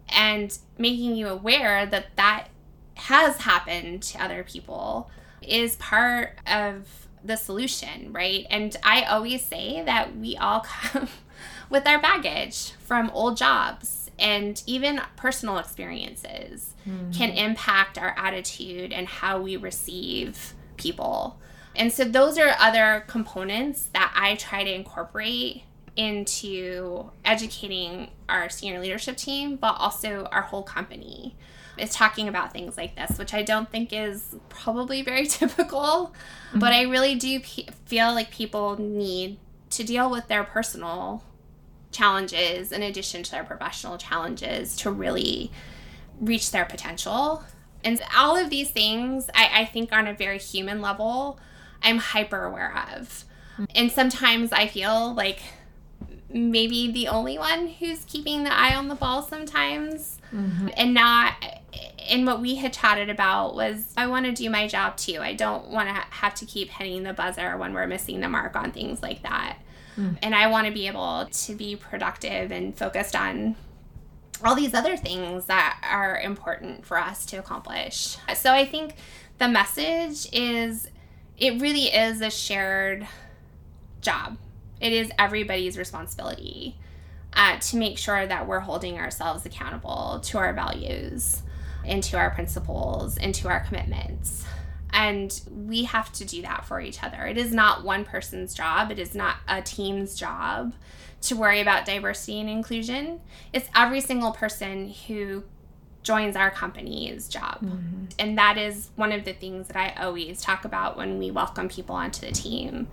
and 0.09 0.57
making 0.77 1.15
you 1.15 1.29
aware 1.29 1.85
that 1.85 2.07
that 2.17 2.47
has 2.95 3.37
happened 3.37 4.03
to 4.03 4.21
other 4.21 4.43
people 4.43 5.09
is 5.41 5.77
part 5.77 6.37
of 6.45 7.07
the 7.23 7.37
solution, 7.37 8.11
right? 8.11 8.45
And 8.49 8.75
I 8.83 9.03
always 9.03 9.43
say 9.43 9.81
that 9.85 10.17
we 10.17 10.35
all 10.35 10.59
come 10.65 11.07
with 11.69 11.87
our 11.87 12.01
baggage 12.01 12.73
from 12.79 13.09
old 13.11 13.37
jobs 13.37 13.98
and 14.19 14.61
even 14.65 15.01
personal 15.15 15.57
experiences 15.57 16.73
mm-hmm. 16.87 17.11
can 17.11 17.31
impact 17.31 17.97
our 17.97 18.13
attitude 18.17 18.91
and 18.91 19.07
how 19.07 19.39
we 19.41 19.57
receive 19.57 20.53
people. 20.77 21.39
And 21.75 21.91
so 21.91 22.03
those 22.03 22.37
are 22.37 22.55
other 22.59 23.05
components 23.07 23.89
that 23.93 24.11
I 24.15 24.35
try 24.35 24.63
to 24.63 24.73
incorporate 24.73 25.63
into 25.95 27.11
educating 27.25 28.09
our 28.27 28.49
senior 28.49 28.79
leadership 28.79 29.17
team, 29.17 29.55
but 29.55 29.75
also 29.77 30.27
our 30.31 30.43
whole 30.43 30.63
company 30.63 31.35
is 31.77 31.91
talking 31.91 32.27
about 32.27 32.51
things 32.51 32.77
like 32.77 32.95
this, 32.95 33.17
which 33.17 33.33
I 33.33 33.43
don't 33.43 33.69
think 33.69 33.93
is 33.93 34.35
probably 34.49 35.01
very 35.01 35.25
typical. 35.27 36.13
Mm-hmm. 36.49 36.59
But 36.59 36.73
I 36.73 36.83
really 36.83 37.15
do 37.15 37.39
p- 37.39 37.67
feel 37.85 38.13
like 38.13 38.31
people 38.31 38.79
need 38.79 39.37
to 39.71 39.83
deal 39.83 40.09
with 40.09 40.27
their 40.27 40.43
personal 40.43 41.23
challenges 41.91 42.71
in 42.71 42.83
addition 42.83 43.23
to 43.23 43.31
their 43.31 43.43
professional 43.43 43.97
challenges 43.97 44.75
to 44.77 44.91
really 44.91 45.51
reach 46.19 46.51
their 46.51 46.65
potential. 46.65 47.43
And 47.83 48.01
all 48.15 48.35
of 48.35 48.49
these 48.49 48.71
things, 48.71 49.29
I, 49.33 49.61
I 49.61 49.65
think, 49.65 49.91
on 49.93 50.07
a 50.07 50.13
very 50.13 50.37
human 50.37 50.81
level, 50.81 51.39
I'm 51.81 51.97
hyper 51.97 52.43
aware 52.43 52.83
of. 52.93 53.23
And 53.75 53.91
sometimes 53.91 54.51
I 54.51 54.67
feel 54.67 55.13
like 55.13 55.39
maybe 56.29 56.91
the 56.91 57.07
only 57.07 57.37
one 57.37 57.67
who's 57.67 58.05
keeping 58.05 58.43
the 58.43 58.53
eye 58.53 58.75
on 58.75 58.87
the 58.87 58.95
ball 58.95 59.23
sometimes 59.23 60.17
mm-hmm. 60.33 60.67
and 60.77 60.93
not 60.93 61.33
and 62.07 62.25
what 62.25 62.41
we 62.41 62.55
had 62.55 62.73
chatted 62.73 63.09
about 63.09 63.55
was 63.55 63.93
I 63.97 64.07
want 64.07 64.25
to 64.25 64.31
do 64.31 64.49
my 64.49 64.67
job 64.67 64.97
too. 64.97 65.19
I 65.21 65.33
don't 65.33 65.69
want 65.69 65.89
to 65.89 65.93
have 65.93 66.33
to 66.35 66.45
keep 66.45 66.69
hitting 66.69 67.03
the 67.03 67.13
buzzer 67.13 67.57
when 67.57 67.73
we're 67.73 67.87
missing 67.87 68.19
the 68.21 68.29
mark 68.29 68.55
on 68.55 68.71
things 68.71 69.01
like 69.01 69.23
that. 69.23 69.57
Mm. 69.99 70.17
And 70.23 70.33
I 70.33 70.47
want 70.47 70.67
to 70.67 70.73
be 70.73 70.87
able 70.87 71.27
to 71.29 71.55
be 71.55 71.75
productive 71.75 72.51
and 72.51 72.75
focused 72.75 73.15
on 73.15 73.55
all 74.43 74.55
these 74.55 74.73
other 74.73 74.95
things 74.95 75.45
that 75.47 75.81
are 75.83 76.17
important 76.19 76.85
for 76.85 76.97
us 76.97 77.25
to 77.27 77.37
accomplish. 77.37 78.17
So 78.35 78.53
I 78.53 78.65
think 78.65 78.95
the 79.37 79.49
message 79.49 80.27
is 80.31 80.87
it 81.37 81.61
really 81.61 81.85
is 81.85 82.21
a 82.21 82.29
shared 82.29 83.07
job. 84.01 84.37
It 84.79 84.93
is 84.93 85.11
everybody's 85.19 85.77
responsibility 85.77 86.77
uh, 87.33 87.59
to 87.59 87.77
make 87.77 87.97
sure 87.97 88.25
that 88.25 88.47
we're 88.47 88.61
holding 88.61 88.97
ourselves 88.97 89.45
accountable 89.45 90.21
to 90.23 90.37
our 90.37 90.53
values 90.53 91.41
and 91.85 92.01
to 92.03 92.17
our 92.17 92.31
principles 92.31 93.17
and 93.17 93.35
to 93.35 93.49
our 93.49 93.59
commitments. 93.61 94.45
And 94.91 95.39
we 95.49 95.83
have 95.83 96.11
to 96.13 96.25
do 96.25 96.41
that 96.41 96.65
for 96.65 96.81
each 96.81 97.03
other. 97.03 97.25
It 97.25 97.37
is 97.37 97.53
not 97.53 97.83
one 97.83 98.05
person's 98.05 98.53
job, 98.53 98.91
it 98.91 98.99
is 98.99 99.15
not 99.15 99.37
a 99.47 99.61
team's 99.61 100.15
job 100.15 100.73
to 101.21 101.35
worry 101.35 101.59
about 101.59 101.85
diversity 101.85 102.39
and 102.39 102.49
inclusion. 102.49 103.19
It's 103.53 103.69
every 103.75 104.01
single 104.01 104.31
person 104.31 104.93
who 105.07 105.43
joins 106.01 106.35
our 106.35 106.49
company's 106.49 107.27
job. 107.27 107.61
Mm-hmm. 107.61 108.05
And 108.17 108.37
that 108.37 108.57
is 108.57 108.89
one 108.95 109.11
of 109.11 109.25
the 109.25 109.33
things 109.33 109.67
that 109.67 109.75
I 109.75 110.01
always 110.01 110.41
talk 110.41 110.65
about 110.65 110.97
when 110.97 111.19
we 111.19 111.29
welcome 111.29 111.67
people 111.67 111.95
onto 111.95 112.25
the 112.25 112.31
team 112.31 112.87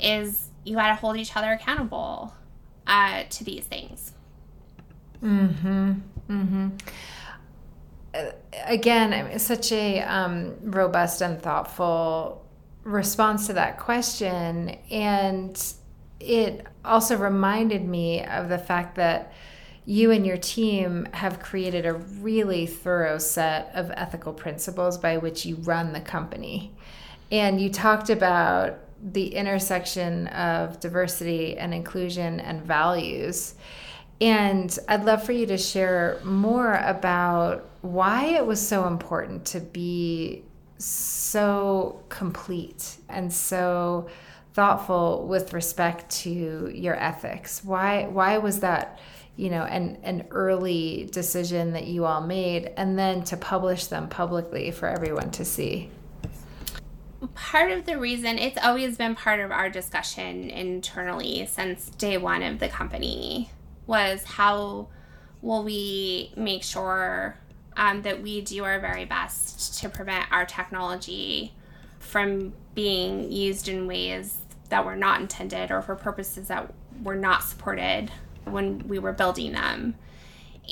is 0.00 0.48
you 0.64 0.76
got 0.76 0.88
to 0.88 0.94
hold 0.94 1.16
each 1.16 1.36
other 1.36 1.52
accountable 1.52 2.34
uh, 2.86 3.24
to 3.28 3.44
these 3.44 3.64
things. 3.64 4.12
Mhm. 5.22 6.00
Mhm 6.28 6.80
again, 8.52 9.38
such 9.38 9.72
a 9.72 10.00
um, 10.02 10.54
robust 10.62 11.20
and 11.20 11.40
thoughtful 11.40 12.44
response 12.84 13.46
to 13.46 13.52
that 13.54 13.78
question. 13.78 14.76
And 14.90 15.62
it 16.20 16.66
also 16.84 17.16
reminded 17.16 17.86
me 17.86 18.24
of 18.24 18.48
the 18.48 18.58
fact 18.58 18.96
that 18.96 19.32
you 19.84 20.10
and 20.10 20.26
your 20.26 20.36
team 20.36 21.08
have 21.12 21.40
created 21.40 21.86
a 21.86 21.94
really 21.94 22.66
thorough 22.66 23.18
set 23.18 23.70
of 23.74 23.90
ethical 23.92 24.32
principles 24.32 24.98
by 24.98 25.16
which 25.16 25.46
you 25.46 25.56
run 25.56 25.92
the 25.92 26.00
company. 26.00 26.74
And 27.30 27.60
you 27.60 27.70
talked 27.70 28.10
about 28.10 28.80
the 29.02 29.34
intersection 29.34 30.26
of 30.28 30.80
diversity 30.80 31.56
and 31.56 31.72
inclusion 31.72 32.40
and 32.40 32.62
values. 32.62 33.54
And 34.20 34.76
I'd 34.88 35.04
love 35.04 35.24
for 35.24 35.32
you 35.32 35.46
to 35.46 35.58
share 35.58 36.20
more 36.24 36.74
about 36.74 37.68
why 37.82 38.26
it 38.26 38.44
was 38.44 38.66
so 38.66 38.86
important 38.86 39.44
to 39.46 39.60
be 39.60 40.42
so 40.78 42.02
complete 42.08 42.96
and 43.08 43.32
so 43.32 44.08
thoughtful 44.54 45.26
with 45.28 45.52
respect 45.52 46.10
to 46.10 46.70
your 46.74 46.96
ethics. 46.96 47.62
Why 47.64 48.06
why 48.06 48.38
was 48.38 48.60
that, 48.60 48.98
you 49.36 49.50
know, 49.50 49.62
an 49.62 49.98
an 50.02 50.26
early 50.30 51.08
decision 51.12 51.72
that 51.74 51.86
you 51.86 52.04
all 52.04 52.20
made 52.20 52.72
and 52.76 52.98
then 52.98 53.22
to 53.24 53.36
publish 53.36 53.86
them 53.86 54.08
publicly 54.08 54.72
for 54.72 54.88
everyone 54.88 55.30
to 55.32 55.44
see? 55.44 55.90
part 57.34 57.72
of 57.72 57.84
the 57.84 57.98
reason 57.98 58.38
it's 58.38 58.58
always 58.62 58.96
been 58.96 59.14
part 59.14 59.40
of 59.40 59.50
our 59.50 59.68
discussion 59.68 60.50
internally 60.50 61.44
since 61.46 61.90
day 61.90 62.16
one 62.16 62.44
of 62.44 62.60
the 62.60 62.68
company 62.68 63.50
was 63.88 64.22
how 64.22 64.86
will 65.42 65.64
we 65.64 66.32
make 66.36 66.62
sure 66.62 67.36
um, 67.76 68.02
that 68.02 68.22
we 68.22 68.40
do 68.40 68.62
our 68.64 68.78
very 68.78 69.04
best 69.04 69.80
to 69.80 69.88
prevent 69.88 70.30
our 70.30 70.44
technology 70.44 71.52
from 71.98 72.52
being 72.74 73.32
used 73.32 73.68
in 73.68 73.88
ways 73.88 74.38
that 74.68 74.84
were 74.84 74.96
not 74.96 75.20
intended 75.20 75.70
or 75.70 75.82
for 75.82 75.96
purposes 75.96 76.48
that 76.48 76.72
were 77.02 77.16
not 77.16 77.42
supported 77.42 78.10
when 78.44 78.86
we 78.86 78.98
were 78.98 79.12
building 79.12 79.52
them. 79.52 79.94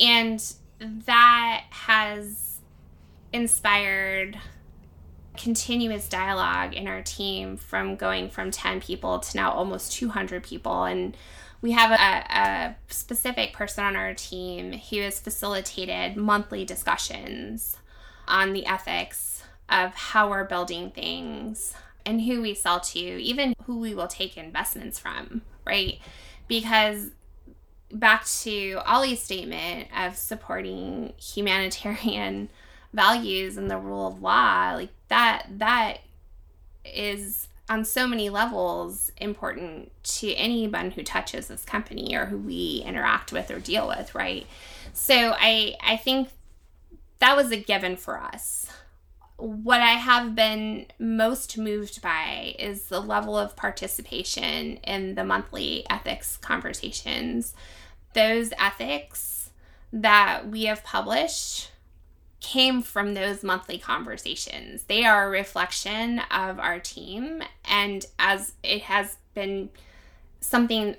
And 0.00 0.42
that 0.80 1.64
has 1.70 2.60
inspired 3.32 4.38
continuous 5.36 6.08
dialogue 6.08 6.74
in 6.74 6.88
our 6.88 7.02
team 7.02 7.56
from 7.56 7.96
going 7.96 8.30
from 8.30 8.50
10 8.50 8.80
people 8.80 9.18
to 9.20 9.36
now 9.36 9.52
almost 9.52 9.92
200 9.92 10.42
people. 10.42 10.84
And 10.84 11.16
we 11.62 11.72
have 11.72 11.90
a, 11.90 12.38
a 12.38 12.76
specific 12.92 13.52
person 13.52 13.84
on 13.84 13.96
our 13.96 14.14
team 14.14 14.72
who 14.72 15.00
has 15.00 15.20
facilitated 15.20 16.16
monthly 16.16 16.64
discussions 16.64 17.78
on 18.28 18.52
the 18.52 18.66
ethics 18.66 19.42
of 19.68 19.94
how 19.94 20.30
we're 20.30 20.44
building 20.44 20.90
things 20.90 21.74
and 22.04 22.22
who 22.22 22.40
we 22.40 22.54
sell 22.54 22.80
to, 22.80 22.98
even 22.98 23.54
who 23.64 23.78
we 23.78 23.94
will 23.94 24.06
take 24.06 24.36
investments 24.36 24.98
from, 24.98 25.42
right? 25.66 25.98
Because 26.46 27.10
back 27.90 28.24
to 28.26 28.80
Ollie's 28.86 29.22
statement 29.22 29.88
of 29.96 30.16
supporting 30.16 31.12
humanitarian 31.18 32.48
values 32.92 33.56
and 33.56 33.70
the 33.70 33.78
rule 33.78 34.06
of 34.06 34.22
law, 34.22 34.72
like 34.74 34.90
that 35.08 35.46
that 35.50 35.98
is 36.84 37.48
on 37.68 37.84
so 37.84 38.06
many 38.06 38.30
levels 38.30 39.10
important 39.16 39.90
to 40.02 40.32
anyone 40.34 40.92
who 40.92 41.02
touches 41.02 41.48
this 41.48 41.64
company 41.64 42.14
or 42.14 42.26
who 42.26 42.38
we 42.38 42.82
interact 42.86 43.32
with 43.32 43.50
or 43.50 43.58
deal 43.58 43.88
with, 43.88 44.14
right? 44.14 44.46
So 44.92 45.34
I 45.36 45.74
I 45.82 45.96
think 45.96 46.28
that 47.18 47.36
was 47.36 47.50
a 47.50 47.56
given 47.56 47.96
for 47.96 48.20
us. 48.20 48.70
What 49.36 49.80
I 49.80 49.94
have 49.94 50.34
been 50.34 50.86
most 50.98 51.58
moved 51.58 52.00
by 52.00 52.54
is 52.58 52.84
the 52.84 53.00
level 53.00 53.36
of 53.36 53.56
participation 53.56 54.76
in 54.78 55.14
the 55.14 55.24
monthly 55.24 55.84
ethics 55.90 56.36
conversations. 56.36 57.54
Those 58.14 58.52
ethics 58.58 59.50
that 59.92 60.48
we 60.48 60.64
have 60.64 60.84
published 60.84 61.70
came 62.40 62.82
from 62.82 63.14
those 63.14 63.42
monthly 63.42 63.78
conversations. 63.78 64.84
They 64.84 65.04
are 65.04 65.26
a 65.26 65.30
reflection 65.30 66.20
of 66.30 66.58
our 66.58 66.78
team, 66.78 67.42
and 67.64 68.04
as 68.18 68.52
it 68.62 68.82
has 68.82 69.16
been 69.34 69.70
something, 70.40 70.96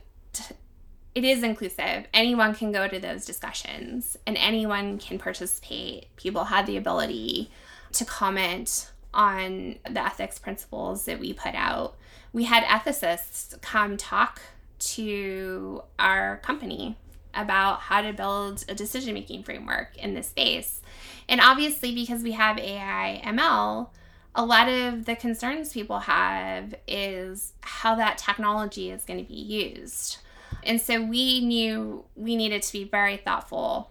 it 1.15 1.23
is 1.23 1.43
inclusive. 1.43 2.05
Anyone 2.13 2.53
can 2.53 2.71
go 2.71 2.87
to 2.87 2.99
those 2.99 3.25
discussions 3.25 4.17
and 4.27 4.37
anyone 4.37 4.99
can 4.99 5.17
participate. 5.17 6.15
People 6.15 6.45
had 6.45 6.67
the 6.67 6.77
ability 6.77 7.49
to 7.93 8.05
comment 8.05 8.91
on 9.13 9.79
the 9.89 10.03
ethics 10.03 10.37
principles 10.37 11.05
that 11.05 11.19
we 11.19 11.33
put 11.33 11.55
out. 11.55 11.95
We 12.33 12.43
had 12.43 12.63
ethicists 12.65 13.59
come 13.61 13.97
talk 13.97 14.41
to 14.79 15.81
our 15.97 16.37
company 16.37 16.97
about 17.37 17.81
how 17.81 18.01
to 18.01 18.11
build 18.13 18.65
a 18.67 18.75
decision 18.75 19.13
making 19.13 19.43
framework 19.43 19.95
in 19.97 20.13
this 20.13 20.29
space. 20.29 20.81
And 21.29 21.39
obviously, 21.41 21.93
because 21.93 22.23
we 22.23 22.33
have 22.33 22.57
AI 22.57 23.21
ML, 23.23 23.89
a 24.35 24.45
lot 24.45 24.67
of 24.67 25.05
the 25.05 25.15
concerns 25.15 25.73
people 25.73 25.99
have 25.99 26.75
is 26.87 27.53
how 27.61 27.95
that 27.95 28.17
technology 28.17 28.89
is 28.89 29.03
going 29.03 29.19
to 29.19 29.27
be 29.27 29.39
used. 29.39 30.17
And 30.63 30.81
so 30.81 31.01
we 31.01 31.41
knew 31.41 32.05
we 32.15 32.35
needed 32.35 32.61
to 32.63 32.73
be 32.73 32.83
very 32.83 33.17
thoughtful 33.17 33.89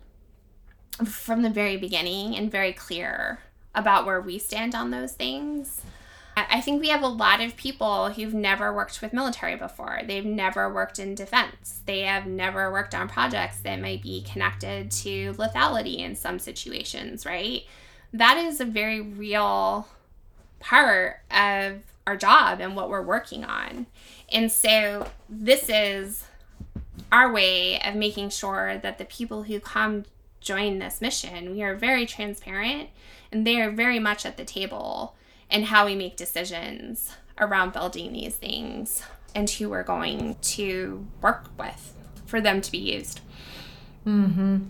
from 1.05 1.42
the 1.42 1.51
very 1.51 1.76
beginning 1.76 2.36
and 2.36 2.51
very 2.51 2.72
clear 2.72 3.40
about 3.74 4.07
where 4.07 4.20
we 4.20 4.38
stand 4.38 4.74
on 4.74 4.90
those 4.90 5.12
things. 5.12 5.82
I 6.37 6.61
think 6.61 6.82
we 6.82 6.89
have 6.89 7.03
a 7.03 7.09
lot 7.09 7.41
of 7.41 7.57
people 7.57 8.11
who've 8.11 8.34
never 8.34 8.70
worked 8.70 9.01
with 9.01 9.14
military 9.14 9.57
before. 9.57 10.03
They've 10.05 10.24
never 10.24 10.70
worked 10.72 10.99
in 10.99 11.14
defense. 11.14 11.80
They 11.87 12.01
have 12.01 12.26
never 12.26 12.70
worked 12.70 12.95
on 12.95 13.09
projects 13.09 13.61
that 13.61 13.80
might 13.80 14.03
be 14.03 14.20
connected 14.22 14.91
to 14.91 15.32
lethality 15.34 15.99
in 15.99 16.14
some 16.14 16.39
situations, 16.39 17.24
right? 17.24 17.62
That 18.12 18.37
is 18.37 18.61
a 18.61 18.66
very 18.66 19.01
real 19.01 19.89
part 20.61 21.20
of 21.30 21.78
our 22.07 22.18
job 22.18 22.61
and 22.61 22.76
what 22.76 22.91
we're 22.91 23.03
working 23.03 23.43
on. 23.43 23.87
And 24.30 24.53
so 24.53 25.09
this 25.30 25.70
is 25.70 26.24
our 27.11 27.32
way 27.32 27.80
of 27.80 27.95
making 27.95 28.28
sure 28.28 28.76
that 28.76 28.99
the 28.99 29.07
people 29.07 29.45
who 29.45 29.59
come 29.59 30.05
join 30.41 30.80
this 30.80 31.01
mission, 31.01 31.53
we 31.53 31.62
are 31.62 31.74
very 31.74 32.05
transparent 32.05 32.91
and 33.32 33.47
they 33.47 33.59
are 33.59 33.70
very 33.70 33.99
much 33.99 34.26
at 34.26 34.37
the 34.37 34.45
table 34.45 35.14
and 35.51 35.64
how 35.66 35.86
we 35.86 35.94
make 35.94 36.16
decisions 36.16 37.14
around 37.38 37.72
building 37.72 38.12
these 38.12 38.34
things 38.34 39.03
and 39.34 39.49
who 39.51 39.68
we're 39.68 39.82
going 39.82 40.36
to 40.40 41.07
work 41.20 41.51
with 41.59 41.94
for 42.24 42.40
them 42.40 42.61
to 42.61 42.72
be 42.72 42.78
used. 42.78 43.20
Mm-hmm. 44.07 44.64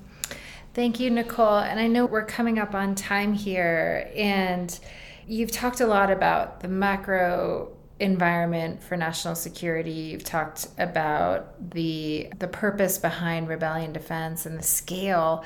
Thank 0.74 1.00
you, 1.00 1.10
Nicole. 1.10 1.58
And 1.58 1.80
I 1.80 1.86
know 1.86 2.04
we're 2.04 2.26
coming 2.26 2.58
up 2.58 2.74
on 2.74 2.94
time 2.94 3.32
here, 3.32 4.10
and 4.14 4.78
you've 5.26 5.50
talked 5.50 5.80
a 5.80 5.86
lot 5.86 6.10
about 6.10 6.60
the 6.60 6.68
macro 6.68 7.72
environment 7.98 8.82
for 8.82 8.96
national 8.96 9.36
security. 9.36 9.90
You've 9.90 10.24
talked 10.24 10.68
about 10.76 11.70
the 11.70 12.28
the 12.38 12.48
purpose 12.48 12.98
behind 12.98 13.48
rebellion 13.48 13.92
defense 13.94 14.44
and 14.44 14.58
the 14.58 14.62
scale 14.62 15.44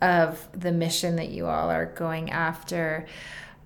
of 0.00 0.48
the 0.52 0.72
mission 0.72 1.14
that 1.16 1.28
you 1.28 1.46
all 1.46 1.70
are 1.70 1.86
going 1.86 2.30
after 2.30 3.06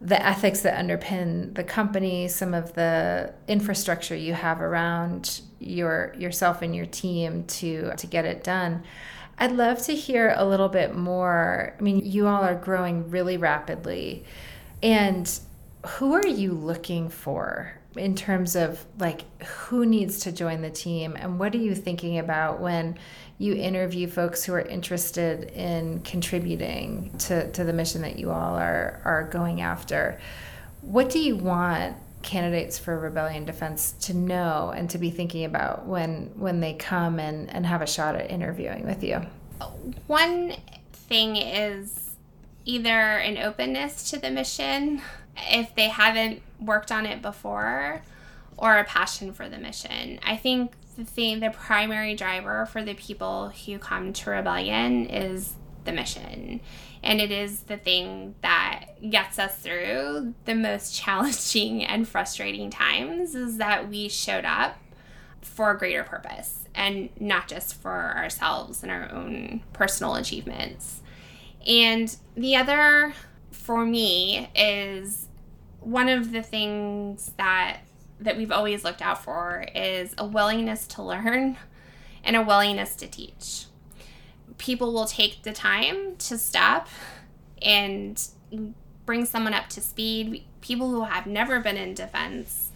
the 0.01 0.25
ethics 0.25 0.61
that 0.61 0.79
underpin 0.79 1.55
the 1.55 1.65
company, 1.65 2.29
some 2.29 2.55
of 2.55 2.75
the 2.75 3.33
infrastructure 3.49 4.15
you 4.15 4.35
have 4.35 4.61
around 4.61 5.41
your 5.59 6.15
yourself 6.19 6.63
and 6.63 6.77
your 6.77 6.87
team 6.87 7.45
to 7.45 7.93
to 7.97 8.07
get 8.07 8.25
it 8.25 8.45
done. 8.45 8.83
I'd 9.39 9.53
love 9.53 9.83
to 9.83 9.95
hear 9.95 10.35
a 10.37 10.47
little 10.47 10.69
bit 10.69 10.95
more. 10.95 11.75
I 11.79 11.83
mean, 11.83 12.01
you 12.05 12.27
all 12.27 12.43
are 12.43 12.55
growing 12.55 13.11
really 13.11 13.37
rapidly. 13.37 14.25
And 14.83 15.31
who 15.87 16.15
are 16.15 16.27
you 16.27 16.53
looking 16.53 17.09
for 17.09 17.79
in 17.97 18.15
terms 18.15 18.57
of 18.57 18.85
like 18.99 19.25
who 19.43 19.87
needs 19.87 20.21
to 20.21 20.33
join 20.33 20.63
the 20.63 20.71
team 20.71 21.17
and 21.19 21.39
what 21.39 21.55
are 21.55 21.59
you 21.59 21.75
thinking 21.75 22.19
about 22.19 22.61
when 22.61 22.99
you 23.39 23.55
interview 23.55 24.09
folks 24.09 24.45
who 24.45 24.55
are 24.55 24.61
interested 24.61 25.51
in 25.51 26.01
contributing 26.01 27.13
to, 27.19 27.51
to 27.53 27.65
the 27.65 27.73
mission 27.73 28.03
that 28.03 28.19
you 28.19 28.31
all 28.31 28.57
are, 28.57 29.01
are 29.05 29.25
going 29.25 29.61
after. 29.61 30.19
What 30.81 31.11
do 31.11 31.19
you 31.19 31.37
want 31.37 31.97
candidates 32.23 32.79
for 32.79 32.99
rebellion 32.99 33.45
defense 33.45 33.93
to 34.01 34.15
know 34.15 34.73
and 34.75 34.91
to 34.91 34.99
be 34.99 35.11
thinking 35.11 35.45
about 35.45 35.87
when 35.87 36.33
when 36.35 36.61
they 36.61 36.75
come 36.75 37.21
and, 37.21 37.49
and 37.51 37.65
have 37.65 37.83
a 37.83 37.87
shot 37.87 38.17
at 38.17 38.31
interviewing 38.31 38.85
with 38.85 39.05
you? 39.05 39.21
One 40.07 40.55
thing 40.93 41.37
is 41.37 42.17
either 42.65 42.91
an 42.91 43.39
openness 43.39 44.11
to 44.11 44.19
the 44.19 44.31
mission 44.31 45.01
if 45.37 45.75
they 45.75 45.89
haven't 45.89 46.43
worked 46.61 46.91
on 46.91 47.07
it 47.07 47.23
before 47.23 48.03
or 48.57 48.79
a 48.79 48.85
passion 48.85 49.33
for 49.33 49.49
the 49.49 49.59
mission. 49.59 50.19
I 50.25 50.37
think 50.37 50.73
the 50.97 51.05
thing, 51.05 51.41
the 51.41 51.51
primary 51.51 52.15
driver 52.15 52.67
for 52.67 52.83
the 52.83 52.95
people 52.95 53.51
who 53.51 53.79
come 53.79 54.13
to 54.13 54.31
rebellion 54.31 55.07
is 55.07 55.55
the 55.85 55.93
mission. 55.93 56.61
And 57.03 57.21
it 57.21 57.31
is 57.31 57.61
the 57.61 57.77
thing 57.77 58.35
that 58.43 58.87
gets 59.09 59.39
us 59.39 59.57
through 59.59 60.35
the 60.45 60.55
most 60.55 60.95
challenging 61.01 61.85
and 61.85 62.09
frustrating 62.09 62.71
times 62.71 63.35
is 63.35 63.59
that 63.59 63.89
we 63.89 64.09
showed 64.09 64.45
up 64.45 64.77
for 65.41 65.71
a 65.71 65.79
greater 65.79 66.03
purpose 66.03 66.65
and 66.75 67.09
not 67.21 67.49
just 67.49 67.75
for 67.81 68.15
ourselves 68.17 68.83
and 68.83 68.91
our 68.91 69.11
own 69.13 69.63
personal 69.73 70.17
achievements. 70.17 71.03
And 71.67 72.15
the 72.37 72.57
other 72.57 73.15
for 73.51 73.85
me 73.85 74.51
is 74.55 75.29
one 75.81 76.09
of 76.09 76.33
the 76.33 76.43
things 76.43 77.33
that 77.39 77.79
that 78.21 78.37
we've 78.37 78.53
always 78.53 78.85
looked 78.85 79.03
out 79.03 79.23
for 79.23 79.67
is 79.75 80.15
a 80.19 80.27
willingness 80.27 80.87
to 80.87 81.03
learn 81.03 81.57
and 82.25 82.37
a 82.37 82.43
willingness 82.43 82.95
to 82.97 83.07
teach. 83.07 83.67
People 84.59 84.93
will 84.93 85.07
take 85.07 85.43
the 85.43 85.53
time 85.53 86.17
to 86.17 86.39
stop 86.39 86.89
and 87.61 88.29
bring 89.05 89.25
someone 89.25 89.55
up 89.55 89.69
to 89.69 89.81
speed. 89.81 90.45
People 90.61 90.91
who 90.91 91.05
have 91.05 91.27
never 91.27 91.61
been 91.61 91.77
in 91.77 91.95
defense, 91.95 92.71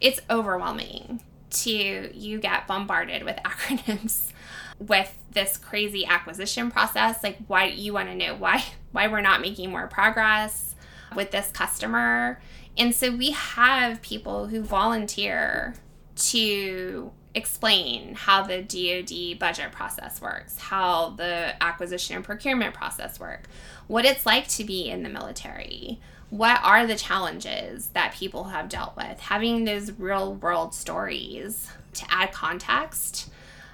it's 0.00 0.20
overwhelming 0.30 1.20
to 1.50 2.10
you 2.14 2.38
get 2.38 2.66
bombarded 2.66 3.24
with 3.24 3.36
acronyms 3.44 4.30
with 4.78 5.16
this 5.32 5.56
crazy 5.56 6.04
acquisition 6.04 6.70
process 6.70 7.22
like 7.22 7.36
why 7.46 7.66
you 7.66 7.92
want 7.92 8.08
to 8.08 8.14
know 8.14 8.34
why 8.34 8.64
why 8.90 9.06
we're 9.06 9.20
not 9.20 9.40
making 9.40 9.70
more 9.70 9.86
progress 9.86 10.71
with 11.16 11.30
this 11.30 11.50
customer 11.50 12.40
and 12.76 12.94
so 12.94 13.14
we 13.14 13.32
have 13.32 14.00
people 14.02 14.46
who 14.46 14.62
volunteer 14.62 15.74
to 16.16 17.12
explain 17.34 18.14
how 18.14 18.42
the 18.42 18.62
DoD 18.62 19.38
budget 19.38 19.72
process 19.72 20.20
works, 20.20 20.58
how 20.58 21.10
the 21.10 21.54
acquisition 21.62 22.16
and 22.16 22.24
procurement 22.24 22.74
process 22.74 23.18
work, 23.18 23.48
what 23.86 24.04
it's 24.04 24.26
like 24.26 24.48
to 24.48 24.64
be 24.64 24.88
in 24.88 25.02
the 25.02 25.08
military. 25.08 26.00
What 26.30 26.60
are 26.62 26.86
the 26.86 26.96
challenges 26.96 27.88
that 27.88 28.14
people 28.14 28.44
have 28.44 28.70
dealt 28.70 28.96
with? 28.96 29.20
Having 29.20 29.64
those 29.64 29.92
real 29.92 30.34
world 30.34 30.74
stories 30.74 31.68
to 31.94 32.06
add 32.08 32.32
context 32.32 33.30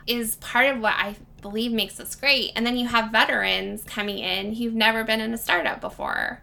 is 0.09 0.37
part 0.37 0.67
of 0.67 0.81
what 0.81 0.95
I 0.97 1.17
believe 1.41 1.71
makes 1.71 2.01
us 2.01 2.17
great. 2.17 2.51
And 2.57 2.67
then 2.67 2.77
you 2.77 2.89
have 2.89 3.13
veterans 3.13 3.85
coming 3.85 4.19
in 4.19 4.55
who've 4.55 4.75
never 4.75 5.05
been 5.05 5.21
in 5.21 5.33
a 5.33 5.39
startup 5.39 5.81
before. 5.81 6.43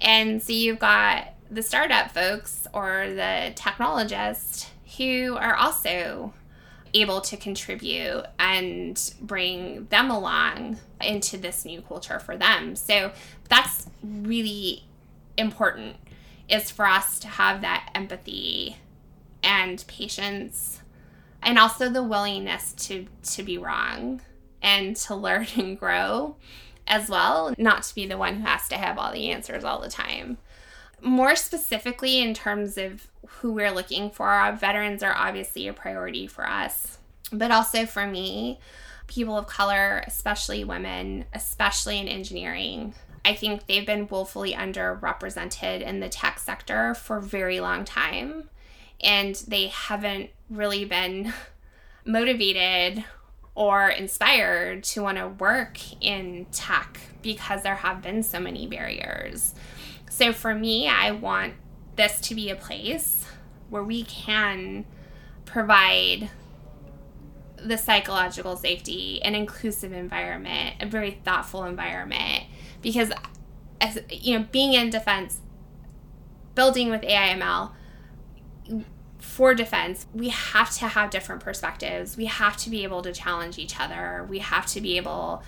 And 0.00 0.42
so 0.42 0.52
you've 0.52 0.78
got 0.78 1.34
the 1.50 1.62
startup 1.62 2.10
folks 2.10 2.66
or 2.72 3.08
the 3.08 3.52
technologists 3.54 4.70
who 4.96 5.36
are 5.36 5.54
also 5.54 6.32
able 6.94 7.20
to 7.20 7.36
contribute 7.36 8.24
and 8.38 9.12
bring 9.20 9.86
them 9.86 10.10
along 10.10 10.78
into 11.00 11.36
this 11.36 11.64
new 11.64 11.82
culture 11.82 12.18
for 12.18 12.36
them. 12.36 12.74
So 12.74 13.12
that's 13.48 13.86
really 14.02 14.84
important 15.36 15.96
is 16.48 16.70
for 16.70 16.86
us 16.86 17.18
to 17.20 17.28
have 17.28 17.60
that 17.60 17.90
empathy 17.94 18.76
and 19.42 19.84
patience 19.88 20.80
and 21.42 21.58
also 21.58 21.88
the 21.88 22.02
willingness 22.02 22.72
to 22.72 23.06
to 23.22 23.42
be 23.42 23.58
wrong 23.58 24.20
and 24.62 24.96
to 24.96 25.14
learn 25.26 25.46
and 25.56 25.78
grow 25.78 26.36
as 26.86 27.08
well, 27.08 27.54
not 27.58 27.82
to 27.84 27.94
be 27.94 28.06
the 28.06 28.18
one 28.18 28.36
who 28.36 28.46
has 28.46 28.68
to 28.68 28.76
have 28.76 28.98
all 28.98 29.12
the 29.12 29.30
answers 29.30 29.64
all 29.64 29.80
the 29.80 29.88
time 29.88 30.38
more 31.02 31.36
specifically, 31.36 32.20
in 32.20 32.34
terms 32.34 32.78
of 32.78 33.06
who 33.26 33.52
we're 33.52 33.70
looking 33.70 34.10
for, 34.10 34.56
veterans 34.58 35.02
are 35.02 35.14
obviously 35.14 35.68
a 35.68 35.72
priority 35.72 36.26
for 36.26 36.48
us, 36.48 36.98
but 37.32 37.50
also 37.50 37.86
for 37.86 38.06
me, 38.06 38.58
people 39.06 39.36
of 39.36 39.46
color, 39.46 40.02
especially 40.06 40.64
women, 40.64 41.24
especially 41.32 41.98
in 41.98 42.08
engineering. 42.08 42.94
I 43.24 43.34
think 43.34 43.66
they've 43.66 43.86
been 43.86 44.06
woefully 44.08 44.52
underrepresented 44.52 45.82
in 45.82 46.00
the 46.00 46.08
tech 46.08 46.38
sector 46.38 46.94
for 46.94 47.18
a 47.18 47.22
very 47.22 47.60
long 47.60 47.84
time, 47.84 48.48
and 49.00 49.34
they 49.46 49.66
haven't 49.66 50.30
really 50.48 50.84
been 50.84 51.32
motivated 52.04 53.04
or 53.56 53.88
inspired 53.88 54.84
to 54.84 55.02
want 55.02 55.16
to 55.16 55.26
work 55.26 55.78
in 56.00 56.46
tech 56.52 57.00
because 57.22 57.62
there 57.62 57.76
have 57.76 58.02
been 58.02 58.22
so 58.22 58.38
many 58.38 58.66
barriers. 58.66 59.54
So 60.10 60.32
for 60.32 60.54
me, 60.54 60.86
I 60.86 61.10
want 61.10 61.54
this 61.96 62.20
to 62.20 62.34
be 62.34 62.50
a 62.50 62.54
place 62.54 63.24
where 63.70 63.82
we 63.82 64.04
can 64.04 64.84
provide 65.46 66.28
the 67.56 67.78
psychological 67.78 68.56
safety, 68.56 69.22
an 69.22 69.34
inclusive 69.34 69.92
environment, 69.92 70.76
a 70.80 70.86
very 70.86 71.18
thoughtful 71.24 71.64
environment. 71.64 72.44
Because, 72.82 73.10
as 73.80 73.98
you 74.10 74.38
know, 74.38 74.46
being 74.52 74.74
in 74.74 74.90
defense, 74.90 75.40
building 76.54 76.90
with 76.90 77.02
AIML 77.02 77.72
for 79.26 79.54
defense, 79.54 80.06
we 80.14 80.28
have 80.30 80.70
to 80.76 80.86
have 80.86 81.10
different 81.10 81.42
perspectives. 81.42 82.16
We 82.16 82.26
have 82.26 82.56
to 82.58 82.70
be 82.70 82.84
able 82.84 83.02
to 83.02 83.12
challenge 83.12 83.58
each 83.58 83.78
other. 83.78 84.24
We 84.30 84.38
have 84.38 84.66
to 84.66 84.80
be 84.80 84.96
able 84.96 85.42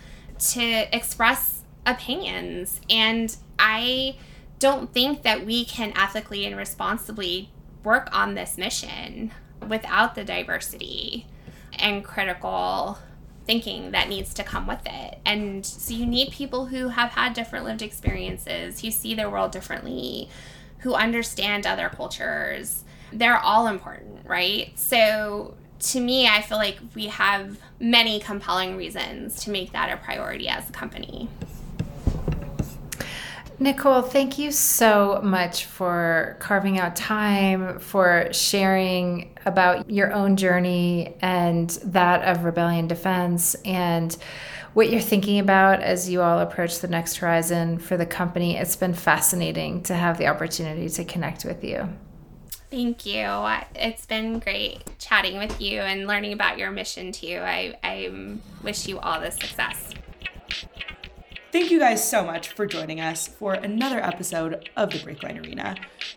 to 0.51 0.95
express 0.95 1.62
opinions. 1.87 2.81
And 2.91 3.35
I 3.59 4.16
don't 4.59 4.93
think 4.93 5.22
that 5.22 5.47
we 5.47 5.64
can 5.64 5.97
ethically 5.97 6.45
and 6.45 6.57
responsibly 6.57 7.51
work 7.85 8.09
on 8.12 8.35
this 8.35 8.59
mission 8.59 9.33
without 9.66 10.16
the 10.16 10.24
diversity 10.24 11.26
and 11.79 12.05
critical 12.05 12.99
thinking 13.47 13.93
that 13.93 14.09
needs 14.09 14.35
to 14.35 14.43
come 14.43 14.66
with 14.66 14.83
it. 14.85 15.18
And 15.24 15.64
so 15.64 15.95
you 15.95 16.05
need 16.05 16.33
people 16.33 16.66
who 16.66 16.89
have 16.89 17.12
had 17.12 17.33
different 17.33 17.64
lived 17.64 17.81
experiences, 17.81 18.81
who 18.81 18.91
see 18.91 19.14
their 19.14 19.31
world 19.31 19.53
differently, 19.53 20.29
who 20.81 20.95
understand 20.95 21.66
other 21.66 21.89
cultures. 21.89 22.85
They're 23.13 23.39
all 23.39 23.67
important, 23.67 24.27
right? 24.27 24.79
So 24.79 25.55
to 25.81 26.01
me, 26.01 26.27
I 26.27 26.43
feel 26.43 26.59
like 26.59 26.79
we 26.95 27.07
have 27.07 27.59
many 27.81 28.21
compelling 28.21 28.77
reasons 28.77 29.45
to 29.45 29.51
make 29.51 29.73
that 29.73 29.93
a 29.93 29.97
priority 29.97 30.49
as 30.49 30.69
a 30.69 30.73
company. 30.73 31.29
Nicole, 33.61 34.03
thank 34.03 34.39
you 34.39 34.53
so 34.53 35.21
much 35.23 35.65
for 35.65 36.37
carving 36.39 36.79
out 36.79 36.95
time, 36.95 37.81
for 37.81 38.29
sharing 38.33 39.37
about 39.47 39.91
your 39.91 40.13
own 40.13 40.37
journey 40.37 41.17
and 41.21 41.71
that 41.85 42.23
of 42.23 42.45
Rebellion 42.45 42.87
Defense, 42.87 43.57
and 43.65 44.17
what 44.75 44.91
you're 44.91 45.01
thinking 45.01 45.41
about 45.41 45.81
as 45.81 46.09
you 46.09 46.23
all 46.23 46.39
approach 46.39 46.79
the 46.79 46.87
next 46.87 47.17
horizon 47.17 47.79
for 47.79 47.97
the 47.97 48.07
company. 48.07 48.57
It's 48.57 48.77
been 48.77 48.95
fascinating 48.95 49.83
to 49.85 49.95
have 49.95 50.19
the 50.19 50.29
opportunity 50.29 50.89
to 50.91 51.05
connect 51.05 51.45
with 51.45 51.65
you. 51.65 51.89
Thank 52.71 53.07
you. 53.07 53.25
It's 53.75 54.05
been 54.05 54.41
great 54.41 54.83
chatting 54.99 55.39
with 55.39 55.61
you 55.61 55.81
and 55.81 56.07
learning 56.07 56.35
about 56.35 56.59
your 56.59 56.71
mission 56.71 57.12
too. 57.12 57.41
I, 57.43 57.79
I 57.83 58.12
wish 58.62 58.87
you 58.87 58.99
all 58.99 59.21
the 59.21 59.31
success. 59.31 59.95
Thank 61.51 61.71
you 61.71 61.79
guys 61.79 62.07
so 62.07 62.23
much 62.25 62.49
for 62.51 62.66
joining 62.66 63.01
us 63.01 63.27
for 63.27 63.55
another 63.55 64.01
episode 64.01 64.69
of 64.77 64.91
the 64.91 64.99
Breakline 64.99 65.43
Arena. 65.43 65.77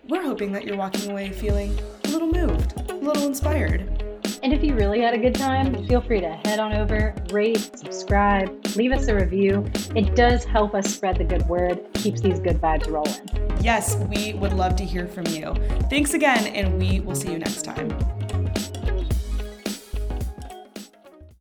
We're 0.10 0.24
hoping 0.24 0.52
that 0.52 0.66
you're 0.66 0.76
walking 0.76 1.10
away 1.10 1.32
feeling 1.32 1.80
a 2.04 2.10
little 2.10 2.28
moved, 2.28 2.74
a 2.92 2.96
little 2.96 3.26
inspired. 3.26 4.11
And 4.44 4.54
if 4.54 4.64
you 4.64 4.76
really 4.76 5.02
had 5.02 5.14
a 5.14 5.18
good 5.18 5.36
time, 5.36 5.86
feel 5.88 6.02
free 6.02 6.22
to 6.22 6.30
head 6.46 6.60
on 6.60 6.74
over, 6.74 7.14
rate, 7.32 7.78
subscribe, 7.78 8.66
leave 8.76 8.92
us 8.92 9.08
a 9.08 9.16
review. 9.16 9.66
It 9.96 10.16
does 10.16 10.44
help 10.44 10.74
us 10.74 10.94
spread 10.94 11.18
the 11.18 11.24
good 11.24 11.48
word, 11.48 11.82
keeps 11.94 12.22
these 12.22 12.40
good 12.40 12.60
vibes 12.60 12.90
rolling. 12.90 13.60
Yes, 13.62 13.96
we 13.96 14.34
would 14.34 14.54
love 14.54 14.76
to 14.78 14.84
hear 14.84 15.08
from 15.08 15.28
you. 15.28 15.54
Thanks 15.90 16.14
again, 16.14 16.48
and 16.48 16.80
we 16.80 17.00
will 17.00 17.16
see 17.16 17.32
you 17.32 17.40
next 17.40 17.64
time. 17.64 18.21